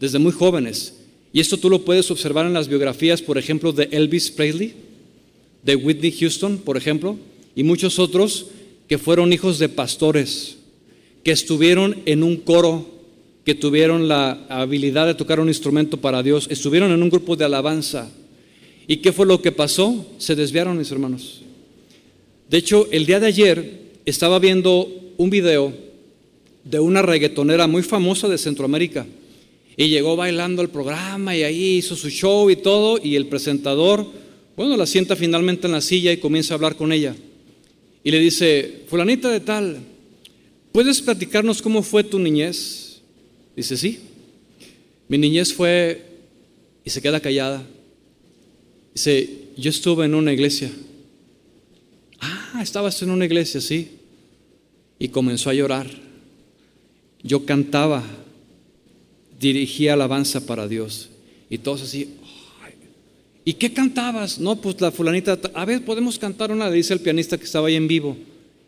desde 0.01 0.19
muy 0.19 0.33
jóvenes. 0.33 0.95
Y 1.33 1.41
esto 1.41 1.59
tú 1.59 1.69
lo 1.69 1.85
puedes 1.85 2.11
observar 2.11 2.47
en 2.47 2.55
las 2.55 2.69
biografías, 2.69 3.23
por 3.23 3.39
ejemplo, 3.39 3.73
de 3.73 3.89
Elvis 3.93 4.31
Presley, 4.31 4.75
de 5.63 5.77
Whitney 5.77 6.13
Houston, 6.13 6.59
por 6.59 6.77
ejemplo, 6.77 7.19
y 7.55 7.63
muchos 7.63 7.99
otros 7.99 8.47
que 8.89 8.99
fueron 8.99 9.33
hijos 9.33 9.59
de 9.59 9.69
pastores, 9.69 10.57
que 11.25 11.33
estuvieron 11.33 12.03
en 12.07 12.23
un 12.23 12.37
coro 12.37 12.97
que 13.45 13.55
tuvieron 13.55 14.09
la 14.09 14.45
habilidad 14.49 15.07
de 15.07 15.15
tocar 15.15 15.39
un 15.39 15.49
instrumento 15.49 15.99
para 15.99 16.23
Dios, 16.23 16.49
estuvieron 16.51 16.91
en 16.91 17.03
un 17.03 17.11
grupo 17.11 17.37
de 17.37 17.45
alabanza. 17.45 18.11
¿Y 18.89 18.99
qué 18.99 19.13
fue 19.13 19.27
lo 19.27 19.41
que 19.41 19.53
pasó? 19.53 20.07
Se 20.19 20.35
desviaron, 20.35 20.79
mis 20.79 20.91
hermanos. 20.91 21.43
De 22.49 22.59
hecho, 22.59 22.89
el 22.91 23.07
día 23.07 23.21
de 23.21 23.27
ayer 23.27 23.81
estaba 24.05 24.39
viendo 24.39 24.89
un 25.17 25.31
video 25.31 25.73
de 26.65 26.81
una 26.81 27.03
reggaetonera 27.03 27.67
muy 27.67 27.83
famosa 27.83 28.29
de 28.29 28.39
Centroamérica. 28.39 29.07
Y 29.77 29.89
llegó 29.89 30.17
bailando 30.17 30.63
el 30.63 30.71
programa 30.71 31.37
y 31.37 31.43
ahí 31.43 31.77
hizo 31.77 31.97
su 31.97 32.09
show 32.09 32.49
y 32.51 32.57
todo. 32.57 32.99
Y 33.03 33.17
el 33.17 33.27
presentador, 33.27 34.07
bueno, 34.57 34.77
la 34.77 34.87
sienta 34.87 35.17
finalmente 35.17 35.67
en 35.67 35.73
la 35.73 35.81
silla 35.81 36.13
y 36.13 36.17
comienza 36.17 36.55
a 36.55 36.57
hablar 36.57 36.77
con 36.77 36.93
ella. 36.93 37.15
Y 38.03 38.11
le 38.11 38.19
dice, 38.21 38.85
fulanita 38.89 39.31
de 39.31 39.41
tal, 39.41 39.79
¿puedes 40.73 41.03
platicarnos 41.03 41.61
cómo 41.61 41.83
fue 41.83 42.05
tu 42.05 42.19
niñez? 42.19 43.01
Dice, 43.55 43.77
sí. 43.77 43.99
Mi 45.09 45.19
niñez 45.19 45.53
fue, 45.53 46.05
y 46.85 46.91
se 46.91 47.03
queda 47.03 47.21
callada. 47.21 47.67
Dice, 48.95 49.29
yo 49.57 49.71
estuve 49.71 50.07
en 50.07 50.15
una 50.15 50.33
iglesia. 50.33 50.71
Ah, 52.21 52.61
estabas 52.63 53.03
en 53.03 53.11
una 53.11 53.25
iglesia, 53.25 53.61
sí. 53.61 53.91
Y 54.99 55.09
comenzó 55.09 55.51
a 55.51 55.55
llorar. 55.55 55.91
Yo 57.23 57.45
cantaba, 57.45 58.05
dirigía 59.39 59.95
alabanza 59.95 60.47
para 60.47 60.69
Dios. 60.69 61.11
Y 61.49 61.59
todos 61.59 61.83
así, 61.83 62.15
¿y 63.45 63.55
qué 63.55 63.73
cantabas? 63.73 64.39
No, 64.39 64.57
pues 64.61 64.81
la 64.81 64.91
fulanita, 64.91 65.39
a 65.55 65.65
ver, 65.65 65.85
podemos 65.85 66.19
cantar 66.19 66.51
una, 66.51 66.71
dice 66.71 66.95
el 66.95 67.01
pianista 67.01 67.39
que 67.39 67.45
estaba 67.45 67.69
ahí 67.69 67.77
en 67.77 67.89
vivo. 67.89 68.17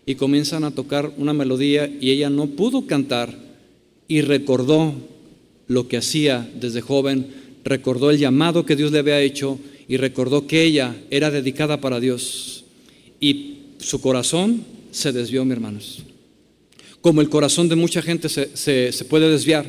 Y 0.06 0.14
comienzan 0.14 0.64
a 0.64 0.70
tocar 0.70 1.12
una 1.18 1.34
melodía 1.34 1.86
y 1.86 2.10
ella 2.10 2.30
no 2.30 2.46
pudo 2.46 2.86
cantar 2.86 3.34
y 4.06 4.22
recordó 4.22 4.94
lo 5.66 5.86
que 5.86 5.98
hacía 5.98 6.50
desde 6.54 6.80
joven, 6.80 7.26
recordó 7.62 8.10
el 8.10 8.18
llamado 8.18 8.64
que 8.64 8.74
Dios 8.74 8.90
le 8.90 9.00
había 9.00 9.20
hecho 9.20 9.58
y 9.86 9.98
recordó 9.98 10.46
que 10.46 10.64
ella 10.64 10.96
era 11.10 11.30
dedicada 11.30 11.80
para 11.80 12.00
Dios. 12.00 12.64
Y 13.20 13.58
su 13.78 14.00
corazón 14.00 14.64
se 14.90 15.12
desvió, 15.12 15.44
mis 15.44 15.52
hermanos. 15.52 16.02
Como 17.02 17.20
el 17.20 17.28
corazón 17.28 17.68
de 17.68 17.76
mucha 17.76 18.00
gente 18.00 18.28
se, 18.30 18.92
se 18.92 19.04
puede 19.04 19.30
desviar. 19.30 19.66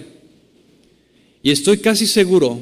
Y 1.41 1.51
estoy 1.51 1.77
casi 1.77 2.07
seguro 2.07 2.59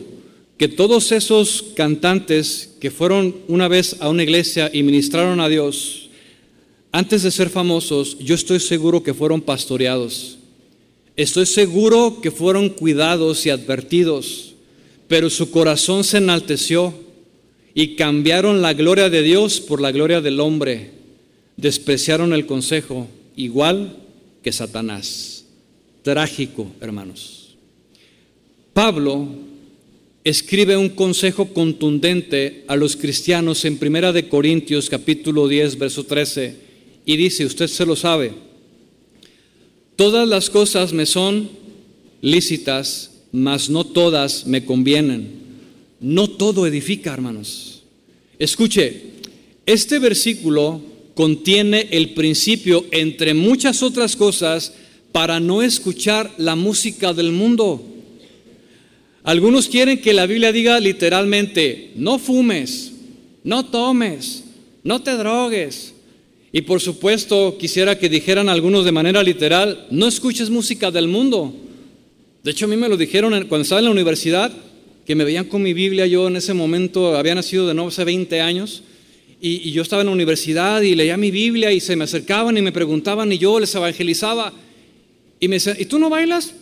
que 0.57 0.67
todos 0.67 1.11
esos 1.11 1.65
cantantes 1.75 2.75
que 2.79 2.91
fueron 2.91 3.35
una 3.47 3.67
vez 3.67 3.97
a 3.99 4.09
una 4.09 4.23
iglesia 4.23 4.69
y 4.73 4.83
ministraron 4.83 5.39
a 5.39 5.49
Dios, 5.49 6.09
antes 6.91 7.23
de 7.23 7.31
ser 7.31 7.49
famosos, 7.49 8.17
yo 8.19 8.35
estoy 8.35 8.59
seguro 8.59 9.03
que 9.03 9.13
fueron 9.13 9.41
pastoreados 9.41 10.37
Estoy 11.17 11.47
seguro 11.47 12.21
que 12.21 12.29
fueron 12.29 12.69
cuidados 12.69 13.47
y 13.47 13.49
advertidos, 13.49 14.53
pero 15.07 15.31
su 15.31 15.49
corazón 15.49 16.03
se 16.03 16.17
enalteció 16.17 16.93
y 17.73 17.95
cambiaron 17.95 18.61
la 18.61 18.75
gloria 18.75 19.09
de 19.09 19.23
Dios 19.23 19.59
por 19.59 19.81
la 19.81 19.91
gloria 19.91 20.21
del 20.21 20.39
hombre. 20.39 20.91
Despreciaron 21.57 22.33
el 22.33 22.45
consejo, 22.45 23.07
igual 23.35 23.97
que 24.43 24.51
Satanás. 24.51 25.45
Trágico, 26.03 26.67
hermanos. 26.81 27.36
Pablo 28.77 29.27
escribe 30.23 30.77
un 30.77 30.89
consejo 30.89 31.51
contundente 31.51 32.63
a 32.67 32.75
los 32.75 32.95
cristianos 32.95 33.65
en 33.65 33.79
Primera 33.79 34.13
de 34.13 34.29
Corintios 34.29 34.87
capítulo 34.87 35.47
10, 35.47 35.79
verso 35.79 36.03
13 36.03 36.55
y 37.03 37.17
dice, 37.17 37.47
usted 37.47 37.65
se 37.65 37.87
lo 37.87 37.95
sabe, 37.95 38.33
Todas 39.95 40.27
las 40.27 40.51
cosas 40.51 40.93
me 40.93 41.07
son 41.07 41.49
lícitas, 42.21 43.13
mas 43.31 43.67
no 43.67 43.83
todas 43.83 44.45
me 44.45 44.63
convienen. 44.63 45.27
No 45.99 46.29
todo 46.29 46.67
edifica, 46.67 47.11
hermanos. 47.11 47.81
Escuche, 48.37 49.01
este 49.65 49.97
versículo 49.97 50.81
contiene 51.15 51.87
el 51.89 52.13
principio, 52.13 52.85
entre 52.91 53.33
muchas 53.33 53.81
otras 53.81 54.15
cosas, 54.15 54.71
para 55.11 55.39
no 55.39 55.63
escuchar 55.63 56.31
la 56.37 56.55
música 56.55 57.11
del 57.15 57.31
mundo. 57.31 57.96
Algunos 59.27 59.67
quieren 59.67 59.99
que 59.99 60.13
la 60.13 60.25
Biblia 60.25 60.53
diga 60.53 60.79
literalmente, 60.79 61.91
no 61.97 62.17
fumes, 62.17 62.93
no 63.43 63.65
tomes, 63.65 64.45
no 64.85 65.01
te 65.01 65.17
drogues, 65.17 65.93
y 66.53 66.61
por 66.61 66.79
supuesto 66.79 67.57
quisiera 67.59 67.99
que 67.99 68.07
dijeran 68.07 68.47
algunos 68.47 68.85
de 68.85 68.93
manera 68.93 69.21
literal, 69.21 69.85
no 69.91 70.07
escuches 70.07 70.49
música 70.49 70.91
del 70.91 71.09
mundo. 71.09 71.53
De 72.41 72.51
hecho 72.51 72.63
a 72.63 72.67
mí 72.69 72.77
me 72.77 72.87
lo 72.87 72.95
dijeron 72.95 73.33
cuando 73.49 73.63
estaba 73.63 73.79
en 73.79 73.85
la 73.87 73.91
universidad, 73.91 74.49
que 75.05 75.13
me 75.13 75.25
veían 75.25 75.49
con 75.49 75.61
mi 75.61 75.73
Biblia, 75.73 76.07
yo 76.07 76.29
en 76.29 76.37
ese 76.37 76.53
momento 76.53 77.13
había 77.17 77.35
nacido 77.35 77.67
de 77.67 77.73
nuevo 77.73 77.89
hace 77.89 78.05
20 78.05 78.39
años, 78.39 78.81
y, 79.41 79.71
yo 79.71 79.81
estaba 79.81 80.03
en 80.03 80.07
la 80.07 80.13
universidad 80.13 80.81
y 80.83 80.95
leía 80.95 81.17
mi 81.17 81.31
Biblia 81.31 81.73
y 81.73 81.81
se 81.81 81.97
me 81.97 82.05
acercaban 82.05 82.55
y 82.55 82.61
me 82.61 82.71
preguntaban 82.71 83.29
y 83.33 83.37
yo 83.37 83.59
les 83.59 83.75
evangelizaba. 83.75 84.53
Y 85.41 85.49
me 85.49 85.57
decían, 85.57 85.75
¿y 85.77 85.83
tú 85.83 85.99
no 85.99 86.09
bailas? 86.09 86.53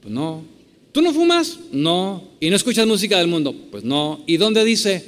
Pues 0.00 0.14
no. 0.14 0.59
¿Tú 0.92 1.02
no 1.02 1.12
fumas? 1.12 1.58
No. 1.72 2.30
¿Y 2.40 2.50
no 2.50 2.56
escuchas 2.56 2.86
música 2.86 3.18
del 3.18 3.28
mundo? 3.28 3.54
Pues 3.70 3.84
no. 3.84 4.22
¿Y 4.26 4.36
dónde 4.36 4.64
dice? 4.64 5.04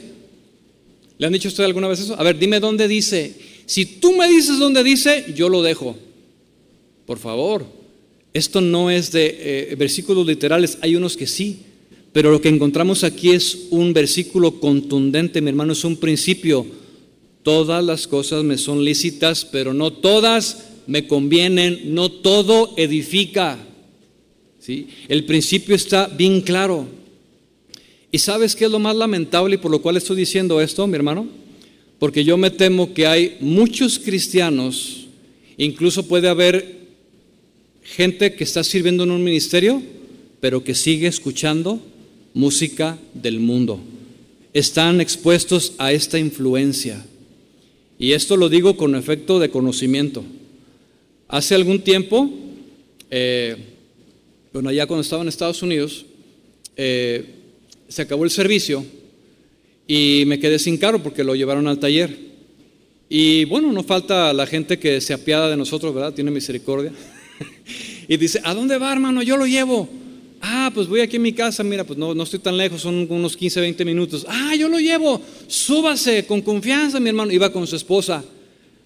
¿Le 1.18 1.26
han 1.26 1.32
dicho 1.32 1.48
usted 1.48 1.64
alguna 1.64 1.88
vez 1.88 2.00
eso? 2.00 2.18
A 2.18 2.22
ver, 2.22 2.38
dime 2.38 2.60
dónde 2.60 2.88
dice. 2.88 3.34
Si 3.66 3.86
tú 3.86 4.12
me 4.12 4.28
dices 4.28 4.58
dónde 4.58 4.82
dice, 4.82 5.32
yo 5.36 5.48
lo 5.48 5.62
dejo. 5.62 5.96
Por 7.06 7.18
favor, 7.18 7.66
esto 8.32 8.60
no 8.60 8.90
es 8.90 9.12
de 9.12 9.70
eh, 9.70 9.74
versículos 9.76 10.26
literales, 10.26 10.78
hay 10.80 10.96
unos 10.96 11.16
que 11.16 11.26
sí, 11.26 11.58
pero 12.12 12.30
lo 12.30 12.40
que 12.40 12.48
encontramos 12.48 13.04
aquí 13.04 13.30
es 13.30 13.66
un 13.70 13.92
versículo 13.92 14.60
contundente, 14.60 15.40
mi 15.40 15.50
hermano, 15.50 15.72
es 15.72 15.84
un 15.84 15.96
principio. 15.96 16.66
Todas 17.42 17.84
las 17.84 18.06
cosas 18.06 18.44
me 18.44 18.58
son 18.58 18.84
lícitas, 18.84 19.44
pero 19.44 19.74
no 19.74 19.92
todas 19.92 20.68
me 20.86 21.06
convienen, 21.06 21.94
no 21.94 22.10
todo 22.10 22.74
edifica. 22.76 23.58
¿Sí? 24.62 24.88
El 25.08 25.24
principio 25.24 25.74
está 25.74 26.06
bien 26.06 26.40
claro. 26.40 26.86
¿Y 28.10 28.18
sabes 28.18 28.56
qué 28.56 28.64
es 28.64 28.70
lo 28.70 28.78
más 28.78 28.96
lamentable 28.96 29.56
y 29.56 29.58
por 29.58 29.70
lo 29.70 29.82
cual 29.82 29.98
estoy 29.98 30.16
diciendo 30.16 30.60
esto, 30.60 30.86
mi 30.86 30.94
hermano? 30.94 31.42
porque 32.02 32.24
yo 32.24 32.36
me 32.36 32.50
temo 32.50 32.94
que 32.94 33.06
hay 33.06 33.36
muchos 33.38 34.00
cristianos, 34.00 35.06
incluso 35.56 36.08
puede 36.08 36.28
haber 36.28 36.88
gente 37.84 38.34
que 38.34 38.42
está 38.42 38.64
sirviendo 38.64 39.04
en 39.04 39.12
un 39.12 39.22
ministerio, 39.22 39.80
pero 40.40 40.64
que 40.64 40.74
sigue 40.74 41.06
escuchando 41.06 41.80
música 42.34 42.98
del 43.14 43.38
mundo. 43.38 43.78
Están 44.52 45.00
expuestos 45.00 45.74
a 45.78 45.92
esta 45.92 46.18
influencia. 46.18 47.06
Y 48.00 48.14
esto 48.14 48.36
lo 48.36 48.48
digo 48.48 48.76
con 48.76 48.96
efecto 48.96 49.38
de 49.38 49.50
conocimiento. 49.50 50.24
Hace 51.28 51.54
algún 51.54 51.82
tiempo, 51.82 52.28
eh, 53.12 53.56
bueno, 54.53 54.68
allá 54.68 54.86
cuando 54.86 55.03
estaba 55.03 55.22
en 55.22 55.28
Estados 55.28 55.62
Unidos, 55.62 56.05
eh, 56.76 57.24
se 57.88 58.03
acabó 58.03 58.24
el 58.24 58.30
servicio 58.30 58.84
y 59.86 60.24
me 60.26 60.38
quedé 60.38 60.59
sin 60.59 60.76
carro 60.76 61.03
porque 61.03 61.24
lo 61.24 61.34
llevaron 61.34 61.66
al 61.68 61.78
taller. 61.78 62.16
Y 63.09 63.44
bueno, 63.44 63.72
no 63.72 63.82
falta 63.82 64.32
la 64.32 64.46
gente 64.46 64.78
que 64.78 65.00
se 65.00 65.12
apiada 65.12 65.50
de 65.50 65.57
nosotros, 65.57 65.94
¿verdad? 65.94 66.14
Tiene 66.14 66.30
misericordia. 66.30 66.92
y 68.09 68.16
dice, 68.16 68.40
¿a 68.44 68.55
dónde 68.55 68.78
va, 68.78 68.92
hermano? 68.92 69.22
Yo 69.22 69.36
lo 69.36 69.46
llevo. 69.46 69.88
Ah, 70.40 70.70
pues 70.74 70.88
voy 70.88 71.00
aquí 71.00 71.18
a 71.18 71.20
mi 71.20 71.32
casa, 71.32 71.62
mira, 71.62 71.84
pues 71.84 71.98
no, 71.98 72.14
no 72.14 72.22
estoy 72.24 72.40
tan 72.40 72.57
lejos, 72.57 72.80
son 72.80 73.07
unos 73.09 73.36
15, 73.36 73.61
20 73.61 73.84
minutos. 73.84 74.26
Ah, 74.28 74.57
yo 74.57 74.68
lo 74.68 74.80
llevo, 74.80 75.20
súbase 75.46 76.26
con 76.26 76.42
confianza, 76.42 76.98
mi 76.98 77.11
hermano. 77.11 77.30
Iba 77.30 77.53
con 77.53 77.66
su 77.66 77.76
esposa. 77.76 78.24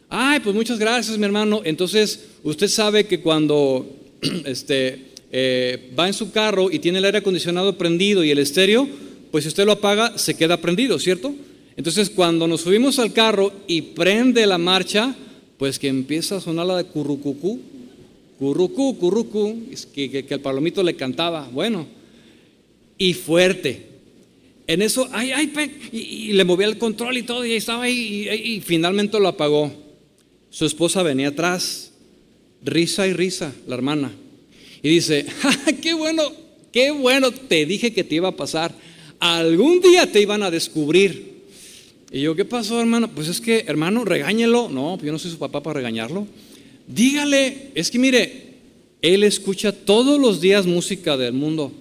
Ay, 0.08 0.40
pues 0.40 0.54
muchas 0.54 0.78
gracias, 0.78 1.16
mi 1.16 1.24
hermano. 1.24 1.62
Entonces, 1.64 2.26
usted 2.42 2.68
sabe 2.68 3.06
que 3.06 3.20
cuando 3.20 3.88
este, 4.44 5.05
eh, 5.32 5.92
va 5.98 6.06
en 6.06 6.14
su 6.14 6.30
carro 6.30 6.70
y 6.70 6.78
tiene 6.78 6.98
el 6.98 7.04
aire 7.04 7.18
acondicionado 7.18 7.76
prendido 7.76 8.22
y 8.22 8.30
el 8.30 8.38
estéreo, 8.38 8.88
pues 9.30 9.44
si 9.44 9.48
usted 9.48 9.66
lo 9.66 9.72
apaga, 9.72 10.16
se 10.18 10.34
queda 10.34 10.60
prendido, 10.60 10.98
¿cierto? 10.98 11.34
Entonces 11.76 12.10
cuando 12.10 12.46
nos 12.46 12.62
subimos 12.62 12.98
al 12.98 13.12
carro 13.12 13.52
y 13.66 13.82
prende 13.82 14.46
la 14.46 14.58
marcha, 14.58 15.14
pues 15.58 15.78
que 15.78 15.88
empieza 15.88 16.36
a 16.36 16.40
sonar 16.40 16.66
la 16.66 16.76
de 16.76 16.84
currucucú, 16.84 17.60
currucú, 18.38 18.98
currucú, 18.98 19.64
que, 19.94 20.24
el 20.28 20.40
palomito 20.40 20.82
le 20.82 20.94
cantaba, 20.94 21.48
bueno, 21.52 21.86
y 22.98 23.14
fuerte. 23.14 23.86
En 24.66 24.82
eso, 24.82 25.08
ay, 25.12 25.32
ay, 25.32 25.52
y, 25.92 26.32
le 26.32 26.44
movía 26.44 26.66
el 26.66 26.78
control 26.78 27.18
y 27.18 27.22
todo, 27.22 27.44
y 27.44 27.52
estaba 27.52 27.84
ahí, 27.84 28.28
y, 28.28 28.54
y 28.56 28.60
finalmente 28.60 29.20
lo 29.20 29.28
apagó. 29.28 29.72
Su 30.50 30.66
esposa 30.66 31.02
venía 31.02 31.28
atrás, 31.28 31.92
risa 32.64 33.06
y 33.06 33.12
risa, 33.12 33.52
la 33.66 33.74
hermana. 33.74 34.12
Y 34.82 34.88
dice, 34.88 35.26
qué 35.82 35.94
bueno, 35.94 36.22
qué 36.72 36.90
bueno, 36.90 37.30
te 37.30 37.66
dije 37.66 37.92
que 37.92 38.04
te 38.04 38.16
iba 38.16 38.28
a 38.28 38.36
pasar 38.36 38.74
algún 39.20 39.80
día 39.80 40.10
te 40.10 40.20
iban 40.20 40.42
a 40.42 40.50
descubrir. 40.50 41.36
Y 42.10 42.20
yo, 42.22 42.36
¿qué 42.36 42.44
pasó, 42.44 42.80
hermano? 42.80 43.10
Pues 43.12 43.28
es 43.28 43.40
que, 43.40 43.64
hermano, 43.66 44.04
regáñelo. 44.04 44.68
No, 44.68 44.98
yo 44.98 45.12
no 45.12 45.18
soy 45.18 45.30
su 45.30 45.38
papá 45.38 45.62
para 45.62 45.78
regañarlo. 45.78 46.26
Dígale, 46.86 47.72
es 47.74 47.90
que 47.90 47.98
mire, 47.98 48.54
él 49.02 49.24
escucha 49.24 49.72
todos 49.72 50.20
los 50.20 50.40
días 50.40 50.66
música 50.66 51.16
del 51.16 51.32
mundo. 51.32 51.72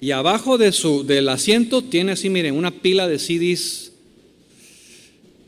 Y 0.00 0.12
abajo 0.12 0.58
de 0.58 0.70
su, 0.72 1.04
del 1.04 1.28
asiento 1.28 1.82
tiene 1.82 2.12
así, 2.12 2.28
miren, 2.30 2.54
una 2.54 2.70
pila 2.70 3.08
de 3.08 3.18
CDs. 3.18 3.92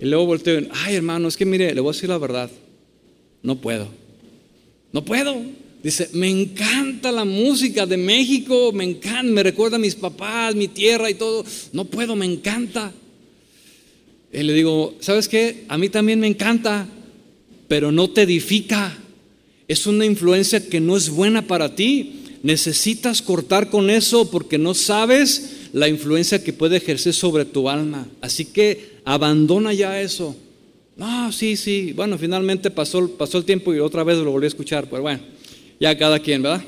Y 0.01 0.07
luego 0.07 0.27
volteo, 0.27 0.61
ay 0.73 0.97
hermano, 0.97 1.29
es 1.29 1.37
que 1.37 1.47
mire, 1.47 1.75
le 1.75 1.81
voy 1.81 1.91
a 1.91 1.95
decir 1.95 2.09
la 2.09 2.19
verdad, 2.19 2.51
no 3.43 3.57
puedo, 3.57 3.89
no 4.93 5.05
puedo. 5.05 5.41
Dice, 5.87 6.11
me 6.15 6.29
encanta 6.29 7.13
la 7.13 7.25
música 7.25 7.87
de 7.87 7.97
México, 7.97 8.73
me 8.73 8.83
encanta, 8.83 9.23
me 9.23 9.41
recuerda 9.45 9.77
a 9.77 9.79
mis 9.79 9.95
papás, 9.95 10.53
mi 10.57 10.67
tierra 10.67 11.09
y 11.09 11.15
todo. 11.15 11.45
No 11.73 11.85
puedo, 11.85 12.17
me 12.17 12.27
encanta. 12.27 12.93
Y 14.33 14.43
le 14.43 14.53
digo, 14.53 14.97
¿sabes 14.99 15.29
qué? 15.29 15.63
A 15.69 15.79
mí 15.79 15.89
también 15.89 16.19
me 16.19 16.27
encanta, 16.27 16.89
pero 17.69 17.93
no 17.93 18.11
te 18.11 18.23
edifica. 18.23 18.99
Es 19.69 19.87
una 19.87 20.05
influencia 20.05 20.69
que 20.69 20.81
no 20.81 20.97
es 20.97 21.09
buena 21.09 21.47
para 21.47 21.77
ti. 21.77 22.25
Necesitas 22.43 23.23
cortar 23.23 23.71
con 23.71 23.89
eso 23.89 24.29
porque 24.29 24.59
no 24.59 24.75
sabes 24.75 25.69
la 25.73 25.87
influencia 25.87 26.43
que 26.43 26.53
puede 26.53 26.79
ejercer 26.79 27.15
sobre 27.15 27.45
tu 27.45 27.69
alma. 27.69 28.09
Así 28.21 28.47
que 28.47 28.97
abandona 29.05 29.73
ya 29.73 30.01
eso. 30.01 30.35
No, 30.97 31.31
sí, 31.31 31.57
sí. 31.57 31.93
Bueno, 31.93 32.19
finalmente 32.19 32.73
pasó, 32.73 33.09
pasó 33.17 33.39
el 33.39 33.45
tiempo 33.45 33.73
y 33.73 33.79
otra 33.79 34.03
vez 34.03 34.19
lo 34.19 34.33
volví 34.33 34.47
a 34.47 34.49
escuchar. 34.49 34.91
Pero 34.91 35.03
bueno, 35.03 35.36
ya 35.79 35.97
cada 35.97 36.19
quien, 36.19 36.43
¿verdad? 36.43 36.65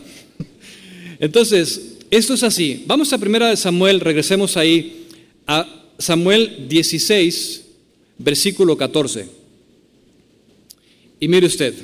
Entonces, 1.18 1.98
esto 2.10 2.34
es 2.34 2.42
así. 2.42 2.84
Vamos 2.86 3.12
a 3.12 3.18
primera 3.18 3.48
de 3.48 3.56
Samuel, 3.56 4.00
regresemos 4.00 4.56
ahí 4.56 5.06
a 5.46 5.66
Samuel 5.98 6.68
16, 6.68 7.64
versículo 8.18 8.76
14. 8.76 9.26
Y 11.20 11.28
mire 11.28 11.46
usted, 11.46 11.74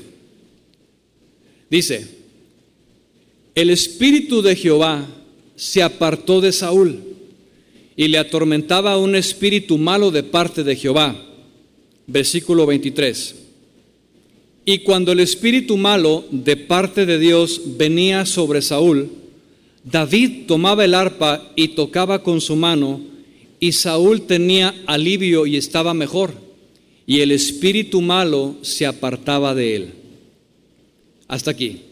dice, 1.69 2.07
el 3.55 3.71
espíritu 3.71 4.43
de 4.43 4.57
Jehová 4.57 5.07
se 5.57 5.83
apartó 5.83 6.41
de 6.41 6.53
Saúl 6.53 7.01
y 7.97 8.09
le 8.09 8.19
atormentaba 8.19 8.99
un 8.99 9.15
espíritu 9.15 9.79
malo 9.79 10.11
de 10.11 10.23
parte 10.23 10.65
de 10.65 10.77
Jehová. 10.77 11.17
Versículo 12.07 12.67
23. 12.67 13.44
Y 14.65 14.79
cuando 14.79 15.13
el 15.13 15.21
espíritu 15.21 15.77
malo 15.77 16.25
de 16.31 16.57
parte 16.57 17.05
de 17.05 17.19
Dios 17.19 17.61
venía 17.77 18.25
sobre 18.25 18.63
Saúl, 18.63 19.11
David 19.85 20.47
tomaba 20.47 20.85
el 20.85 20.95
arpa 20.95 21.53
y 21.55 21.69
tocaba 21.69 22.23
con 22.23 22.41
su 22.41 22.57
mano, 22.57 23.01
y 23.61 23.73
Saúl 23.73 24.23
tenía 24.23 24.75
alivio 24.87 25.47
y 25.47 25.57
estaba 25.57 25.93
mejor, 25.93 26.33
y 27.07 27.21
el 27.21 27.31
espíritu 27.31 28.01
malo 28.01 28.57
se 28.63 28.87
apartaba 28.87 29.55
de 29.55 29.77
él. 29.77 29.93
Hasta 31.29 31.51
aquí. 31.51 31.83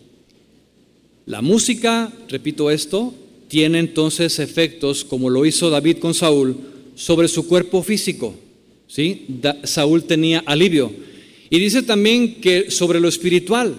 La 1.26 1.42
música, 1.42 2.12
repito 2.28 2.70
esto, 2.70 3.14
tiene 3.48 3.78
entonces 3.78 4.38
efectos, 4.38 5.04
como 5.04 5.28
lo 5.28 5.44
hizo 5.44 5.68
David 5.68 5.98
con 5.98 6.14
Saúl, 6.14 6.56
sobre 6.94 7.28
su 7.28 7.46
cuerpo 7.46 7.82
físico. 7.82 8.34
¿sí? 8.86 9.26
Saúl 9.64 10.04
tenía 10.04 10.42
alivio. 10.46 10.90
Y 11.52 11.58
dice 11.58 11.82
también 11.82 12.36
que 12.40 12.70
sobre 12.70 12.98
lo 12.98 13.08
espiritual, 13.08 13.74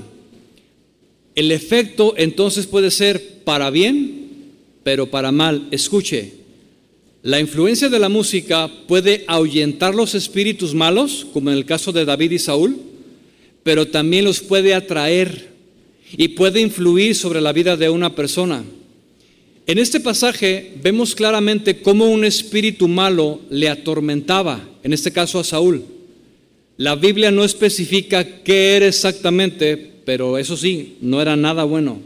el 1.34 1.52
efecto 1.52 2.14
entonces 2.16 2.68
puede 2.68 2.92
ser 2.92 3.40
para 3.44 3.72
bien, 3.72 4.52
pero 4.84 5.10
para 5.10 5.32
mal. 5.32 5.70
Escuche, 5.72 6.34
la 7.24 7.40
influencia 7.40 7.90
de 7.90 7.98
la 7.98 8.10
música 8.10 8.70
puede 8.88 9.24
ahuyentar 9.26 9.96
los 9.96 10.14
espíritus 10.14 10.76
malos, 10.76 11.26
como 11.34 11.50
en 11.50 11.58
el 11.58 11.66
caso 11.66 11.92
de 11.92 12.06
David 12.06 12.30
y 12.34 12.38
Saúl, 12.38 12.78
pero 13.64 13.88
también 13.88 14.26
los 14.26 14.40
puede 14.40 14.76
atraer 14.76 15.50
y 16.16 16.28
puede 16.28 16.62
influir 16.62 17.16
sobre 17.16 17.42
la 17.42 17.54
vida 17.54 17.76
de 17.76 17.90
una 17.90 18.14
persona. 18.14 18.64
En 19.66 19.80
este 19.80 20.00
pasaje 20.00 20.76
vemos 20.84 21.16
claramente 21.16 21.82
cómo 21.82 22.06
un 22.06 22.24
espíritu 22.24 22.88
malo 22.88 23.42
le 23.50 23.68
atormentaba, 23.68 24.64
en 24.84 24.94
este 24.94 25.12
caso 25.12 25.40
a 25.40 25.44
Saúl. 25.44 25.84
La 26.78 26.96
Biblia 26.96 27.30
no 27.30 27.44
especifica 27.44 28.44
qué 28.44 28.76
era 28.76 28.88
exactamente, 28.88 29.78
pero 30.06 30.38
eso 30.38 30.58
sí, 30.58 30.98
no 31.02 31.22
era 31.22 31.36
nada 31.36 31.64
bueno. 31.64 32.00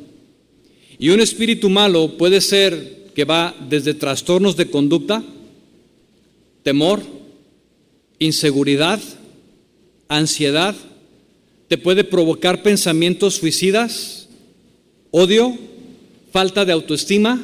Y 1.00 1.10
un 1.10 1.22
espíritu 1.22 1.70
malo 1.70 2.18
puede 2.18 2.42
ser 2.42 3.08
que 3.16 3.24
va 3.24 3.56
desde 3.70 3.94
trastornos 3.94 4.58
de 4.58 4.70
conducta, 4.70 5.24
temor, 6.64 7.02
inseguridad, 8.20 9.00
ansiedad, 10.08 10.76
te 11.68 11.78
puede 11.78 12.04
provocar 12.04 12.62
pensamientos 12.62 13.36
suicidas, 13.36 14.28
odio, 15.12 15.58
falta 16.32 16.66
de 16.66 16.74
autoestima, 16.74 17.42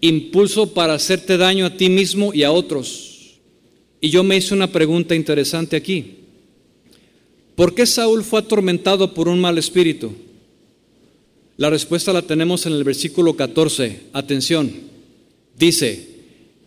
impulso 0.00 0.74
para 0.74 0.94
hacerte 0.94 1.36
daño 1.36 1.66
a 1.66 1.76
ti 1.76 1.88
mismo 1.88 2.32
y 2.32 2.42
a 2.42 2.52
otros. 2.52 3.38
Y 4.00 4.10
yo 4.10 4.22
me 4.22 4.36
hice 4.36 4.54
una 4.54 4.70
pregunta 4.70 5.14
interesante 5.14 5.76
aquí. 5.76 6.25
¿Por 7.56 7.74
qué 7.74 7.86
Saúl 7.86 8.22
fue 8.22 8.40
atormentado 8.40 9.14
por 9.14 9.28
un 9.28 9.40
mal 9.40 9.56
espíritu? 9.58 10.12
La 11.56 11.70
respuesta 11.70 12.12
la 12.12 12.20
tenemos 12.20 12.66
en 12.66 12.74
el 12.74 12.84
versículo 12.84 13.34
14. 13.34 14.02
Atención. 14.12 14.70
Dice, 15.58 16.06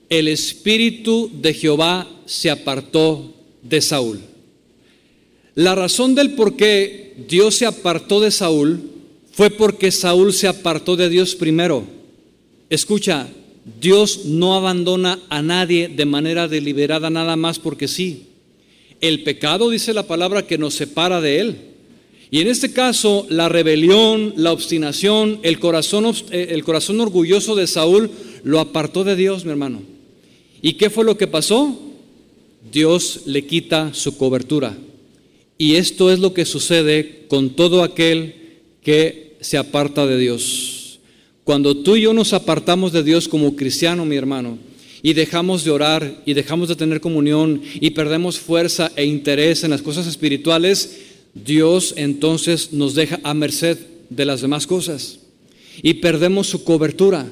el 0.10 0.28
espíritu 0.28 1.30
de 1.32 1.54
Jehová 1.54 2.08
se 2.26 2.50
apartó 2.50 3.36
de 3.62 3.82
Saúl. 3.82 4.20
La 5.54 5.76
razón 5.76 6.16
del 6.16 6.32
por 6.32 6.56
qué 6.56 7.14
Dios 7.28 7.56
se 7.56 7.68
apartó 7.68 8.20
de 8.20 8.32
Saúl 8.32 8.82
fue 9.32 9.52
porque 9.52 9.92
Saúl 9.92 10.34
se 10.34 10.48
apartó 10.48 10.96
de 10.96 11.10
Dios 11.10 11.36
primero. 11.36 11.84
Escucha, 12.72 13.28
Dios 13.80 14.26
no 14.26 14.56
abandona 14.56 15.20
a 15.30 15.44
nadie 15.44 15.88
de 15.88 16.06
manera 16.06 16.48
deliberada 16.48 17.12
nada 17.12 17.36
más 17.36 17.60
porque 17.60 17.88
sí. 17.88 18.29
El 19.02 19.24
pecado 19.24 19.70
dice 19.70 19.94
la 19.94 20.04
palabra 20.04 20.46
que 20.46 20.58
nos 20.58 20.76
separa 20.76 21.22
de 21.22 21.40
Él. 21.40 21.56
Y 22.32 22.42
en 22.42 22.48
este 22.48 22.72
caso, 22.72 23.26
la 23.30 23.50
rebelión, 23.50 24.34
la 24.36 24.52
obstinación, 24.52 25.40
el 25.42 25.60
corazón, 25.60 26.06
eh, 26.32 26.50
el 26.52 26.64
corazón 26.64 27.00
orgulloso 27.00 27.56
de 27.56 27.66
Saúl 27.66 28.12
lo 28.44 28.60
apartó 28.60 29.04
de 29.04 29.16
Dios, 29.16 29.46
mi 29.46 29.52
hermano. 29.52 29.82
¿Y 30.62 30.74
qué 30.74 30.90
fue 30.90 31.06
lo 31.06 31.18
que 31.18 31.28
pasó? 31.28 31.80
Dios 32.72 33.22
le 33.26 33.46
quita 33.46 33.94
su 33.94 34.18
cobertura. 34.18 34.78
Y 35.58 35.76
esto 35.76 36.12
es 36.12 36.20
lo 36.20 36.34
que 36.34 36.46
sucede 36.46 37.26
con 37.28 37.52
todo 37.52 37.84
aquel 37.84 38.36
que 38.84 39.38
se 39.42 39.58
aparta 39.58 40.06
de 40.06 40.18
Dios. 40.18 41.00
Cuando 41.44 41.78
tú 41.78 41.96
y 41.96 42.02
yo 42.02 42.14
nos 42.14 42.34
apartamos 42.34 42.92
de 42.92 43.04
Dios 43.04 43.28
como 43.28 43.56
cristiano, 43.56 44.06
mi 44.06 44.16
hermano, 44.16 44.60
y 45.02 45.14
dejamos 45.14 45.64
de 45.64 45.72
orar 45.72 46.22
y 46.26 46.34
dejamos 46.34 46.70
de 46.70 46.76
tener 46.76 47.02
comunión 47.02 47.62
y 47.80 47.92
perdemos 47.92 48.40
fuerza 48.40 48.92
e 48.96 49.06
interés 49.06 49.64
en 49.64 49.72
las 49.72 49.82
cosas 49.82 50.08
espirituales, 50.08 51.00
Dios 51.34 51.94
entonces 51.98 52.74
nos 52.74 52.96
deja 52.96 53.20
a 53.24 53.34
merced 53.34 53.78
de 54.10 54.26
las 54.26 54.42
demás 54.42 54.68
cosas 54.68 55.20
y 55.82 55.96
perdemos 55.96 56.48
su 56.48 56.64
cobertura. 56.64 57.32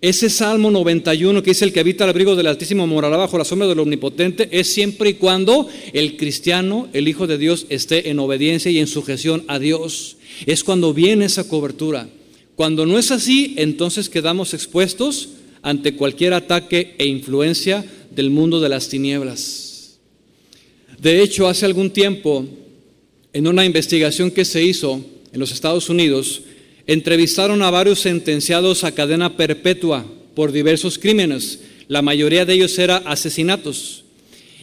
Ese 0.00 0.30
Salmo 0.30 0.70
91 0.70 1.42
que 1.42 1.50
dice 1.50 1.64
el 1.64 1.72
que 1.72 1.80
habita 1.80 2.04
al 2.04 2.10
abrigo 2.10 2.36
del 2.36 2.46
Altísimo 2.46 2.86
morará 2.86 3.16
bajo 3.16 3.36
la 3.36 3.44
sombra 3.44 3.66
del 3.66 3.80
Omnipotente 3.80 4.48
es 4.52 4.72
siempre 4.72 5.10
y 5.10 5.14
cuando 5.14 5.68
el 5.92 6.16
cristiano, 6.16 6.88
el 6.92 7.08
Hijo 7.08 7.26
de 7.26 7.36
Dios, 7.36 7.66
esté 7.68 8.08
en 8.08 8.20
obediencia 8.20 8.70
y 8.70 8.78
en 8.78 8.86
sujeción 8.86 9.42
a 9.48 9.58
Dios. 9.58 10.16
Es 10.46 10.62
cuando 10.62 10.94
viene 10.94 11.24
esa 11.24 11.48
cobertura. 11.48 12.08
Cuando 12.54 12.86
no 12.86 12.96
es 12.96 13.10
así, 13.10 13.54
entonces 13.56 14.08
quedamos 14.08 14.54
expuestos 14.54 15.30
ante 15.68 15.92
cualquier 15.92 16.32
ataque 16.32 16.94
e 16.96 17.04
influencia 17.04 17.84
del 18.10 18.30
mundo 18.30 18.58
de 18.58 18.70
las 18.70 18.88
tinieblas. 18.88 19.98
De 20.98 21.20
hecho, 21.20 21.46
hace 21.46 21.66
algún 21.66 21.90
tiempo, 21.90 22.46
en 23.34 23.46
una 23.46 23.66
investigación 23.66 24.30
que 24.30 24.46
se 24.46 24.64
hizo 24.64 25.04
en 25.30 25.38
los 25.38 25.52
Estados 25.52 25.90
Unidos, 25.90 26.40
entrevistaron 26.86 27.60
a 27.60 27.70
varios 27.70 28.00
sentenciados 28.00 28.82
a 28.82 28.92
cadena 28.92 29.36
perpetua 29.36 30.06
por 30.34 30.52
diversos 30.52 30.98
crímenes. 30.98 31.60
La 31.86 32.00
mayoría 32.00 32.46
de 32.46 32.54
ellos 32.54 32.78
eran 32.78 33.02
asesinatos. 33.04 34.04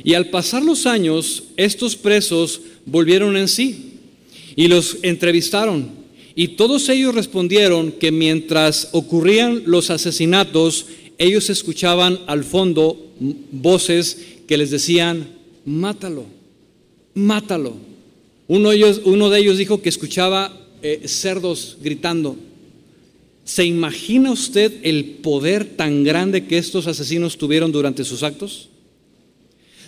Y 0.04 0.16
al 0.16 0.32
pasar 0.32 0.64
los 0.64 0.88
años, 0.88 1.44
estos 1.56 1.96
presos 1.96 2.62
volvieron 2.88 3.38
en 3.38 3.48
sí 3.48 4.00
y 4.56 4.68
los 4.70 4.98
entrevistaron 5.04 5.88
y 6.36 6.50
todos 6.50 6.90
ellos 6.90 7.16
respondieron 7.16 7.94
que 7.94 8.12
mientras 8.12 8.90
ocurrían 8.92 9.64
los 9.66 9.90
asesinatos, 9.90 10.88
ellos 11.18 11.50
escuchaban 11.50 12.20
al 12.28 12.44
fondo 12.44 13.14
voces 13.54 14.18
que 14.46 14.58
les 14.58 14.70
decían, 14.70 15.30
mátalo, 15.64 16.26
mátalo. 17.14 17.78
Uno 18.50 18.72
de 18.72 18.76
ellos, 18.76 19.02
uno 19.06 19.30
de 19.30 19.40
ellos 19.40 19.58
dijo 19.58 19.82
que 19.82 19.88
escuchaba 19.88 20.62
eh, 20.82 21.04
cerdos 21.08 21.78
gritando. 21.82 22.36
¿Se 23.46 23.64
imagina 23.64 24.32
usted 24.32 24.74
el 24.84 25.06
poder 25.06 25.78
tan 25.78 26.04
grande 26.04 26.46
que 26.48 26.58
estos 26.58 26.88
asesinos 26.88 27.38
tuvieron 27.38 27.72
durante 27.72 28.04
sus 28.04 28.24
actos? 28.24 28.68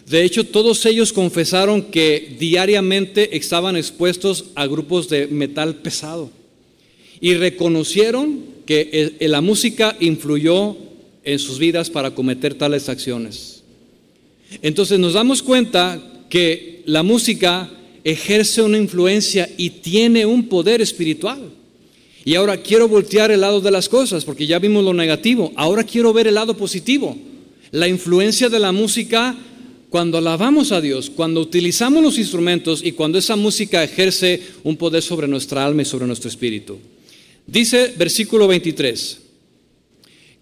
De 0.08 0.24
hecho, 0.24 0.46
todos 0.46 0.86
ellos 0.86 1.12
confesaron 1.12 1.82
que 1.82 2.38
diariamente 2.40 3.36
estaban 3.36 3.76
expuestos 3.76 4.46
a 4.56 4.66
grupos 4.66 5.10
de 5.10 5.28
metal 5.28 5.76
pesado 5.76 6.37
y 7.20 7.34
reconocieron 7.36 8.40
que 8.66 9.16
la 9.22 9.42
música 9.42 9.96
influyó 10.00 10.76
en 11.24 11.40
sus 11.40 11.60
vidas 11.60 11.90
para 11.90 12.12
cometer 12.12 12.54
tales 12.54 12.90
acciones. 12.90 13.64
Entonces 14.62 15.00
nos 15.00 15.14
damos 15.14 15.42
cuenta 15.44 16.02
que 16.30 16.84
la 16.86 17.04
música 17.04 17.70
ejerce 18.04 18.62
una 18.62 18.78
influencia 18.78 19.50
y 19.58 19.70
tiene 19.70 20.26
un 20.26 20.48
poder 20.48 20.82
espiritual. 20.82 21.52
Y 22.24 22.36
ahora 22.36 22.58
quiero 22.58 22.88
voltear 22.88 23.32
el 23.32 23.42
lado 23.42 23.62
de 23.62 23.72
las 23.72 23.88
cosas, 23.88 24.26
porque 24.26 24.48
ya 24.48 24.60
vimos 24.60 24.84
lo 24.84 24.94
negativo. 24.94 25.52
Ahora 25.56 25.84
quiero 25.84 26.14
ver 26.14 26.28
el 26.28 26.36
lado 26.36 26.56
positivo. 26.56 27.18
La 27.72 27.88
influencia 27.88 28.50
de 28.50 28.60
la 28.60 28.72
música 28.72 29.36
cuando 29.90 30.18
alabamos 30.18 30.74
a 30.74 30.82
Dios, 30.82 31.10
cuando 31.10 31.40
utilizamos 31.40 32.04
los 32.04 32.18
instrumentos 32.18 32.82
y 32.84 32.92
cuando 32.92 33.18
esa 33.18 33.38
música 33.38 33.84
ejerce 33.84 34.42
un 34.64 34.76
poder 34.76 35.02
sobre 35.02 35.28
nuestra 35.28 35.66
alma 35.66 35.84
y 35.84 35.86
sobre 35.86 36.08
nuestro 36.08 36.30
espíritu. 36.30 36.78
Dice 37.48 37.94
versículo 37.98 38.48
23, 38.48 39.20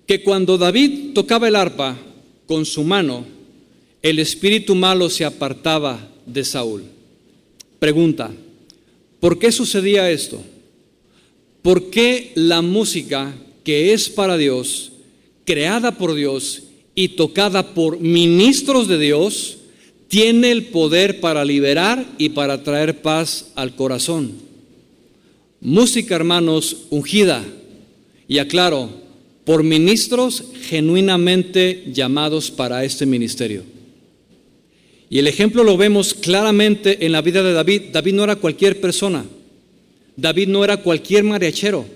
que 0.07 0.23
cuando 0.23 0.57
David 0.57 1.13
tocaba 1.13 1.47
el 1.47 1.55
arpa 1.55 1.97
con 2.47 2.65
su 2.65 2.83
mano, 2.83 3.25
el 4.01 4.19
espíritu 4.19 4.75
malo 4.75 5.09
se 5.09 5.23
apartaba 5.23 6.11
de 6.25 6.43
Saúl. 6.43 6.83
Pregunta, 7.79 8.31
¿por 9.19 9.39
qué 9.39 9.51
sucedía 9.51 10.09
esto? 10.09 10.43
¿Por 11.61 11.89
qué 11.89 12.31
la 12.35 12.61
música 12.61 13.35
que 13.63 13.93
es 13.93 14.09
para 14.09 14.37
Dios, 14.37 14.91
creada 15.43 15.97
por 15.97 16.13
Dios 16.13 16.63
y 16.93 17.09
tocada 17.09 17.73
por 17.73 17.99
ministros 17.99 18.87
de 18.87 18.99
Dios, 18.99 19.57
tiene 20.07 20.51
el 20.51 20.67
poder 20.67 21.19
para 21.19 21.43
liberar 21.43 22.05
y 22.17 22.29
para 22.29 22.63
traer 22.63 23.01
paz 23.01 23.51
al 23.55 23.75
corazón. 23.75 24.44
Música, 25.65 26.13
hermanos, 26.13 26.85
ungida, 26.91 27.43
y 28.27 28.37
aclaro, 28.37 28.87
por 29.45 29.63
ministros 29.63 30.43
genuinamente 30.61 31.85
llamados 31.91 32.51
para 32.51 32.83
este 32.83 33.07
ministerio. 33.07 33.63
Y 35.09 35.17
el 35.17 35.25
ejemplo 35.25 35.63
lo 35.63 35.75
vemos 35.75 36.13
claramente 36.13 37.03
en 37.03 37.11
la 37.11 37.23
vida 37.23 37.41
de 37.41 37.53
David. 37.53 37.81
David 37.91 38.13
no 38.13 38.23
era 38.23 38.35
cualquier 38.35 38.79
persona. 38.79 39.25
David 40.15 40.49
no 40.49 40.63
era 40.63 40.77
cualquier 40.77 41.23
mariachero. 41.23 41.87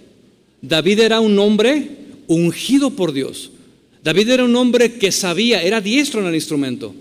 David 0.64 1.02
era 1.02 1.20
un 1.20 1.38
hombre 1.38 1.90
ungido 2.26 2.90
por 2.90 3.14
Dios. 3.14 3.52
David 4.04 4.30
era 4.30 4.46
un 4.46 4.56
hombre 4.56 4.94
que 4.94 5.12
sabía, 5.12 5.62
era 5.62 5.80
diestro 5.80 6.22
en 6.22 6.28
el 6.28 6.34
instrumento. 6.34 6.96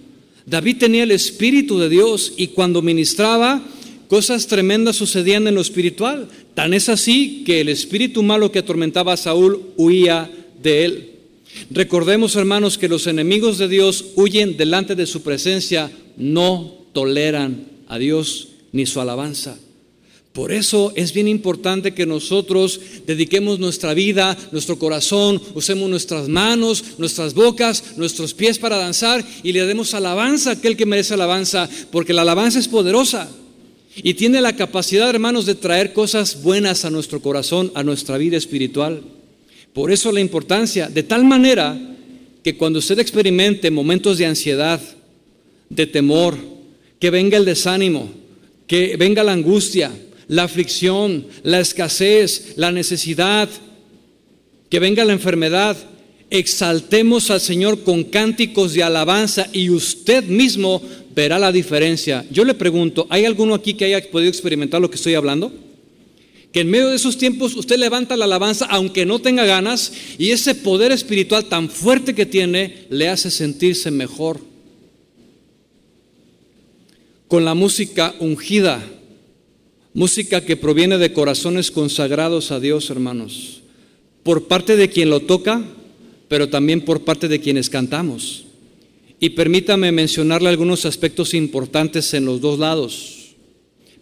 David 0.44 0.76
tenía 0.76 1.04
el 1.04 1.12
Espíritu 1.12 1.78
de 1.78 1.88
Dios 1.88 2.34
y 2.36 2.48
cuando 2.48 2.82
ministraba, 2.82 3.64
cosas 4.08 4.46
tremendas 4.46 4.96
sucedían 4.96 5.46
en 5.46 5.54
lo 5.54 5.60
espiritual. 5.60 6.28
Tan 6.54 6.74
es 6.74 6.88
así 6.88 7.44
que 7.44 7.60
el 7.60 7.68
espíritu 7.68 8.22
malo 8.22 8.50
que 8.50 8.58
atormentaba 8.58 9.12
a 9.12 9.16
Saúl 9.16 9.62
huía 9.76 10.30
de 10.62 10.84
él. 10.84 11.10
Recordemos, 11.70 12.36
hermanos, 12.36 12.78
que 12.78 12.88
los 12.88 13.06
enemigos 13.06 13.58
de 13.58 13.68
Dios 13.68 14.06
huyen 14.16 14.56
delante 14.56 14.94
de 14.94 15.06
su 15.06 15.22
presencia, 15.22 15.90
no 16.16 16.74
toleran 16.92 17.66
a 17.86 17.98
Dios 17.98 18.48
ni 18.72 18.86
su 18.86 19.00
alabanza. 19.00 19.58
Por 20.32 20.52
eso 20.52 20.92
es 20.94 21.12
bien 21.12 21.26
importante 21.26 21.94
que 21.94 22.06
nosotros 22.06 22.80
dediquemos 23.06 23.58
nuestra 23.58 23.92
vida, 23.92 24.36
nuestro 24.52 24.78
corazón, 24.78 25.40
usemos 25.54 25.90
nuestras 25.90 26.28
manos, 26.28 26.84
nuestras 26.98 27.34
bocas, 27.34 27.96
nuestros 27.96 28.34
pies 28.34 28.58
para 28.58 28.76
danzar 28.76 29.24
y 29.42 29.52
le 29.52 29.66
demos 29.66 29.94
alabanza 29.94 30.50
a 30.50 30.52
aquel 30.54 30.76
que 30.76 30.86
merece 30.86 31.14
alabanza, 31.14 31.68
porque 31.90 32.12
la 32.12 32.22
alabanza 32.22 32.60
es 32.60 32.68
poderosa 32.68 33.28
y 34.02 34.14
tiene 34.14 34.40
la 34.40 34.56
capacidad, 34.56 35.08
hermanos, 35.10 35.46
de 35.46 35.54
traer 35.54 35.92
cosas 35.92 36.42
buenas 36.42 36.84
a 36.84 36.90
nuestro 36.90 37.20
corazón, 37.20 37.72
a 37.74 37.82
nuestra 37.82 38.18
vida 38.18 38.36
espiritual. 38.36 39.02
Por 39.72 39.92
eso 39.92 40.12
la 40.12 40.20
importancia, 40.20 40.88
de 40.88 41.02
tal 41.02 41.24
manera 41.24 41.78
que 42.42 42.56
cuando 42.56 42.78
usted 42.78 42.98
experimente 42.98 43.70
momentos 43.70 44.18
de 44.18 44.26
ansiedad, 44.26 44.80
de 45.68 45.86
temor, 45.86 46.38
que 46.98 47.10
venga 47.10 47.36
el 47.36 47.44
desánimo, 47.44 48.10
que 48.66 48.96
venga 48.96 49.22
la 49.22 49.32
angustia, 49.32 49.90
la 50.28 50.44
aflicción, 50.44 51.26
la 51.42 51.60
escasez, 51.60 52.54
la 52.56 52.72
necesidad, 52.72 53.48
que 54.68 54.78
venga 54.78 55.04
la 55.04 55.12
enfermedad, 55.12 55.76
exaltemos 56.30 57.30
al 57.30 57.40
Señor 57.40 57.82
con 57.82 58.04
cánticos 58.04 58.74
de 58.74 58.82
alabanza 58.82 59.48
y 59.52 59.70
usted 59.70 60.24
mismo 60.24 60.82
verá 61.18 61.36
la 61.40 61.50
diferencia. 61.50 62.24
Yo 62.30 62.44
le 62.44 62.54
pregunto, 62.54 63.08
¿hay 63.10 63.24
alguno 63.24 63.54
aquí 63.54 63.74
que 63.74 63.86
haya 63.86 64.08
podido 64.08 64.30
experimentar 64.30 64.80
lo 64.80 64.88
que 64.88 64.94
estoy 64.94 65.14
hablando? 65.14 65.52
Que 66.52 66.60
en 66.60 66.70
medio 66.70 66.86
de 66.86 66.94
esos 66.94 67.18
tiempos 67.18 67.56
usted 67.56 67.76
levanta 67.76 68.16
la 68.16 68.26
alabanza 68.26 68.66
aunque 68.66 69.04
no 69.04 69.18
tenga 69.18 69.44
ganas 69.44 69.92
y 70.16 70.30
ese 70.30 70.54
poder 70.54 70.92
espiritual 70.92 71.46
tan 71.46 71.70
fuerte 71.70 72.14
que 72.14 72.24
tiene 72.24 72.86
le 72.90 73.08
hace 73.08 73.32
sentirse 73.32 73.90
mejor. 73.90 74.38
Con 77.26 77.44
la 77.44 77.54
música 77.54 78.14
ungida 78.20 78.80
Música 79.94 80.42
que 80.44 80.56
proviene 80.56 80.98
de 80.98 81.12
corazones 81.12 81.72
consagrados 81.72 82.52
a 82.52 82.60
Dios, 82.60 82.88
hermanos, 82.90 83.62
por 84.22 84.46
parte 84.46 84.76
de 84.76 84.90
quien 84.90 85.10
lo 85.10 85.18
toca, 85.18 85.64
pero 86.28 86.48
también 86.48 86.82
por 86.82 87.02
parte 87.02 87.26
de 87.26 87.40
quienes 87.40 87.68
cantamos. 87.68 88.44
Y 89.20 89.30
permítame 89.30 89.90
mencionarle 89.90 90.48
algunos 90.48 90.84
aspectos 90.84 91.34
importantes 91.34 92.14
en 92.14 92.24
los 92.24 92.40
dos 92.40 92.58
lados, 92.58 93.34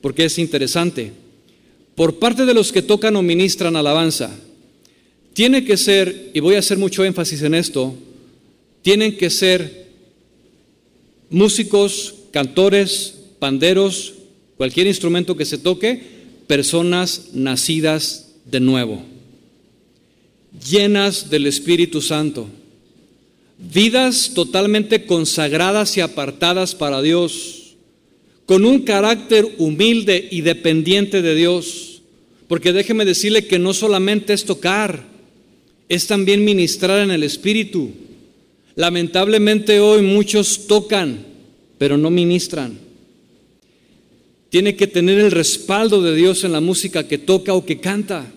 porque 0.01 0.27
es 0.27 0.39
interesante. 0.39 1.13
Por 1.95 2.19
parte 2.19 2.45
de 2.45 2.53
los 2.53 2.73
que 2.73 2.83
tocan 2.83 3.17
o 3.17 3.23
ministran 3.23 3.77
alabanza, 3.77 4.31
tiene 5.33 5.65
que 5.65 5.77
ser, 5.77 6.31
y 6.35 6.41
voy 6.41 6.55
a 6.55 6.59
hacer 6.59 6.79
mucho 6.79 7.05
énfasis 7.05 7.43
en 7.43 7.55
esto, 7.55 7.95
tienen 8.83 9.17
que 9.17 9.31
ser 9.31 9.87
músicos, 11.31 12.15
cantores, 12.31 13.15
panderos, 13.39 14.15
cualquier 14.57 14.87
instrumento 14.87 15.37
que 15.37 15.45
se 15.45 15.59
toque, 15.59 16.03
personas 16.47 17.29
nacidas 17.33 18.35
de 18.45 18.61
nuevo, 18.61 19.03
llenas 20.69 21.29
del 21.31 21.47
Espíritu 21.47 22.01
Santo, 22.01 22.49
vidas 23.59 24.33
totalmente 24.35 25.07
consagradas 25.07 25.97
y 25.97 26.01
apartadas 26.01 26.75
para 26.75 27.03
Dios, 27.03 27.77
con 28.47 28.65
un 28.65 28.81
carácter 28.81 29.47
humilde 29.59 30.29
y 30.31 30.43
dependiente 30.43 31.23
de 31.23 31.35
Dios, 31.35 32.03
porque 32.49 32.73
déjeme 32.73 33.05
decirle 33.05 33.47
que 33.47 33.59
no 33.59 33.75
solamente 33.75 34.33
es 34.33 34.45
tocar, 34.45 35.05
es 35.89 36.07
también 36.07 36.45
ministrar 36.45 37.01
en 37.01 37.11
el 37.11 37.23
Espíritu. 37.23 37.91
Lamentablemente 38.75 39.81
hoy 39.81 40.03
muchos 40.03 40.67
tocan, 40.67 41.27
pero 41.79 41.97
no 41.97 42.11
ministran 42.11 42.87
tiene 44.57 44.75
que 44.75 44.87
tener 44.87 45.19
el 45.19 45.33
respaldo 45.33 46.01
de 46.01 46.15
Dios 46.15 46.45
en 46.45 46.53
la 46.53 46.63
música 46.63 47.07
que 47.07 47.19
toca 47.19 47.53
o 47.53 47.67
que 47.67 47.79
canta. 47.79 48.33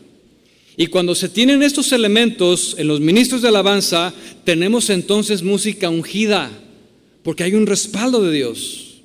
Y 0.81 0.87
cuando 0.87 1.13
se 1.13 1.27
tienen 1.27 1.61
estos 1.61 1.91
elementos 1.91 2.73
en 2.77 2.87
los 2.87 3.01
ministros 3.01 3.41
de 3.41 3.49
alabanza, 3.49 4.13
tenemos 4.45 4.89
entonces 4.89 5.43
música 5.43 5.89
ungida, 5.89 6.49
porque 7.21 7.43
hay 7.43 7.53
un 7.53 7.67
respaldo 7.67 8.23
de 8.23 8.31
Dios. 8.31 9.01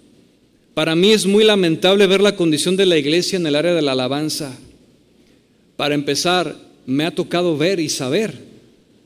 Para 0.72 0.94
mí 0.94 1.10
es 1.10 1.26
muy 1.26 1.42
lamentable 1.42 2.06
ver 2.06 2.20
la 2.20 2.36
condición 2.36 2.76
de 2.76 2.86
la 2.86 2.96
iglesia 2.96 3.38
en 3.38 3.46
el 3.48 3.56
área 3.56 3.74
de 3.74 3.82
la 3.82 3.90
alabanza. 3.90 4.56
Para 5.76 5.96
empezar, 5.96 6.56
me 6.86 7.06
ha 7.06 7.12
tocado 7.12 7.56
ver 7.56 7.80
y 7.80 7.88
saber 7.88 8.38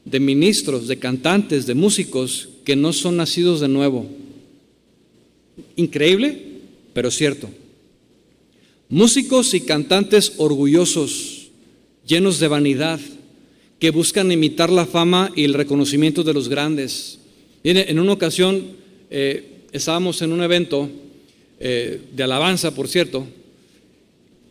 de 0.05 0.21
ministros, 0.21 0.89
de 0.89 0.99
cantantes, 0.99 1.65
de 1.65 1.73
músicos 1.73 2.51
que 2.67 2.77
no 2.77 2.93
son 2.93 3.17
nacidos 3.17 3.61
de 3.61 3.69
nuevo. 3.69 4.07
Increíble, 5.75 6.39
pero 6.93 7.11
cierto. 7.11 7.49
Músicos 8.91 9.55
y 9.55 9.63
cantantes 9.63 10.35
orgullosos, 10.37 11.38
llenos 12.09 12.41
de 12.41 12.49
vanidad, 12.49 12.99
que 13.79 13.91
buscan 13.91 14.33
imitar 14.33 14.71
la 14.71 14.87
fama 14.87 15.31
y 15.37 15.45
el 15.45 15.55
reconocimiento 15.55 16.25
de 16.25 16.35
los 16.35 16.49
grandes. 16.49 17.21
en 17.63 17.99
una 17.99 18.13
ocasión 18.13 18.65
eh, 19.11 19.59
estábamos 19.73 20.21
en 20.23 20.33
un 20.33 20.43
evento 20.43 20.91
eh, 21.61 22.01
de 22.13 22.23
alabanza, 22.23 22.75
por 22.75 22.89
cierto, 22.89 23.27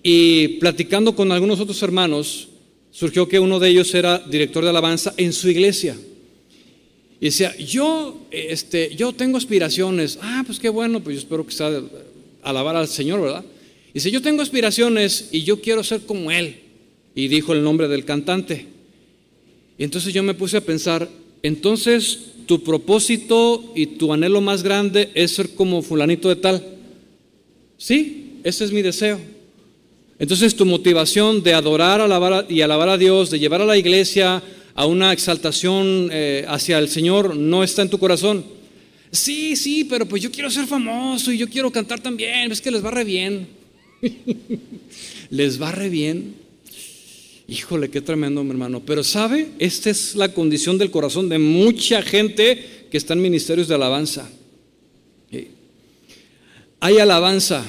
y 0.03 0.59
platicando 0.59 1.15
con 1.15 1.31
algunos 1.31 1.59
otros 1.59 1.81
hermanos, 1.83 2.47
surgió 2.91 3.27
que 3.27 3.39
uno 3.39 3.59
de 3.59 3.69
ellos 3.69 3.93
era 3.93 4.19
director 4.19 4.63
de 4.63 4.69
alabanza 4.69 5.13
en 5.17 5.33
su 5.33 5.49
iglesia. 5.49 5.97
Y 7.19 7.25
decía, 7.25 7.55
yo, 7.57 8.27
este, 8.31 8.95
yo 8.95 9.11
tengo 9.11 9.37
aspiraciones. 9.37 10.19
Ah, 10.21 10.43
pues 10.45 10.59
qué 10.59 10.69
bueno, 10.69 11.03
pues 11.03 11.15
yo 11.15 11.19
espero 11.21 11.45
que 11.45 11.51
sea 11.51 11.81
alabar 12.43 12.75
al 12.75 12.87
Señor, 12.87 13.21
¿verdad? 13.21 13.43
Dice, 13.93 14.11
yo 14.11 14.21
tengo 14.21 14.43
aspiraciones 14.43 15.29
y 15.31 15.43
yo 15.43 15.59
quiero 15.59 15.83
ser 15.83 16.01
como 16.01 16.31
él. 16.31 16.66
Y 17.17 17.29
dijo 17.29 17.51
el 17.51 17.63
nombre 17.63 17.87
del 17.87 18.05
cantante. 18.05 18.67
Y 19.75 19.83
entonces 19.83 20.13
yo 20.13 20.21
me 20.21 20.35
puse 20.35 20.57
a 20.57 20.61
pensar, 20.61 21.09
entonces 21.41 22.19
tu 22.45 22.61
propósito 22.63 23.73
y 23.75 23.87
tu 23.87 24.13
anhelo 24.13 24.39
más 24.39 24.61
grande 24.61 25.09
es 25.15 25.31
ser 25.31 25.55
como 25.55 25.81
fulanito 25.81 26.29
de 26.29 26.35
tal. 26.35 26.63
Sí, 27.75 28.39
ese 28.43 28.65
es 28.65 28.71
mi 28.71 28.83
deseo. 28.83 29.19
Entonces 30.19 30.55
tu 30.55 30.67
motivación 30.67 31.41
de 31.41 31.55
adorar 31.55 32.01
alabar 32.01 32.45
y 32.49 32.61
alabar 32.61 32.89
a 32.89 32.99
Dios, 32.99 33.31
de 33.31 33.39
llevar 33.39 33.61
a 33.61 33.65
la 33.65 33.79
iglesia 33.79 34.43
a 34.75 34.85
una 34.85 35.11
exaltación 35.11 36.09
eh, 36.11 36.45
hacia 36.47 36.77
el 36.77 36.87
Señor, 36.87 37.35
no 37.35 37.63
está 37.63 37.81
en 37.81 37.89
tu 37.89 37.97
corazón. 37.97 38.45
Sí, 39.09 39.55
sí, 39.55 39.85
pero 39.85 40.07
pues 40.07 40.21
yo 40.21 40.29
quiero 40.31 40.51
ser 40.51 40.67
famoso 40.67 41.31
y 41.31 41.39
yo 41.39 41.49
quiero 41.49 41.71
cantar 41.71 41.99
también, 41.99 42.51
es 42.51 42.61
que 42.61 42.69
les 42.69 42.85
va 42.85 42.91
re 42.91 43.03
bien. 43.03 43.47
les 45.31 45.59
va 45.59 45.71
re 45.71 45.89
bien. 45.89 46.46
Híjole, 47.47 47.89
qué 47.89 48.01
tremendo, 48.01 48.43
mi 48.43 48.51
hermano. 48.51 48.81
Pero 48.85 49.03
sabe, 49.03 49.47
esta 49.59 49.89
es 49.89 50.15
la 50.15 50.33
condición 50.33 50.77
del 50.77 50.91
corazón 50.91 51.29
de 51.29 51.39
mucha 51.39 52.01
gente 52.01 52.85
que 52.91 52.97
está 52.97 53.13
en 53.13 53.21
ministerios 53.21 53.67
de 53.67 53.75
alabanza. 53.75 54.29
Hay 56.79 56.99
alabanza, 56.99 57.65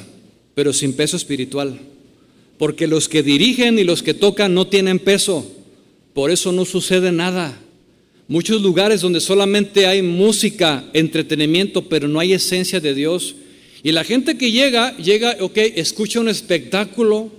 pero 0.54 0.72
sin 0.72 0.92
peso 0.92 1.16
espiritual. 1.16 1.78
Porque 2.58 2.86
los 2.86 3.08
que 3.08 3.22
dirigen 3.22 3.78
y 3.78 3.84
los 3.84 4.02
que 4.02 4.14
tocan 4.14 4.52
no 4.52 4.66
tienen 4.66 4.98
peso. 4.98 5.50
Por 6.12 6.30
eso 6.30 6.50
no 6.50 6.64
sucede 6.64 7.12
nada. 7.12 7.58
Muchos 8.26 8.60
lugares 8.60 9.00
donde 9.00 9.20
solamente 9.20 9.86
hay 9.86 10.02
música, 10.02 10.84
entretenimiento, 10.92 11.88
pero 11.88 12.08
no 12.08 12.18
hay 12.18 12.32
esencia 12.32 12.80
de 12.80 12.94
Dios. 12.94 13.36
Y 13.82 13.92
la 13.92 14.04
gente 14.04 14.36
que 14.36 14.50
llega, 14.50 14.96
llega, 14.96 15.36
ok, 15.40 15.56
escucha 15.76 16.20
un 16.20 16.28
espectáculo, 16.28 17.30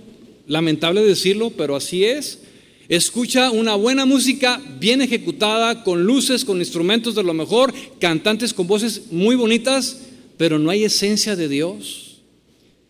lamentable 0.50 1.00
decirlo, 1.02 1.50
pero 1.50 1.76
así 1.76 2.04
es. 2.04 2.40
Escucha 2.88 3.52
una 3.52 3.76
buena 3.76 4.04
música 4.04 4.60
bien 4.80 5.00
ejecutada, 5.00 5.84
con 5.84 6.02
luces, 6.02 6.44
con 6.44 6.58
instrumentos 6.58 7.14
de 7.14 7.22
lo 7.22 7.32
mejor, 7.32 7.72
cantantes 8.00 8.52
con 8.52 8.66
voces 8.66 9.12
muy 9.12 9.36
bonitas, 9.36 10.00
pero 10.36 10.58
no 10.58 10.70
hay 10.70 10.82
esencia 10.82 11.36
de 11.36 11.48
Dios. 11.48 12.18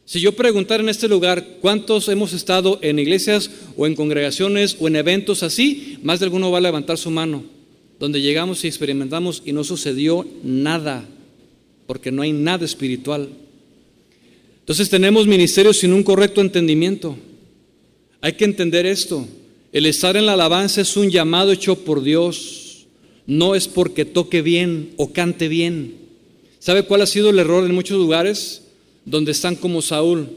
Si 0.07 0.21
yo 0.21 0.33
preguntara 0.33 0.83
en 0.83 0.89
este 0.89 1.07
lugar 1.07 1.59
cuántos 1.61 2.09
hemos 2.09 2.33
estado 2.33 2.79
en 2.81 2.99
iglesias 2.99 3.51
o 3.77 3.87
en 3.87 3.95
congregaciones 3.95 4.79
o 4.81 4.89
en 4.89 4.97
eventos 4.97 5.43
así, 5.43 5.99
más 6.03 6.19
de 6.19 6.25
alguno 6.25 6.51
va 6.51 6.59
a 6.59 6.63
levantar 6.63 6.97
su 6.97 7.11
mano, 7.11 7.45
donde 7.99 8.23
llegamos 8.23 8.65
y 8.65 8.69
experimentamos 8.69 9.43
y 9.45 9.53
no 9.53 9.65
sucedió 9.65 10.27
nada, 10.43 11.07
porque 11.87 12.11
no 12.11 12.23
hay 12.23 12.33
nada 12.33 12.65
espiritual. 12.65 13.29
Entonces 14.61 14.89
tenemos 14.89 15.27
ministerios 15.27 15.77
sin 15.77 15.93
un 15.93 16.03
correcto 16.03 16.41
entendimiento. 16.41 17.19
Hay 18.21 18.35
que 18.35 18.45
entender 18.45 18.87
esto. 18.87 19.27
El 19.73 19.87
estar 19.87 20.17
en 20.17 20.27
la 20.27 20.33
alabanza 20.33 20.81
es 20.81 20.97
un 20.97 21.11
llamado 21.11 21.53
hecho 21.53 21.77
por 21.85 22.03
Dios, 22.03 22.87
no 23.27 23.55
es 23.55 23.69
porque 23.69 24.05
toque 24.05 24.43
bien 24.43 24.91
o 24.97 25.13
cante 25.13 25.49
bien. 25.49 25.95
¿Sabe 26.59 26.83
cuál 26.83 27.03
ha 27.03 27.07
sido 27.07 27.31
el 27.31 27.39
error 27.39 27.65
en 27.65 27.75
muchos 27.75 27.97
lugares? 27.97 28.63
Donde 29.05 29.31
están 29.33 29.57
como 29.57 29.81
Saúl. 29.81 30.29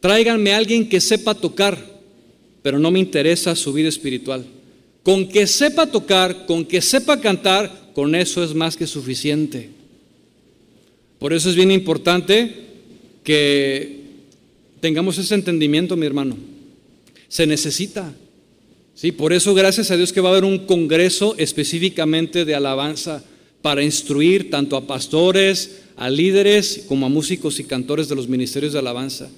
Tráiganme 0.00 0.52
a 0.52 0.56
alguien 0.56 0.88
que 0.88 1.00
sepa 1.00 1.34
tocar, 1.34 1.78
pero 2.62 2.78
no 2.78 2.90
me 2.90 2.98
interesa 2.98 3.54
su 3.54 3.72
vida 3.72 3.88
espiritual. 3.88 4.44
Con 5.02 5.28
que 5.28 5.46
sepa 5.46 5.86
tocar, 5.86 6.46
con 6.46 6.64
que 6.64 6.80
sepa 6.80 7.20
cantar, 7.20 7.92
con 7.94 8.14
eso 8.14 8.42
es 8.42 8.54
más 8.54 8.76
que 8.76 8.86
suficiente. 8.86 9.68
Por 11.18 11.32
eso 11.32 11.50
es 11.50 11.54
bien 11.54 11.70
importante 11.70 12.52
que 13.22 14.00
tengamos 14.80 15.18
ese 15.18 15.34
entendimiento, 15.34 15.96
mi 15.96 16.06
hermano. 16.06 16.51
Se 17.32 17.46
necesita. 17.46 18.12
Sí, 18.94 19.10
por 19.10 19.32
eso 19.32 19.54
gracias 19.54 19.90
a 19.90 19.96
Dios 19.96 20.12
que 20.12 20.20
va 20.20 20.28
a 20.28 20.32
haber 20.32 20.44
un 20.44 20.66
congreso 20.66 21.34
específicamente 21.38 22.44
de 22.44 22.54
alabanza 22.54 23.24
para 23.62 23.82
instruir 23.82 24.50
tanto 24.50 24.76
a 24.76 24.86
pastores, 24.86 25.78
a 25.96 26.10
líderes, 26.10 26.84
como 26.86 27.06
a 27.06 27.08
músicos 27.08 27.58
y 27.58 27.64
cantores 27.64 28.10
de 28.10 28.16
los 28.16 28.28
ministerios 28.28 28.74
de 28.74 28.80
alabanza. 28.80 29.30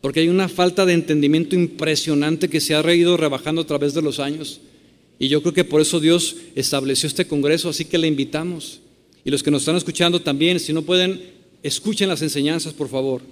Porque 0.00 0.20
hay 0.20 0.28
una 0.28 0.48
falta 0.48 0.86
de 0.86 0.92
entendimiento 0.92 1.56
impresionante 1.56 2.48
que 2.48 2.60
se 2.60 2.76
ha 2.76 2.94
ido 2.94 3.16
rebajando 3.16 3.62
a 3.62 3.66
través 3.66 3.94
de 3.94 4.02
los 4.02 4.20
años. 4.20 4.60
Y 5.18 5.26
yo 5.26 5.42
creo 5.42 5.52
que 5.52 5.64
por 5.64 5.80
eso 5.80 5.98
Dios 5.98 6.36
estableció 6.54 7.08
este 7.08 7.26
congreso, 7.26 7.68
así 7.68 7.84
que 7.84 7.98
le 7.98 8.06
invitamos. 8.06 8.78
Y 9.24 9.30
los 9.32 9.42
que 9.42 9.50
nos 9.50 9.62
están 9.62 9.74
escuchando 9.74 10.22
también, 10.22 10.60
si 10.60 10.72
no 10.72 10.82
pueden, 10.82 11.20
escuchen 11.64 12.08
las 12.08 12.22
enseñanzas, 12.22 12.74
por 12.74 12.88
favor. 12.88 13.22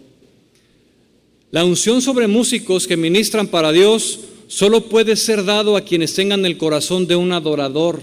La 1.51 1.65
unción 1.65 2.03
sobre 2.03 2.27
músicos 2.27 2.87
que 2.87 2.97
ministran 2.97 3.49
para 3.49 3.73
Dios 3.73 4.21
solo 4.49 4.83
puede 4.83 5.17
ser 5.17 5.45
dado 5.45 5.77
a 5.77 5.81
quienes 5.81 6.15
tengan 6.15 6.45
el 6.45 6.59
corazón 6.59 7.07
de 7.07 7.17
un 7.17 7.33
adorador. 7.33 8.03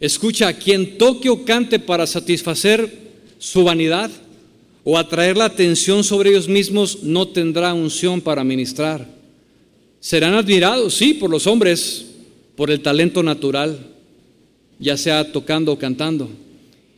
Escucha, 0.00 0.52
quien 0.54 0.98
toque 0.98 1.28
o 1.28 1.44
cante 1.44 1.78
para 1.78 2.06
satisfacer 2.06 3.02
su 3.38 3.64
vanidad 3.64 4.10
o 4.84 4.98
atraer 4.98 5.36
la 5.36 5.44
atención 5.44 6.04
sobre 6.04 6.30
ellos 6.30 6.48
mismos 6.48 7.02
no 7.02 7.28
tendrá 7.28 7.74
unción 7.74 8.20
para 8.20 8.44
ministrar. 8.44 9.06
Serán 10.00 10.34
admirados, 10.34 10.94
sí, 10.94 11.14
por 11.14 11.30
los 11.30 11.46
hombres, 11.46 12.06
por 12.56 12.70
el 12.70 12.80
talento 12.80 13.22
natural, 13.22 13.78
ya 14.78 14.96
sea 14.96 15.32
tocando 15.32 15.72
o 15.72 15.78
cantando, 15.78 16.30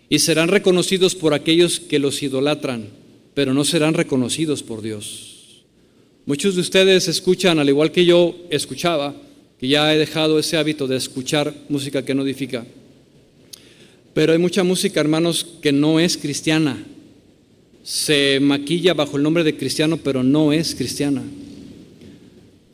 y 0.09 0.18
serán 0.20 0.49
reconocidos 0.49 1.14
por 1.14 1.35
aquellos 1.35 1.80
que 1.80 1.99
los 1.99 2.22
idolatran, 2.22 2.89
pero 3.35 3.53
no 3.53 3.64
serán 3.64 3.95
reconocidos 3.95 4.62
por 4.62 4.80
Dios. 4.80 5.62
Muchos 6.26 6.55
de 6.55 6.62
ustedes 6.62 7.09
escuchan, 7.09 7.59
al 7.59 7.68
igual 7.68 7.93
que 7.93 8.07
yo 8.07 8.35
escuchaba, 8.49 9.14
que 9.59 9.68
ya 9.68 9.95
he 9.95 9.99
dejado 9.99 10.39
ese 10.39 10.57
hábito 10.57 10.87
de 10.87 10.97
escuchar 10.97 11.53
música 11.68 12.05
que 12.05 12.14
no 12.14 12.22
edifica. 12.22 12.64
Pero 14.14 14.32
hay 14.32 14.39
mucha 14.39 14.64
música, 14.64 15.01
hermanos, 15.01 15.45
que 15.61 15.72
no 15.72 16.01
es 16.01 16.16
cristiana. 16.16 16.82
Se 17.82 18.39
maquilla 18.41 18.95
bajo 18.95 19.16
el 19.16 19.22
nombre 19.22 19.45
de 19.45 19.57
cristiano, 19.57 19.99
pero 19.99 20.22
no 20.22 20.53
es 20.53 20.74
cristiana. 20.74 21.22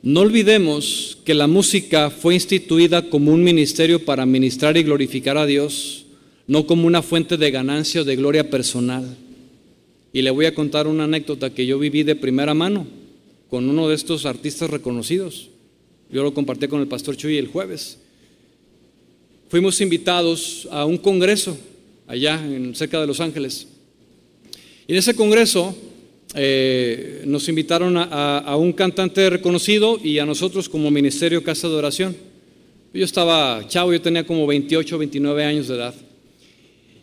No 0.03 0.21
olvidemos 0.21 1.17
que 1.25 1.33
la 1.33 1.47
música 1.47 2.09
fue 2.09 2.35
instituida 2.35 3.09
como 3.09 3.33
un 3.33 3.43
ministerio 3.43 4.05
para 4.05 4.25
ministrar 4.25 4.77
y 4.77 4.83
glorificar 4.83 5.37
a 5.37 5.45
Dios, 5.45 6.05
no 6.47 6.65
como 6.65 6.87
una 6.87 7.01
fuente 7.01 7.37
de 7.37 7.51
ganancia 7.51 8.01
o 8.01 8.05
de 8.05 8.15
gloria 8.15 8.49
personal. 8.49 9.17
Y 10.13 10.21
le 10.21 10.31
voy 10.31 10.45
a 10.45 10.53
contar 10.53 10.87
una 10.87 11.05
anécdota 11.05 11.53
que 11.53 11.65
yo 11.65 11.79
viví 11.79 12.03
de 12.03 12.15
primera 12.15 12.53
mano 12.53 12.85
con 13.49 13.69
uno 13.69 13.87
de 13.87 13.95
estos 13.95 14.25
artistas 14.25 14.69
reconocidos. 14.69 15.49
Yo 16.09 16.23
lo 16.23 16.33
compartí 16.33 16.67
con 16.67 16.81
el 16.81 16.87
pastor 16.87 17.15
Chuy 17.15 17.37
el 17.37 17.47
jueves. 17.47 17.99
Fuimos 19.49 19.79
invitados 19.81 20.67
a 20.71 20.85
un 20.85 20.97
congreso 20.97 21.57
allá 22.07 22.41
en, 22.45 22.75
cerca 22.75 22.99
de 22.99 23.07
Los 23.07 23.19
Ángeles. 23.19 23.67
Y 24.87 24.93
en 24.93 24.97
ese 24.97 25.15
congreso 25.15 25.75
eh, 26.35 27.23
nos 27.25 27.47
invitaron 27.49 27.97
a, 27.97 28.39
a, 28.39 28.55
un 28.57 28.73
cantante 28.73 29.29
reconocido 29.29 29.99
y 30.01 30.19
a 30.19 30.25
nosotros 30.25 30.67
como 30.67 30.91
Ministerio 30.91 31.43
Casa 31.43 31.67
de 31.69 31.75
Oración. 31.75 32.15
Yo 32.93 33.05
estaba 33.05 33.65
chavo, 33.67 33.93
yo 33.93 34.01
tenía 34.01 34.25
como 34.25 34.45
28, 34.47 34.97
29 34.97 35.45
años 35.45 35.67
de 35.69 35.75
edad. 35.75 35.95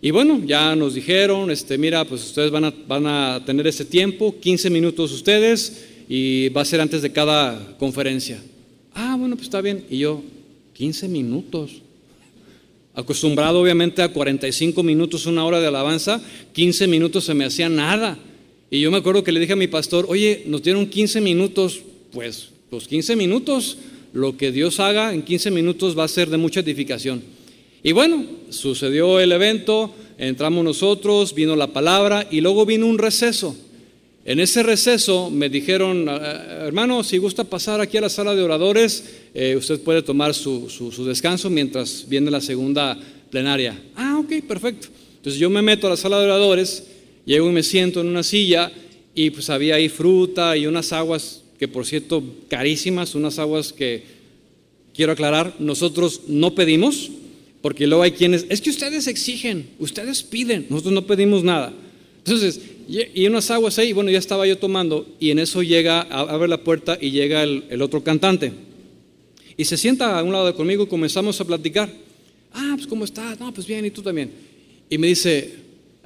Y 0.00 0.12
bueno, 0.12 0.40
ya 0.44 0.76
nos 0.76 0.94
dijeron, 0.94 1.50
este, 1.50 1.76
mira, 1.76 2.04
pues 2.04 2.24
ustedes 2.24 2.50
van 2.50 2.66
a, 2.66 2.74
van 2.86 3.06
a 3.06 3.42
tener 3.44 3.66
ese 3.66 3.84
tiempo, 3.84 4.38
15 4.38 4.70
minutos 4.70 5.10
ustedes, 5.10 5.86
y 6.08 6.48
va 6.50 6.62
a 6.62 6.64
ser 6.64 6.80
antes 6.80 7.02
de 7.02 7.10
cada 7.10 7.76
conferencia. 7.78 8.40
Ah, 8.94 9.16
bueno, 9.18 9.34
pues 9.34 9.46
está 9.46 9.60
bien. 9.60 9.84
Y 9.90 9.98
yo, 9.98 10.22
15 10.74 11.08
minutos. 11.08 11.82
Acostumbrado 12.94 13.60
obviamente 13.60 14.02
a 14.02 14.08
45 14.08 14.82
minutos, 14.82 15.26
una 15.26 15.44
hora 15.44 15.60
de 15.60 15.66
alabanza, 15.66 16.20
15 16.52 16.86
minutos 16.86 17.24
se 17.24 17.34
me 17.34 17.44
hacía 17.44 17.68
nada. 17.68 18.18
Y 18.70 18.80
yo 18.80 18.90
me 18.90 18.98
acuerdo 18.98 19.24
que 19.24 19.32
le 19.32 19.40
dije 19.40 19.52
a 19.52 19.56
mi 19.56 19.68
pastor, 19.68 20.06
oye, 20.08 20.44
nos 20.46 20.62
dieron 20.62 20.86
15 20.86 21.20
minutos, 21.20 21.80
pues 22.12 22.50
los 22.70 22.86
15 22.86 23.16
minutos, 23.16 23.78
lo 24.12 24.36
que 24.36 24.52
Dios 24.52 24.80
haga 24.80 25.14
en 25.14 25.22
15 25.22 25.50
minutos 25.50 25.98
va 25.98 26.04
a 26.04 26.08
ser 26.08 26.28
de 26.28 26.38
mucha 26.38 26.60
edificación. 26.60 27.22
Y 27.82 27.92
bueno, 27.92 28.24
sucedió 28.50 29.20
el 29.20 29.32
evento, 29.32 29.94
entramos 30.18 30.64
nosotros, 30.64 31.34
vino 31.34 31.54
la 31.54 31.68
palabra 31.68 32.26
y 32.30 32.40
luego 32.40 32.66
vino 32.66 32.86
un 32.86 32.98
receso. 32.98 33.56
En 34.24 34.40
ese 34.40 34.62
receso 34.62 35.30
me 35.30 35.48
dijeron, 35.48 36.06
ah, 36.08 36.18
ah, 36.20 36.66
hermano, 36.66 37.02
si 37.02 37.16
gusta 37.16 37.44
pasar 37.44 37.80
aquí 37.80 37.96
a 37.96 38.02
la 38.02 38.10
sala 38.10 38.34
de 38.34 38.42
oradores, 38.42 39.04
eh, 39.32 39.56
usted 39.56 39.80
puede 39.80 40.02
tomar 40.02 40.34
su, 40.34 40.68
descanso 41.06 41.48
mientras 41.48 42.06
viene 42.06 42.30
la 42.30 42.42
segunda 42.42 42.98
plenaria. 43.30 43.80
Ah, 43.96 44.18
ok, 44.18 44.44
perfecto. 44.46 44.88
Entonces 45.16 45.40
yo 45.40 45.48
me 45.48 45.62
meto 45.62 45.86
a 45.86 45.90
la 45.90 45.96
sala 45.96 46.18
de 46.18 46.26
oradores, 46.26 46.84
llego 47.24 47.48
y 47.48 47.52
me 47.52 47.62
siento 47.62 48.02
en 48.02 48.08
una 48.08 48.22
silla 48.22 48.70
y 49.14 49.30
pues 49.30 49.48
había 49.50 49.76
ahí 49.76 49.88
fruta 49.88 50.56
y 50.56 50.66
unas 50.66 50.92
aguas 50.92 51.42
que 51.58 51.66
por 51.66 51.86
cierto 51.86 52.22
carísimas, 52.48 53.14
unas 53.14 53.38
aguas 53.38 53.72
que 53.72 54.02
quiero 54.94 55.12
aclarar, 55.12 55.54
nosotros 55.58 56.22
no 56.28 56.54
pedimos, 56.54 57.10
porque 57.68 57.86
luego 57.86 58.02
hay 58.02 58.12
quienes, 58.12 58.46
es 58.48 58.62
que 58.62 58.70
ustedes 58.70 59.06
exigen, 59.08 59.68
ustedes 59.78 60.22
piden, 60.22 60.64
nosotros 60.70 60.94
no 60.94 61.06
pedimos 61.06 61.44
nada. 61.44 61.70
Entonces, 62.16 62.62
y 62.88 63.26
unas 63.26 63.50
aguas 63.50 63.78
ahí, 63.78 63.92
bueno, 63.92 64.10
ya 64.10 64.18
estaba 64.18 64.46
yo 64.46 64.56
tomando, 64.56 65.06
y 65.20 65.32
en 65.32 65.38
eso 65.38 65.62
llega, 65.62 66.00
abre 66.00 66.48
la 66.48 66.64
puerta 66.64 66.96
y 66.98 67.10
llega 67.10 67.42
el, 67.42 67.82
otro 67.82 68.02
cantante. 68.02 68.52
Y 69.58 69.66
se 69.66 69.76
sienta 69.76 70.18
a 70.18 70.22
un 70.22 70.32
lado 70.32 70.46
de 70.46 70.54
conmigo 70.54 70.84
y 70.84 70.86
comenzamos 70.86 71.38
a 71.42 71.44
platicar. 71.44 71.92
Ah, 72.54 72.72
pues 72.74 72.86
¿cómo 72.86 73.04
estás? 73.04 73.38
No, 73.38 73.52
pues 73.52 73.66
bien, 73.66 73.84
y 73.84 73.90
tú 73.90 74.00
también. 74.00 74.30
Y 74.88 74.96
me 74.96 75.08
dice, 75.08 75.52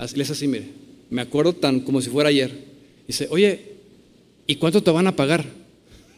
es 0.00 0.30
así, 0.32 0.48
mire, 0.48 0.66
me 1.10 1.22
acuerdo 1.22 1.52
tan 1.52 1.78
como 1.78 2.02
si 2.02 2.10
fuera 2.10 2.30
ayer. 2.30 2.50
Dice, 3.06 3.28
oye, 3.30 3.60
¿y 4.48 4.56
cuánto 4.56 4.82
te 4.82 4.90
van 4.90 5.06
a 5.06 5.14
pagar? 5.14 5.44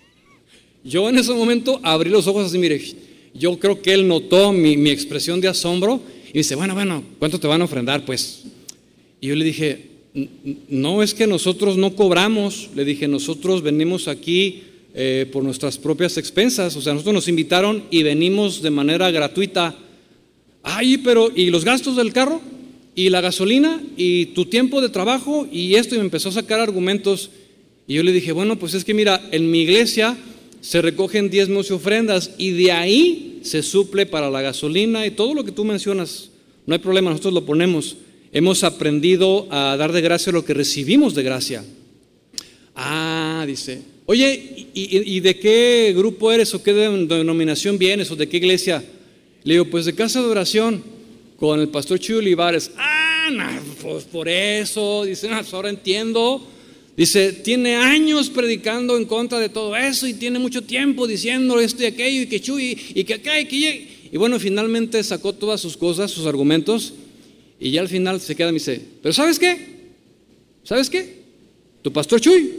Yo 0.85 1.07
en 1.07 1.19
ese 1.19 1.35
momento 1.35 1.81
abrí 1.83 2.09
los 2.09 2.27
ojos 2.27 2.47
así, 2.47 2.57
mire, 2.57 2.81
yo 3.35 3.59
creo 3.59 3.83
que 3.83 3.93
él 3.93 4.07
notó 4.09 4.53
mi, 4.53 4.77
mi 4.77 4.91
expresión 4.91 5.41
de 5.41 5.49
asombro 5.49 6.01
y 6.33 6.39
dice, 6.39 6.55
bueno, 6.55 6.75
bueno, 6.75 7.03
¿cuánto 7.19 7.39
te 7.39 7.47
van 7.47 7.61
a 7.61 7.65
ofrendar? 7.65 8.05
Pues, 8.05 8.45
y 9.21 9.29
yo 9.29 9.37
le 9.37 9.45
dije, 9.45 9.91
no 10.69 11.03
es 11.03 11.13
que 11.13 11.27
nosotros 11.27 11.77
no 11.77 11.95
cobramos, 11.95 12.71
le 12.75 12.85
dije, 12.85 13.09
nosotros 13.09 13.63
venimos 13.63 14.07
aquí 14.07 14.63
eh, 14.95 15.27
por 15.33 15.43
nuestras 15.43 15.77
propias 15.77 16.17
expensas, 16.19 16.77
o 16.77 16.81
sea, 16.81 16.93
nosotros 16.93 17.15
nos 17.15 17.29
invitaron 17.29 17.83
y 17.91 18.05
venimos 18.05 18.63
de 18.63 18.71
manera 18.71 19.11
gratuita. 19.11 19.77
Ay, 20.63 20.99
pero 20.99 21.33
¿y 21.35 21.51
los 21.51 21.65
gastos 21.65 21.97
del 21.97 22.13
carro? 22.13 22.41
¿Y 22.95 23.11
la 23.11 23.21
gasolina? 23.21 23.83
¿Y 23.97 24.27
tu 24.27 24.45
tiempo 24.45 24.81
de 24.81 24.89
trabajo? 24.89 25.49
Y 25.51 25.75
esto, 25.75 25.97
y 25.97 25.99
me 25.99 26.05
empezó 26.05 26.29
a 26.29 26.33
sacar 26.33 26.61
argumentos. 26.61 27.31
Y 27.89 27.95
yo 27.95 28.05
le 28.05 28.13
dije, 28.13 28.31
bueno, 28.31 28.57
pues 28.57 28.75
es 28.75 28.85
que 28.85 28.95
mira, 28.95 29.21
en 29.33 29.51
mi 29.51 29.63
iglesia 29.63 30.17
se 30.65 30.81
recogen 30.81 31.29
diezmos 31.29 31.69
y 31.69 31.75
ofrendas 31.75 32.31
y 32.39 32.53
de 32.53 32.73
ahí 32.73 33.41
se 33.43 33.63
suple 33.63 34.07
para 34.07 34.31
la 34.31 34.41
gasolina 34.41 35.05
y 35.05 35.11
todo 35.11 35.35
lo 35.35 35.45
que 35.45 35.53
tú 35.53 35.63
mencionas. 35.63 36.31
No 36.65 36.73
hay 36.73 36.79
problema, 36.79 37.11
nosotros 37.11 37.35
lo 37.35 37.45
ponemos. 37.45 37.99
Hemos 38.33 38.65
aprendido 38.65 39.47
a 39.51 39.77
dar 39.77 39.93
de 39.93 40.01
gracia 40.01 40.33
lo 40.33 40.43
que 40.43 40.55
recibimos 40.55 41.15
de 41.15 41.23
gracia. 41.23 41.63
Ah, 42.75 43.45
dice, 43.47 43.83
oye, 44.07 44.69
¿y, 44.73 45.21
de 45.21 45.39
qué 45.39 45.93
grupo 45.95 46.33
eres 46.33 46.55
o 46.55 46.63
qué 46.63 46.73
denominación 46.73 47.77
vienes 47.77 48.11
o 48.11 48.17
de 48.17 48.27
qué 48.27 48.39
iglesia? 48.39 48.83
Le 49.43 49.55
digo, 49.55 49.67
pues 49.67 49.85
de 49.85 49.95
casa 49.95 50.23
de 50.23 50.29
oración 50.29 50.83
con 51.37 51.61
el 51.61 51.69
pastor 51.69 51.99
Chuy 51.99 52.17
Olivares. 52.17 52.71
Ah, 52.79 53.61
pues 53.83 54.05
por 54.05 54.31
eso, 54.31 55.05
dice, 55.05 55.29
pues 55.29 55.53
ahora 55.53 55.69
entiendo. 55.69 56.54
Dice, 56.97 57.33
tiene 57.33 57.75
años 57.75 58.31
predicando 58.31 58.97
en 58.97 59.05
contra 59.05 59.41
de 59.41 59.49
todo 59.49 59.75
eso 59.75 60.07
y 60.07 60.15
tiene 60.15 60.39
mucho 60.39 60.63
tiempo 60.63 61.09
diciendo 61.09 61.59
esto 61.59 61.83
y 61.83 61.87
aquello 61.87 62.23
y 62.23 62.27
que 62.27 62.41
Chuy 62.41 62.79
y 62.95 63.05
que 63.05 63.15
acá 63.15 63.41
y 63.41 63.47
que... 63.47 64.09
Y 64.13 64.17
bueno, 64.17 64.39
finalmente 64.39 65.03
sacó 65.03 65.33
todas 65.33 65.61
sus 65.61 65.77
cosas, 65.77 66.13
sus 66.13 66.27
argumentos 66.27 66.95
y 67.59 67.73
ya 67.73 67.81
al 67.81 67.89
final 67.89 68.21
se 68.21 68.37
queda 68.37 68.51
y 68.51 68.55
dice, 68.55 68.81
pero 69.03 69.13
¿sabes 69.13 69.41
qué? 69.41 69.75
¿Sabes 70.63 70.89
qué? 70.89 71.25
Tu 71.83 71.93
pastor 71.93 72.21
Chuy 72.21 72.53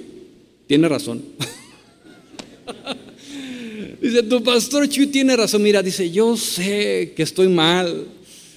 tiene 0.68 0.90
razón. 0.90 1.24
dice, 4.02 4.24
tu 4.24 4.44
pastor 4.44 4.90
Chuy 4.90 5.08
tiene 5.08 5.36
razón. 5.36 5.64
Mira, 5.64 5.82
dice, 5.82 6.12
yo 6.12 6.36
sé 6.36 7.14
que 7.16 7.24
estoy 7.24 7.48
mal. 7.48 8.06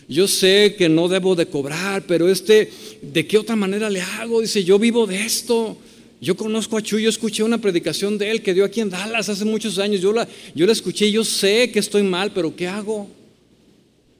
Yo 0.09 0.27
sé 0.27 0.75
que 0.79 0.89
no 0.89 1.07
debo 1.07 1.35
de 1.37 1.47
cobrar, 1.47 2.05
pero 2.07 2.29
este, 2.29 2.71
¿de 3.03 3.27
qué 3.27 3.37
otra 3.37 3.57
manera 3.57 3.91
le 3.91 4.01
hago? 4.01 4.41
Dice, 4.41 4.65
yo 4.65 4.79
vivo 4.79 5.07
de 5.07 5.25
esto. 5.25 5.77
Yo 6.21 6.35
conozco 6.37 6.77
a 6.77 6.83
Chuy, 6.83 7.03
yo 7.03 7.11
escuché 7.11 7.43
una 7.43 7.59
predicación 7.59 8.19
de 8.19 8.31
él 8.31 8.43
que 8.43 8.55
dio 8.55 8.65
aquí 8.65 8.81
en 8.81 8.91
Dallas 8.91 9.29
hace 9.29 9.45
muchos 9.45 9.79
años. 9.79 10.01
Yo 10.01 10.13
la, 10.13 10.27
yo 10.55 10.67
la 10.67 10.73
escuché, 10.73 11.11
yo 11.13 11.25
sé 11.25 11.71
que 11.71 11.79
estoy 11.79 12.03
mal, 12.03 12.33
pero 12.33 12.57
¿qué 12.57 12.67
hago? 12.67 13.09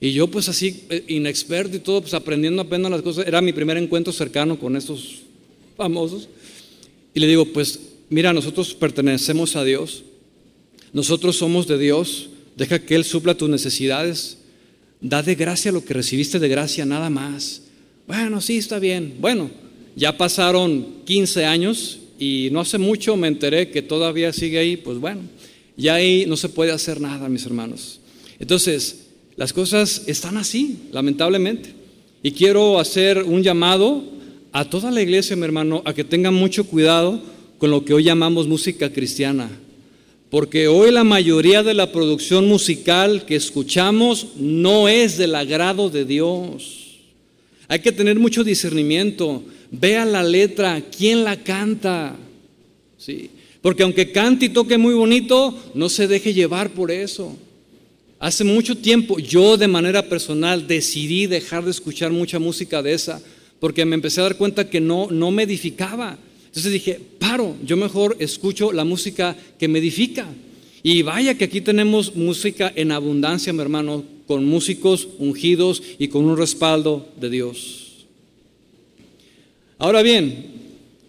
Y 0.01 0.13
yo 0.13 0.29
pues 0.29 0.49
así, 0.49 0.85
eh, 0.91 1.05
inexperto 1.09 1.77
y 1.77 1.81
todo, 1.81 2.03
pues 2.03 2.15
aprendiendo 2.15 2.63
apenas 2.63 2.91
las 2.91 3.03
cosas. 3.03 3.27
Era 3.27 3.41
mi 3.41 3.53
primer 3.53 3.77
encuentro 3.79 4.13
cercano 4.13 4.59
con 4.59 4.77
estos 4.77 5.23
famosos. 5.77 6.29
Y 7.15 7.21
le 7.21 7.27
digo, 7.27 7.47
pues 7.47 7.81
mira, 8.09 8.33
nosotros 8.33 8.75
pertenecemos 8.75 9.57
a 9.57 9.65
Dios, 9.65 10.05
nosotros 10.93 11.37
somos 11.37 11.67
de 11.67 11.79
Dios, 11.79 12.31
deja 12.57 12.79
que 12.79 12.95
Él 12.95 13.05
supla 13.05 13.37
tus 13.37 13.49
necesidades, 13.49 14.38
da 15.01 15.23
de 15.23 15.35
gracia 15.35 15.73
lo 15.73 15.85
que 15.85 15.95
recibiste 15.95 16.39
de 16.39 16.49
gracia, 16.49 16.85
nada 16.85 17.11
más. 17.11 17.63
Bueno, 18.07 18.41
sí, 18.41 18.57
está 18.59 18.79
bien. 18.79 19.15
Bueno, 19.21 19.51
ya 19.97 20.17
pasaron 20.17 21.03
15 21.05 21.45
años 21.45 21.99
y 22.19 22.49
no 22.53 22.61
hace 22.61 22.79
mucho 22.79 23.17
me 23.17 23.29
enteré 23.29 23.71
que 23.71 23.83
todavía 23.83 24.33
sigue 24.33 24.59
ahí, 24.59 24.77
pues 24.77 24.99
bueno, 24.99 25.23
ya 25.77 25.95
ahí 25.95 26.25
no 26.27 26.37
se 26.37 26.49
puede 26.49 26.73
hacer 26.73 27.01
nada, 27.01 27.29
mis 27.29 27.47
hermanos. 27.47 28.01
Entonces, 28.39 29.07
las 29.37 29.53
cosas 29.53 30.05
están 30.07 30.37
así, 30.37 30.79
lamentablemente. 30.93 31.73
Y 32.23 32.33
quiero 32.33 32.81
hacer 32.81 33.23
un 33.23 33.43
llamado 33.43 34.03
a 34.53 34.69
toda 34.69 34.91
la 34.91 35.03
iglesia, 35.03 35.37
mi 35.37 35.45
hermano, 35.45 35.83
a 35.85 35.95
que 35.95 36.03
tengan 36.03 36.35
mucho 36.35 36.65
cuidado 36.65 37.21
con 37.59 37.71
lo 37.71 37.85
que 37.85 37.95
hoy 37.95 38.05
llamamos 38.05 38.49
música 38.49 38.93
cristiana. 38.93 39.49
Porque 40.31 40.69
hoy 40.69 40.91
la 40.91 41.05
mayoría 41.05 41.63
de 41.63 41.73
la 41.73 41.91
producción 41.91 42.47
musical 42.47 43.25
que 43.25 43.37
escuchamos 43.37 44.29
no 44.37 44.89
es 44.89 45.17
del 45.17 45.35
agrado 45.35 45.89
de 45.89 46.05
Dios. 46.05 46.99
Hay 47.67 47.81
que 47.81 47.93
tener 47.93 48.19
mucho 48.19 48.45
discernimiento. 48.45 49.43
Vea 49.71 50.05
la 50.05 50.23
letra, 50.23 50.83
quién 50.97 51.25
la 51.25 51.37
canta. 51.43 52.17
¿Sí? 52.99 53.31
Porque 53.63 53.83
aunque 53.83 54.13
cante 54.13 54.47
y 54.47 54.51
toque 54.51 54.77
muy 54.77 54.95
bonito, 54.95 55.57
no 55.75 55.89
se 55.89 56.07
deje 56.07 56.35
llevar 56.35 56.71
por 56.71 56.91
eso. 56.91 57.37
Hace 58.19 58.45
mucho 58.45 58.77
tiempo 58.77 59.19
yo 59.19 59.57
de 59.57 59.69
manera 59.69 60.09
personal 60.09 60.67
decidí 60.67 61.27
dejar 61.27 61.65
de 61.65 61.71
escuchar 61.71 62.11
mucha 62.11 62.39
música 62.39 62.83
de 62.83 62.93
esa 62.93 63.23
porque 63.61 63.85
me 63.85 63.95
empecé 63.95 64.21
a 64.21 64.25
dar 64.25 64.37
cuenta 64.37 64.69
que 64.69 64.81
no, 64.81 65.09
no 65.11 65.31
me 65.31 65.45
edificaba. 65.45 66.19
Entonces 66.49 66.73
dije, 66.73 67.01
paro, 67.19 67.57
yo 67.65 67.77
mejor 67.77 68.17
escucho 68.19 68.73
la 68.73 68.85
música 68.85 69.37
que 69.59 69.69
me 69.69 69.79
edifica. 69.79 70.27
Y 70.83 71.03
vaya 71.03 71.37
que 71.37 71.45
aquí 71.45 71.61
tenemos 71.61 72.17
música 72.17 72.73
en 72.75 72.93
abundancia, 72.93 73.53
mi 73.53 73.61
hermano, 73.61 74.05
con 74.27 74.45
músicos 74.45 75.09
ungidos 75.19 75.83
y 75.99 76.09
con 76.09 76.25
un 76.25 76.37
respaldo 76.37 77.09
de 77.21 77.31
Dios. 77.31 78.07
Ahora 79.79 80.03
bien, 80.03 80.59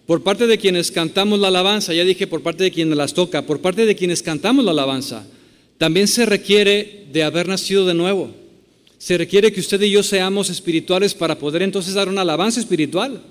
por 0.06 0.24
parte 0.24 0.48
de 0.48 0.58
quienes 0.58 0.92
cantamos 0.92 1.40
la 1.40 1.50
alabanza, 1.50 1.94
ya 1.94 2.04
dije 2.04 2.28
por 2.28 2.42
parte 2.42 2.64
de 2.64 2.72
quienes 2.72 2.98
las 2.98 3.14
toca, 3.14 3.46
por 3.46 3.62
parte 3.62 3.86
de 3.86 3.96
quienes 3.96 4.24
cantamos 4.24 4.66
la 4.66 4.72
alabanza, 4.72 5.26
también 5.78 6.08
se 6.08 6.26
requiere 6.26 7.06
de 7.12 7.24
haber 7.24 7.48
nacido 7.48 7.86
de 7.86 7.94
nuevo. 7.94 8.32
Se 8.98 9.18
requiere 9.18 9.52
que 9.52 9.62
usted 9.62 9.82
y 9.82 9.92
yo 9.92 10.04
seamos 10.04 10.50
espirituales 10.50 11.14
para 11.14 11.40
poder 11.40 11.62
entonces 11.62 11.94
dar 11.94 12.10
una 12.10 12.22
alabanza 12.22 12.60
espiritual, 12.60 13.22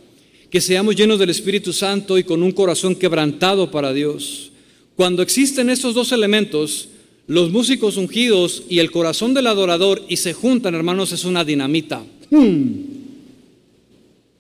que 0.51 0.61
seamos 0.61 0.97
llenos 0.97 1.19
del 1.19 1.31
Espíritu 1.31 1.73
Santo 1.73 2.19
y 2.19 2.25
con 2.25 2.43
un 2.43 2.53
corazón 2.53 2.95
quebrantado 2.95 3.71
para 3.71 3.93
Dios. 3.93 4.51
Cuando 4.97 5.23
existen 5.23 5.71
estos 5.71 5.95
dos 5.95 6.13
elementos, 6.13 6.89
los 7.27 7.51
músicos 7.51 7.97
ungidos 7.97 8.63
y 8.69 8.79
el 8.79 8.91
corazón 8.91 9.35
del 9.35 9.47
adorador 9.47 10.03
y 10.09 10.17
se 10.17 10.33
juntan, 10.33 10.75
hermanos, 10.75 11.13
es 11.13 11.25
una 11.25 11.45
dinamita 11.45 12.03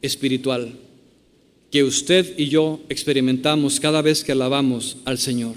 espiritual 0.00 0.72
que 1.70 1.84
usted 1.84 2.34
y 2.38 2.48
yo 2.48 2.80
experimentamos 2.88 3.78
cada 3.78 4.00
vez 4.00 4.24
que 4.24 4.32
alabamos 4.32 4.96
al 5.04 5.18
Señor. 5.18 5.54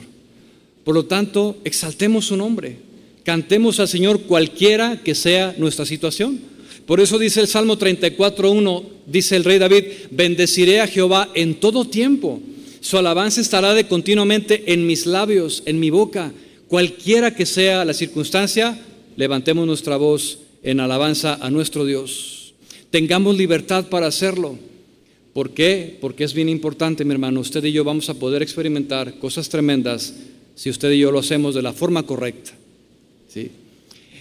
Por 0.84 0.96
lo 0.96 1.06
tanto, 1.06 1.58
exaltemos 1.64 2.26
su 2.26 2.36
nombre. 2.36 2.78
Cantemos 3.24 3.80
al 3.80 3.88
Señor 3.88 4.24
cualquiera 4.24 5.02
que 5.04 5.16
sea 5.16 5.56
nuestra 5.58 5.86
situación. 5.86 6.51
Por 6.92 7.00
eso 7.00 7.18
dice 7.18 7.40
el 7.40 7.48
Salmo 7.48 7.78
34.1, 7.78 8.84
dice 9.06 9.38
el 9.38 9.46
rey 9.46 9.58
David, 9.58 9.86
bendeciré 10.12 10.82
a 10.82 10.88
Jehová 10.88 11.30
en 11.36 11.56
todo 11.56 11.86
tiempo. 11.86 12.42
Su 12.82 12.98
alabanza 12.98 13.40
estará 13.40 13.74
de 13.74 13.88
continuamente 13.88 14.74
en 14.74 14.86
mis 14.86 15.06
labios, 15.06 15.64
en 15.66 15.80
mi 15.80 15.90
boca. 15.90 16.34
Cualquiera 16.68 17.34
que 17.34 17.46
sea 17.46 17.86
la 17.86 17.94
circunstancia, 17.94 18.78
levantemos 19.16 19.66
nuestra 19.66 19.96
voz 19.96 20.40
en 20.64 20.82
alabanza 20.82 21.36
a 21.36 21.50
nuestro 21.50 21.86
Dios. 21.86 22.56
Tengamos 22.90 23.38
libertad 23.38 23.88
para 23.88 24.08
hacerlo. 24.08 24.58
¿Por 25.32 25.52
qué? 25.52 25.98
Porque 26.02 26.26
es 26.26 26.34
bien 26.34 26.50
importante, 26.50 27.06
mi 27.06 27.14
hermano. 27.14 27.40
Usted 27.40 27.64
y 27.64 27.72
yo 27.72 27.86
vamos 27.86 28.10
a 28.10 28.16
poder 28.16 28.42
experimentar 28.42 29.18
cosas 29.18 29.48
tremendas 29.48 30.14
si 30.56 30.70
usted 30.70 30.92
y 30.92 31.00
yo 31.00 31.10
lo 31.14 31.20
hacemos 31.20 31.56
de 31.56 31.62
la 31.62 31.72
forma 31.72 32.04
correcta. 32.04 32.52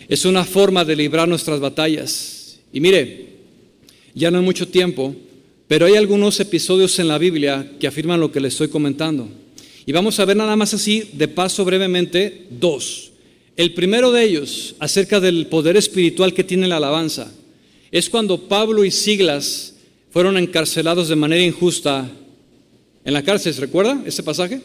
Es 0.08 0.24
una 0.24 0.44
forma 0.44 0.84
de 0.84 0.94
librar 0.94 1.26
nuestras 1.26 1.58
batallas. 1.58 2.39
Y 2.72 2.80
mire, 2.80 3.28
ya 4.14 4.30
no 4.30 4.38
hay 4.38 4.44
mucho 4.44 4.68
tiempo, 4.68 5.14
pero 5.68 5.86
hay 5.86 5.94
algunos 5.96 6.40
episodios 6.40 6.98
en 6.98 7.08
la 7.08 7.18
Biblia 7.18 7.72
que 7.78 7.86
afirman 7.86 8.20
lo 8.20 8.32
que 8.32 8.40
le 8.40 8.48
estoy 8.48 8.68
comentando. 8.68 9.28
Y 9.86 9.92
vamos 9.92 10.18
a 10.20 10.24
ver 10.24 10.36
nada 10.36 10.56
más 10.56 10.74
así, 10.74 11.10
de 11.12 11.28
paso 11.28 11.64
brevemente, 11.64 12.46
dos. 12.50 13.12
El 13.56 13.74
primero 13.74 14.12
de 14.12 14.24
ellos, 14.24 14.74
acerca 14.78 15.20
del 15.20 15.46
poder 15.46 15.76
espiritual 15.76 16.32
que 16.32 16.44
tiene 16.44 16.68
la 16.68 16.76
alabanza, 16.76 17.32
es 17.90 18.08
cuando 18.08 18.48
Pablo 18.48 18.84
y 18.84 18.90
Siglas 18.90 19.74
fueron 20.10 20.36
encarcelados 20.36 21.08
de 21.08 21.16
manera 21.16 21.44
injusta 21.44 22.10
en 23.04 23.12
la 23.12 23.22
cárcel. 23.22 23.54
¿Se 23.54 23.60
recuerda 23.60 24.02
ese 24.06 24.22
pasaje? 24.22 24.60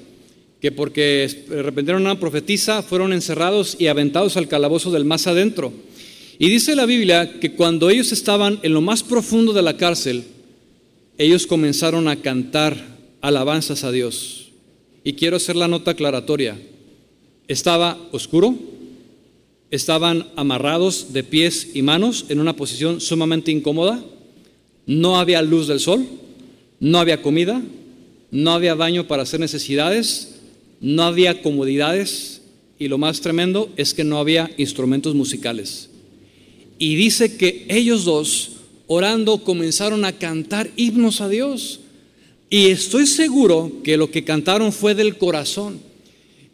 que 0.65 0.71
porque 0.71 1.29
arrepentieron 1.51 2.07
a 2.07 2.11
una 2.11 2.19
profetisa 2.19 2.81
fueron 2.81 3.13
encerrados 3.13 3.75
y 3.77 3.85
aventados 3.85 4.35
al 4.35 4.47
calabozo 4.47 4.89
del 4.89 5.05
más 5.05 5.27
adentro. 5.27 5.71
Y 6.37 6.49
dice 6.49 6.75
la 6.75 6.85
Biblia 6.85 7.39
que 7.39 7.53
cuando 7.53 7.89
ellos 7.89 8.11
estaban 8.11 8.59
en 8.63 8.73
lo 8.73 8.81
más 8.81 9.03
profundo 9.03 9.53
de 9.53 9.61
la 9.61 9.77
cárcel, 9.77 10.23
ellos 11.17 11.47
comenzaron 11.47 12.07
a 12.07 12.17
cantar 12.17 12.75
alabanzas 13.21 13.83
a 13.83 13.91
Dios. 13.91 14.49
Y 15.03 15.13
quiero 15.13 15.37
hacer 15.37 15.55
la 15.55 15.67
nota 15.67 15.91
aclaratoria. 15.91 16.59
Estaba 17.47 17.97
oscuro, 18.11 18.55
estaban 19.71 20.27
amarrados 20.35 21.13
de 21.13 21.23
pies 21.23 21.69
y 21.73 21.81
manos 21.81 22.25
en 22.29 22.39
una 22.39 22.55
posición 22.55 22.99
sumamente 22.99 23.51
incómoda, 23.51 24.03
no 24.85 25.17
había 25.17 25.41
luz 25.41 25.67
del 25.67 25.79
sol, 25.79 26.05
no 26.79 26.99
había 26.99 27.21
comida, 27.21 27.61
no 28.31 28.51
había 28.51 28.75
baño 28.75 29.07
para 29.07 29.23
hacer 29.23 29.39
necesidades, 29.39 30.35
no 30.81 31.03
había 31.03 31.41
comodidades 31.41 32.41
y 32.77 32.87
lo 32.87 32.97
más 32.97 33.21
tremendo 33.21 33.69
es 33.77 33.93
que 33.93 34.03
no 34.03 34.19
había 34.19 34.51
instrumentos 34.57 35.15
musicales. 35.15 35.89
Y 36.77 36.95
dice 36.95 37.37
que 37.37 37.65
ellos 37.69 38.05
dos, 38.05 38.51
orando, 38.87 39.43
comenzaron 39.43 40.05
a 40.05 40.13
cantar 40.13 40.69
himnos 40.75 41.21
a 41.21 41.29
Dios. 41.29 41.79
Y 42.49 42.67
estoy 42.67 43.07
seguro 43.07 43.71
que 43.83 43.97
lo 43.97 44.11
que 44.11 44.23
cantaron 44.23 44.71
fue 44.71 44.95
del 44.95 45.17
corazón. 45.17 45.79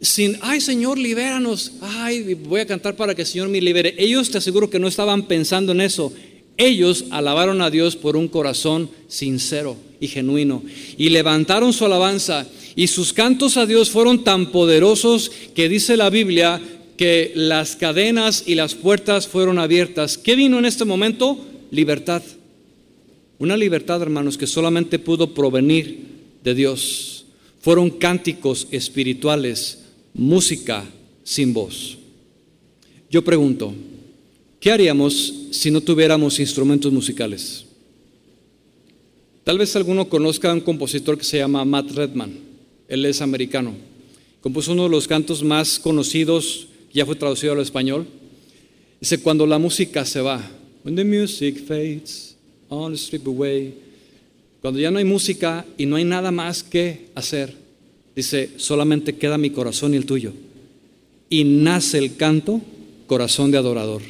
Sin, 0.00 0.36
ay 0.40 0.60
Señor, 0.60 0.98
libéranos. 0.98 1.72
Ay, 1.80 2.34
voy 2.34 2.60
a 2.60 2.66
cantar 2.66 2.96
para 2.96 3.14
que 3.14 3.22
el 3.22 3.28
Señor 3.28 3.48
me 3.48 3.60
libere. 3.60 3.94
Ellos 3.98 4.30
te 4.30 4.38
aseguro 4.38 4.70
que 4.70 4.78
no 4.78 4.88
estaban 4.88 5.26
pensando 5.26 5.72
en 5.72 5.80
eso. 5.80 6.12
Ellos 6.56 7.06
alabaron 7.10 7.62
a 7.62 7.70
Dios 7.70 7.96
por 7.96 8.16
un 8.16 8.28
corazón 8.28 8.90
sincero 9.08 9.76
y 10.00 10.08
genuino. 10.08 10.62
Y 10.98 11.10
levantaron 11.10 11.72
su 11.72 11.84
alabanza. 11.84 12.46
Y 12.74 12.86
sus 12.86 13.12
cantos 13.12 13.56
a 13.56 13.66
Dios 13.66 13.90
fueron 13.90 14.24
tan 14.24 14.50
poderosos 14.50 15.30
que 15.54 15.68
dice 15.68 15.96
la 15.96 16.10
Biblia 16.10 16.60
que 17.02 17.32
las 17.34 17.74
cadenas 17.74 18.44
y 18.46 18.54
las 18.54 18.76
puertas 18.76 19.26
fueron 19.26 19.58
abiertas. 19.58 20.16
¿Qué 20.16 20.36
vino 20.36 20.60
en 20.60 20.64
este 20.64 20.84
momento? 20.84 21.36
Libertad. 21.72 22.22
Una 23.40 23.56
libertad, 23.56 24.00
hermanos, 24.00 24.38
que 24.38 24.46
solamente 24.46 25.00
pudo 25.00 25.34
provenir 25.34 25.98
de 26.44 26.54
Dios. 26.54 27.24
Fueron 27.60 27.90
cánticos 27.90 28.68
espirituales, 28.70 29.80
música 30.14 30.84
sin 31.24 31.52
voz. 31.52 31.98
Yo 33.10 33.24
pregunto, 33.24 33.74
¿qué 34.60 34.70
haríamos 34.70 35.34
si 35.50 35.72
no 35.72 35.80
tuviéramos 35.80 36.38
instrumentos 36.38 36.92
musicales? 36.92 37.64
Tal 39.42 39.58
vez 39.58 39.74
alguno 39.74 40.08
conozca 40.08 40.52
a 40.52 40.54
un 40.54 40.60
compositor 40.60 41.18
que 41.18 41.24
se 41.24 41.38
llama 41.38 41.64
Matt 41.64 41.90
Redman. 41.90 42.32
Él 42.86 43.04
es 43.06 43.20
americano. 43.20 43.74
Compuso 44.40 44.70
uno 44.70 44.84
de 44.84 44.90
los 44.90 45.08
cantos 45.08 45.42
más 45.42 45.80
conocidos, 45.80 46.68
ya 46.92 47.06
fue 47.06 47.16
traducido 47.16 47.52
al 47.52 47.60
español. 47.60 48.06
Dice, 49.00 49.20
cuando 49.20 49.46
la 49.46 49.58
música 49.58 50.04
se 50.04 50.20
va, 50.20 50.40
when 50.84 50.94
the 50.94 51.04
music 51.04 51.64
fades 51.66 52.36
strip 52.94 53.26
away, 53.26 53.74
cuando 54.60 54.80
ya 54.80 54.90
no 54.90 54.98
hay 54.98 55.04
música 55.04 55.66
y 55.76 55.86
no 55.86 55.96
hay 55.96 56.04
nada 56.04 56.30
más 56.30 56.62
que 56.62 57.08
hacer, 57.14 57.54
dice, 58.14 58.50
solamente 58.56 59.16
queda 59.16 59.36
mi 59.38 59.50
corazón 59.50 59.94
y 59.94 59.96
el 59.96 60.06
tuyo. 60.06 60.32
Y 61.28 61.44
nace 61.44 61.98
el 61.98 62.16
canto, 62.16 62.60
corazón 63.06 63.50
de 63.50 63.58
adorador. 63.58 64.02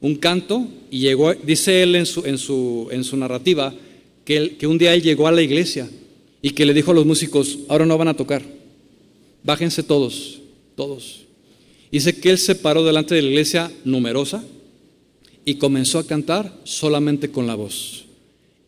Un 0.00 0.14
canto, 0.16 0.68
y 0.90 1.00
llegó, 1.00 1.34
dice 1.34 1.82
él 1.82 1.96
en 1.96 2.06
su, 2.06 2.24
en 2.24 2.38
su, 2.38 2.88
en 2.92 3.02
su 3.02 3.16
narrativa, 3.16 3.74
que, 4.24 4.66
un 4.66 4.78
día 4.78 4.94
él 4.94 5.02
llegó 5.02 5.26
a 5.26 5.32
la 5.32 5.42
iglesia 5.42 5.88
y 6.42 6.50
que 6.50 6.66
le 6.66 6.74
dijo 6.74 6.90
a 6.90 6.94
los 6.94 7.06
músicos, 7.06 7.60
ahora 7.68 7.86
no 7.86 7.96
van 7.96 8.08
a 8.08 8.14
tocar, 8.14 8.42
bájense 9.42 9.82
todos, 9.82 10.40
todos. 10.76 11.27
Dice 11.90 12.18
que 12.18 12.30
él 12.30 12.38
se 12.38 12.54
paró 12.54 12.84
delante 12.84 13.14
de 13.14 13.22
la 13.22 13.28
iglesia 13.28 13.72
numerosa 13.84 14.44
y 15.44 15.54
comenzó 15.54 15.98
a 15.98 16.06
cantar 16.06 16.54
solamente 16.64 17.30
con 17.30 17.46
la 17.46 17.54
voz. 17.54 18.04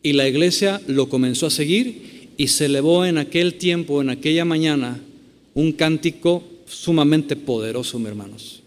Y 0.03 0.13
la 0.13 0.27
iglesia 0.27 0.81
lo 0.87 1.09
comenzó 1.09 1.45
a 1.45 1.51
seguir 1.51 2.29
y 2.37 2.47
se 2.47 2.65
elevó 2.65 3.05
en 3.05 3.17
aquel 3.17 3.55
tiempo, 3.55 4.01
en 4.01 4.09
aquella 4.09 4.45
mañana, 4.45 4.99
un 5.53 5.73
cántico 5.73 6.43
sumamente 6.65 7.35
poderoso, 7.35 7.99
mis 7.99 8.07
hermanos, 8.07 8.63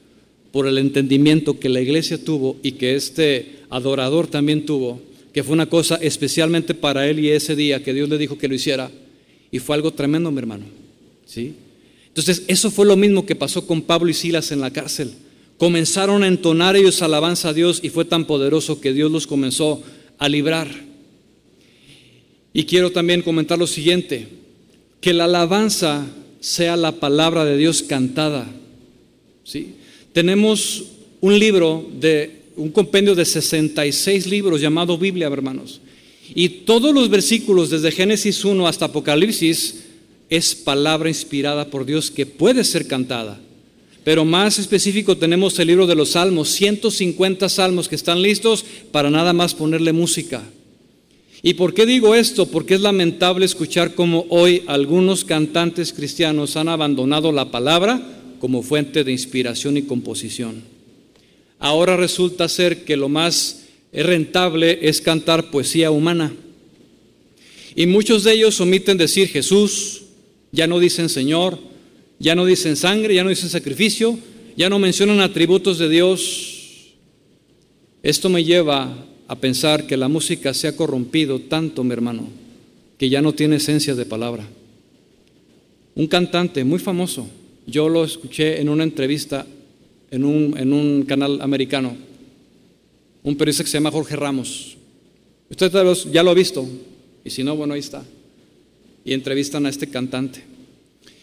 por 0.53 0.69
el 0.69 0.79
entendimiento 0.79 1.59
que 1.59 1.69
la 1.69 1.81
iglesia 1.81 2.23
tuvo 2.23 2.57
y 2.63 2.73
que 2.73 2.95
este 2.95 3.61
adorador 3.71 4.29
también 4.29 4.65
tuvo 4.65 5.01
que 5.35 5.43
fue 5.43 5.53
una 5.53 5.67
cosa 5.67 5.97
especialmente 5.97 6.75
para 6.75 7.09
él 7.09 7.19
y 7.19 7.29
ese 7.29 7.57
día 7.57 7.83
que 7.83 7.93
Dios 7.93 8.09
le 8.09 8.17
dijo 8.19 8.39
que 8.39 8.47
lo 8.47 8.55
hiciera. 8.55 8.89
Y 9.51 9.59
fue 9.59 9.75
algo 9.75 9.93
tremendo, 9.93 10.31
mi 10.31 10.39
hermano. 10.39 10.65
¿Sí? 11.27 11.55
Entonces, 12.15 12.45
eso 12.47 12.71
fue 12.71 12.87
lo 12.87 12.97
mismo 12.97 13.27
que 13.27 13.35
pasó 13.35 13.67
con 13.67 13.83
Pablo 13.83 14.09
y 14.09 14.15
Silas 14.15 14.53
en 14.53 14.61
la 14.61 14.71
cárcel. 14.73 15.11
Comenzaron 15.59 16.23
a 16.23 16.29
entonar 16.29 16.77
ellos 16.77 17.03
alabanza 17.03 17.49
a 17.49 17.53
Dios 17.53 17.81
y 17.83 17.89
fue 17.89 18.05
tan 18.05 18.25
poderoso 18.25 18.81
que 18.81 18.93
Dios 18.93 19.11
los 19.11 19.27
comenzó 19.27 19.83
a 20.19 20.29
librar. 20.29 20.69
Y 22.53 22.67
quiero 22.67 22.93
también 22.93 23.23
comentar 23.23 23.59
lo 23.59 23.67
siguiente, 23.67 24.29
que 25.01 25.13
la 25.13 25.25
alabanza 25.25 26.07
sea 26.39 26.77
la 26.77 26.93
palabra 26.93 27.45
de 27.45 27.57
Dios 27.57 27.83
cantada. 27.83 28.47
¿Sí? 29.43 29.75
Tenemos 30.13 30.85
un 31.21 31.37
libro 31.37 31.85
de 31.99 32.43
un 32.55 32.71
compendio 32.71 33.17
de 33.17 33.25
66 33.25 34.29
libros 34.29 34.61
llamado 34.61 34.97
Biblia, 34.97 35.27
hermanos. 35.27 35.81
Y 36.33 36.49
todos 36.49 36.95
los 36.95 37.11
versículos, 37.11 37.71
desde 37.71 37.91
Génesis 37.91 38.45
1 38.45 38.69
hasta 38.69 38.85
Apocalipsis, 38.85 39.84
es 40.31 40.55
palabra 40.55 41.09
inspirada 41.09 41.71
por 41.71 41.87
Dios 41.87 42.11
que 42.11 42.27
puede 42.27 42.65
ser 42.65 42.87
cantada. 42.87 43.41
Pero 44.05 44.25
más 44.25 44.59
específico 44.59 45.17
tenemos 45.17 45.59
el 45.59 45.69
libro 45.69 45.87
de 45.87 45.95
los 45.95 46.11
Salmos, 46.11 46.51
150 46.51 47.49
salmos 47.49 47.89
que 47.89 47.95
están 47.95 48.21
listos 48.21 48.65
para 48.93 49.11
nada 49.11 49.33
más 49.33 49.55
ponerle 49.55 49.93
música. 49.93 50.43
¿Y 51.43 51.55
por 51.55 51.75
qué 51.75 51.87
digo 51.87 52.15
esto? 52.15 52.47
Porque 52.47 52.75
es 52.75 52.81
lamentable 52.81 53.47
escuchar 53.47 53.95
cómo 53.95 54.27
hoy 54.29 54.63
algunos 54.67 55.25
cantantes 55.25 55.93
cristianos 55.93 56.57
han 56.57 56.69
abandonado 56.69 57.33
la 57.33 57.51
palabra 57.51 58.01
como 58.41 58.63
fuente 58.63 59.05
de 59.05 59.13
inspiración 59.13 59.77
y 59.77 59.83
composición. 59.83 60.63
Ahora 61.59 61.97
resulta 61.97 62.49
ser 62.49 62.85
que 62.85 62.97
lo 62.97 63.09
más 63.09 63.65
rentable 63.93 64.81
es 64.83 65.01
cantar 65.01 65.51
poesía 65.51 65.91
humana. 65.91 66.35
Y 67.77 67.87
muchos 67.87 68.25
de 68.25 68.33
ellos 68.33 68.61
omiten 68.61 68.99
decir 68.99 69.29
Jesús, 69.29 70.04
ya 70.55 70.69
no 70.69 70.79
dicen 70.79 71.09
Señor, 71.09 71.59
ya 72.21 72.37
no 72.37 72.47
dicen 72.47 72.77
sangre, 72.77 73.15
ya 73.15 73.25
no 73.25 73.31
dicen 73.31 73.51
sacrificio, 73.51 74.17
ya 74.57 74.71
no 74.71 74.79
mencionan 74.79 75.21
atributos 75.21 75.79
de 75.79 75.89
Dios. 75.89 76.95
Esto 78.03 78.29
me 78.29 78.45
lleva 78.45 79.05
a 79.27 79.35
pensar 79.37 79.87
que 79.87 79.97
la 79.97 80.09
música 80.09 80.55
se 80.55 80.69
ha 80.69 80.77
corrompido 80.77 81.41
tanto, 81.41 81.83
mi 81.83 81.93
hermano, 81.93 82.29
que 82.99 83.09
ya 83.09 83.21
no 83.21 83.33
tiene 83.33 83.57
esencia 83.57 83.97
de 83.97 84.07
palabra. 84.07 84.47
Un 85.97 86.07
cantante 86.07 86.63
muy 86.63 86.79
famoso, 86.79 87.27
yo 87.67 87.89
lo 87.89 88.05
escuché 88.05 88.61
en 88.61 88.69
una 88.69 88.85
entrevista 88.85 89.47
en 90.11 90.25
un, 90.25 91.05
canal 91.09 91.41
americano, 91.41 91.97
un 93.25 93.37
periodista 93.37 93.65
que 93.65 93.71
se 93.71 93.79
llama 93.79 93.91
Jorge 93.91 94.15
Ramos. 94.15 94.77
Usted 95.51 95.73
ya 96.13 96.23
lo 96.23 96.31
ha 96.31 96.35
visto, 96.35 96.65
y 97.25 97.31
si 97.31 97.43
no, 97.43 97.57
bueno, 97.57 97.75
ahí 97.75 97.81
está. 97.81 98.05
Y 99.05 99.13
entrevistan 99.13 99.67
a 99.67 99.69
este 99.69 99.89
cantante. 99.89 100.43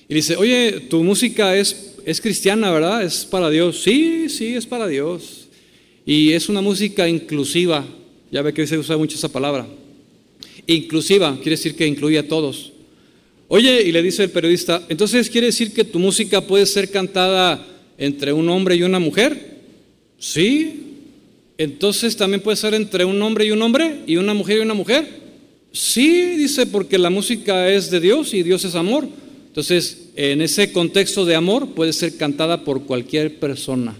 Y 0.07 0.13
dice, 0.13 0.35
oye, 0.35 0.81
tu 0.89 1.03
música 1.03 1.55
es, 1.55 1.95
es 2.05 2.21
cristiana, 2.21 2.71
¿verdad? 2.71 3.03
Es 3.03 3.25
para 3.25 3.49
Dios. 3.49 3.81
Sí, 3.81 4.29
sí, 4.29 4.55
es 4.55 4.65
para 4.65 4.87
Dios. 4.87 5.47
Y 6.05 6.33
es 6.33 6.49
una 6.49 6.61
música 6.61 7.07
inclusiva. 7.07 7.85
Ya 8.31 8.41
ve 8.41 8.53
que 8.53 8.67
se 8.67 8.77
usa 8.77 8.97
mucho 8.97 9.15
esa 9.15 9.29
palabra. 9.29 9.67
Inclusiva, 10.67 11.35
quiere 11.35 11.51
decir 11.51 11.75
que 11.75 11.87
incluye 11.87 12.17
a 12.17 12.27
todos. 12.27 12.71
Oye, 13.47 13.81
y 13.83 13.91
le 13.91 14.01
dice 14.01 14.23
el 14.23 14.29
periodista, 14.29 14.85
entonces 14.87 15.29
quiere 15.29 15.47
decir 15.47 15.73
que 15.73 15.83
tu 15.83 15.99
música 15.99 16.41
puede 16.41 16.65
ser 16.65 16.89
cantada 16.89 17.67
entre 17.97 18.33
un 18.33 18.49
hombre 18.49 18.75
y 18.75 18.83
una 18.83 18.99
mujer? 18.99 19.59
Sí. 20.17 20.81
Entonces 21.57 22.17
también 22.17 22.41
puede 22.41 22.57
ser 22.57 22.73
entre 22.73 23.05
un 23.05 23.21
hombre 23.21 23.45
y 23.45 23.51
un 23.51 23.61
hombre 23.61 23.99
y 24.07 24.17
una 24.17 24.33
mujer 24.33 24.57
y 24.57 24.61
una 24.61 24.73
mujer. 24.73 25.20
Sí, 25.71 26.35
dice, 26.35 26.65
porque 26.65 26.97
la 26.97 27.09
música 27.09 27.69
es 27.69 27.89
de 27.89 27.99
Dios 27.99 28.33
y 28.33 28.43
Dios 28.43 28.65
es 28.65 28.75
amor. 28.75 29.07
Entonces, 29.47 30.09
en 30.15 30.41
ese 30.41 30.71
contexto 30.71 31.25
de 31.25 31.35
amor 31.35 31.69
puede 31.69 31.93
ser 31.93 32.17
cantada 32.17 32.63
por 32.63 32.83
cualquier 32.83 33.39
persona. 33.39 33.95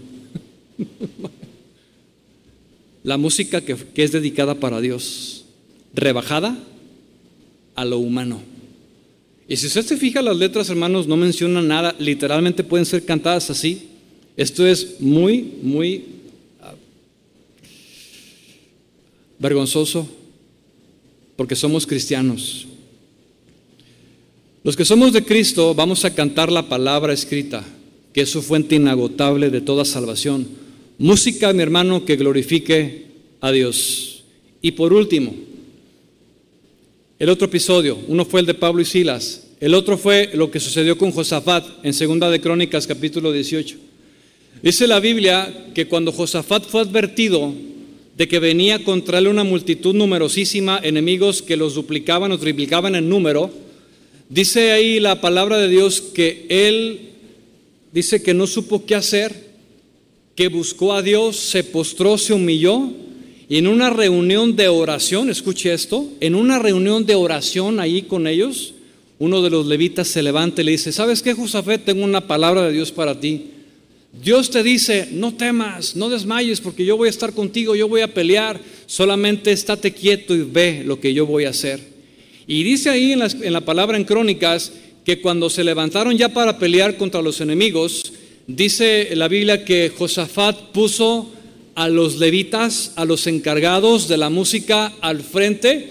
la 3.02 3.16
música 3.16 3.62
que, 3.62 3.74
que, 3.74 4.02
es 4.02 4.12
dedicada 4.12 4.54
para 4.54 4.80
Dios, 4.80 5.44
rebajada 5.94 6.58
a 7.74 7.84
lo 7.84 7.98
humano. 7.98 8.42
Y 9.48 9.56
si 9.56 9.66
usted 9.66 9.84
se 9.84 9.96
fija, 9.96 10.22
las 10.22 10.36
letras, 10.36 10.68
hermanos, 10.68 11.06
no 11.06 11.16
mencionan 11.16 11.68
nada, 11.68 11.94
literalmente 11.98 12.64
pueden 12.64 12.86
ser 12.86 13.04
cantadas 13.04 13.50
así. 13.50 13.88
Esto 14.36 14.66
es 14.66 15.00
muy, 15.00 15.54
muy 15.62 16.04
ah, 16.60 16.74
vergonzoso 19.38 20.08
porque 21.42 21.56
somos 21.56 21.88
cristianos. 21.88 22.68
Los 24.62 24.76
que 24.76 24.84
somos 24.84 25.12
de 25.12 25.24
Cristo 25.24 25.74
vamos 25.74 26.04
a 26.04 26.14
cantar 26.14 26.52
la 26.52 26.68
palabra 26.68 27.12
escrita, 27.12 27.64
que 28.12 28.20
es 28.20 28.30
su 28.30 28.42
fuente 28.42 28.76
inagotable 28.76 29.50
de 29.50 29.60
toda 29.60 29.84
salvación. 29.84 30.46
Música, 30.98 31.52
mi 31.52 31.60
hermano, 31.60 32.04
que 32.04 32.14
glorifique 32.14 33.06
a 33.40 33.50
Dios. 33.50 34.22
Y 34.60 34.70
por 34.70 34.92
último, 34.92 35.34
el 37.18 37.28
otro 37.28 37.48
episodio, 37.48 37.98
uno 38.06 38.24
fue 38.24 38.38
el 38.38 38.46
de 38.46 38.54
Pablo 38.54 38.80
y 38.80 38.84
Silas, 38.84 39.48
el 39.58 39.74
otro 39.74 39.98
fue 39.98 40.30
lo 40.34 40.48
que 40.48 40.60
sucedió 40.60 40.96
con 40.96 41.10
Josafat 41.10 41.66
en 41.84 41.92
Segunda 41.92 42.30
de 42.30 42.40
Crónicas 42.40 42.86
capítulo 42.86 43.32
18. 43.32 43.78
Dice 44.62 44.86
la 44.86 45.00
Biblia 45.00 45.72
que 45.74 45.88
cuando 45.88 46.12
Josafat 46.12 46.66
fue 46.66 46.82
advertido 46.82 47.52
de 48.16 48.28
que 48.28 48.38
venía 48.38 48.84
contra 48.84 49.18
él 49.18 49.28
una 49.28 49.44
multitud 49.44 49.94
numerosísima, 49.94 50.80
enemigos 50.82 51.42
que 51.42 51.56
los 51.56 51.74
duplicaban 51.74 52.32
o 52.32 52.38
triplicaban 52.38 52.94
en 52.94 53.08
número, 53.08 53.50
Dice 54.32 54.72
ahí 54.72 54.98
la 54.98 55.20
palabra 55.20 55.58
de 55.58 55.68
Dios 55.68 56.00
que 56.00 56.46
él 56.48 57.10
dice 57.92 58.22
que 58.22 58.32
no 58.32 58.46
supo 58.46 58.86
qué 58.86 58.94
hacer, 58.94 59.50
que 60.34 60.48
buscó 60.48 60.94
a 60.94 61.02
Dios, 61.02 61.36
se 61.36 61.62
postró, 61.64 62.16
se 62.16 62.32
humilló 62.32 62.92
y 63.46 63.58
en 63.58 63.66
una 63.66 63.90
reunión 63.90 64.56
de 64.56 64.68
oración, 64.68 65.28
escuche 65.28 65.74
esto, 65.74 66.08
en 66.20 66.34
una 66.34 66.58
reunión 66.58 67.04
de 67.04 67.14
oración 67.14 67.78
ahí 67.78 68.04
con 68.04 68.26
ellos, 68.26 68.72
uno 69.18 69.42
de 69.42 69.50
los 69.50 69.66
levitas 69.66 70.08
se 70.08 70.22
levanta 70.22 70.62
y 70.62 70.64
le 70.64 70.70
dice, 70.70 70.92
¿sabes 70.92 71.20
qué, 71.20 71.34
Josafet? 71.34 71.84
Tengo 71.84 72.02
una 72.02 72.26
palabra 72.26 72.62
de 72.62 72.72
Dios 72.72 72.90
para 72.90 73.20
ti. 73.20 73.50
Dios 74.12 74.50
te 74.50 74.62
dice, 74.62 75.08
no 75.10 75.34
temas, 75.34 75.96
no 75.96 76.10
desmayes, 76.10 76.60
porque 76.60 76.84
yo 76.84 76.98
voy 76.98 77.06
a 77.06 77.10
estar 77.10 77.32
contigo, 77.32 77.74
yo 77.74 77.88
voy 77.88 78.02
a 78.02 78.12
pelear, 78.12 78.60
solamente 78.86 79.52
estate 79.52 79.92
quieto 79.92 80.34
y 80.34 80.42
ve 80.42 80.82
lo 80.84 81.00
que 81.00 81.14
yo 81.14 81.24
voy 81.24 81.46
a 81.46 81.50
hacer. 81.50 81.80
Y 82.46 82.62
dice 82.62 82.90
ahí 82.90 83.12
en 83.12 83.20
la, 83.20 83.26
en 83.26 83.52
la 83.52 83.62
palabra 83.62 83.96
en 83.96 84.04
Crónicas 84.04 84.72
que 85.04 85.20
cuando 85.20 85.48
se 85.48 85.64
levantaron 85.64 86.16
ya 86.16 86.28
para 86.28 86.58
pelear 86.58 86.98
contra 86.98 87.22
los 87.22 87.40
enemigos, 87.40 88.12
dice 88.46 89.16
la 89.16 89.28
Biblia 89.28 89.64
que 89.64 89.90
Josafat 89.96 90.72
puso 90.72 91.30
a 91.74 91.88
los 91.88 92.18
levitas, 92.18 92.92
a 92.96 93.06
los 93.06 93.26
encargados 93.26 94.08
de 94.08 94.18
la 94.18 94.28
música 94.28 94.92
al 95.00 95.22
frente 95.22 95.88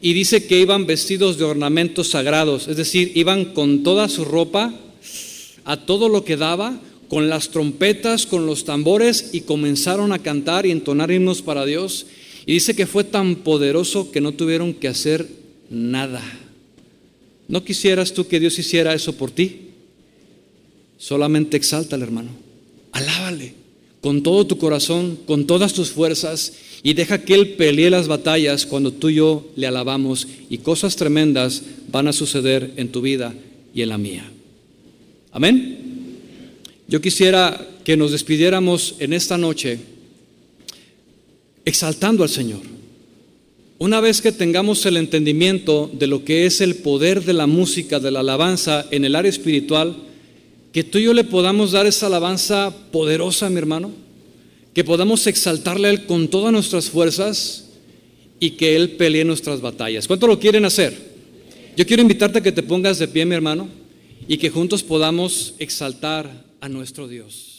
y 0.00 0.12
dice 0.12 0.46
que 0.46 0.60
iban 0.60 0.86
vestidos 0.86 1.36
de 1.36 1.44
ornamentos 1.44 2.10
sagrados, 2.10 2.68
es 2.68 2.76
decir, 2.76 3.12
iban 3.16 3.46
con 3.46 3.82
toda 3.82 4.08
su 4.08 4.24
ropa, 4.24 4.72
a 5.64 5.78
todo 5.78 6.08
lo 6.08 6.24
que 6.24 6.36
daba, 6.36 6.80
con 7.08 7.28
las 7.28 7.50
trompetas, 7.50 8.26
con 8.26 8.46
los 8.46 8.64
tambores 8.64 9.30
y 9.32 9.42
comenzaron 9.42 10.12
a 10.12 10.18
cantar 10.18 10.66
y 10.66 10.70
entonar 10.70 11.10
himnos 11.10 11.42
para 11.42 11.64
Dios. 11.64 12.06
Y 12.46 12.54
dice 12.54 12.74
que 12.74 12.86
fue 12.86 13.04
tan 13.04 13.36
poderoso 13.36 14.10
que 14.10 14.20
no 14.20 14.32
tuvieron 14.32 14.74
que 14.74 14.88
hacer 14.88 15.26
nada. 15.70 16.22
¿No 17.48 17.64
quisieras 17.64 18.12
tú 18.12 18.26
que 18.26 18.40
Dios 18.40 18.58
hiciera 18.58 18.94
eso 18.94 19.12
por 19.12 19.30
ti? 19.30 19.70
Solamente 20.98 21.56
exáltale, 21.56 22.04
hermano. 22.04 22.30
Alábale 22.92 23.66
con 24.06 24.22
todo 24.22 24.46
tu 24.46 24.56
corazón, 24.58 25.18
con 25.26 25.48
todas 25.48 25.72
tus 25.72 25.90
fuerzas 25.90 26.52
y 26.84 26.94
deja 26.94 27.22
que 27.22 27.34
Él 27.34 27.54
pelee 27.54 27.90
las 27.90 28.06
batallas 28.06 28.64
cuando 28.64 28.92
tú 28.92 29.08
y 29.08 29.16
yo 29.16 29.50
le 29.56 29.66
alabamos 29.66 30.28
y 30.48 30.58
cosas 30.58 30.94
tremendas 30.94 31.62
van 31.90 32.06
a 32.06 32.12
suceder 32.12 32.72
en 32.76 32.90
tu 32.90 33.00
vida 33.00 33.34
y 33.74 33.82
en 33.82 33.88
la 33.88 33.98
mía. 33.98 34.30
Amén. 35.32 35.85
Yo 36.88 37.00
quisiera 37.00 37.66
que 37.84 37.96
nos 37.96 38.12
despidiéramos 38.12 38.94
en 39.00 39.12
esta 39.12 39.36
noche 39.36 39.78
exaltando 41.64 42.22
al 42.22 42.28
Señor. 42.28 42.60
Una 43.78 44.00
vez 44.00 44.22
que 44.22 44.30
tengamos 44.30 44.86
el 44.86 44.96
entendimiento 44.96 45.90
de 45.92 46.06
lo 46.06 46.24
que 46.24 46.46
es 46.46 46.60
el 46.60 46.76
poder 46.76 47.24
de 47.24 47.32
la 47.32 47.48
música, 47.48 47.98
de 47.98 48.12
la 48.12 48.20
alabanza 48.20 48.86
en 48.92 49.04
el 49.04 49.16
área 49.16 49.28
espiritual, 49.28 49.96
que 50.72 50.84
tú 50.84 50.98
y 50.98 51.04
yo 51.04 51.12
le 51.12 51.24
podamos 51.24 51.72
dar 51.72 51.86
esa 51.86 52.06
alabanza 52.06 52.72
poderosa, 52.92 53.50
mi 53.50 53.58
hermano, 53.58 53.90
que 54.72 54.84
podamos 54.84 55.26
exaltarle 55.26 55.88
a 55.88 55.90
Él 55.90 56.06
con 56.06 56.28
todas 56.28 56.52
nuestras 56.52 56.88
fuerzas 56.88 57.64
y 58.38 58.50
que 58.50 58.76
Él 58.76 58.90
pelee 58.92 59.24
nuestras 59.24 59.60
batallas. 59.60 60.06
¿Cuánto 60.06 60.28
lo 60.28 60.38
quieren 60.38 60.64
hacer? 60.64 60.96
Yo 61.76 61.84
quiero 61.84 62.02
invitarte 62.02 62.38
a 62.38 62.42
que 62.42 62.52
te 62.52 62.62
pongas 62.62 62.98
de 62.98 63.08
pie, 63.08 63.26
mi 63.26 63.34
hermano, 63.34 63.68
y 64.28 64.36
que 64.38 64.50
juntos 64.50 64.82
podamos 64.82 65.54
exaltar 65.58 66.45
a 66.66 66.68
nuestro 66.68 67.06
Dios. 67.06 67.55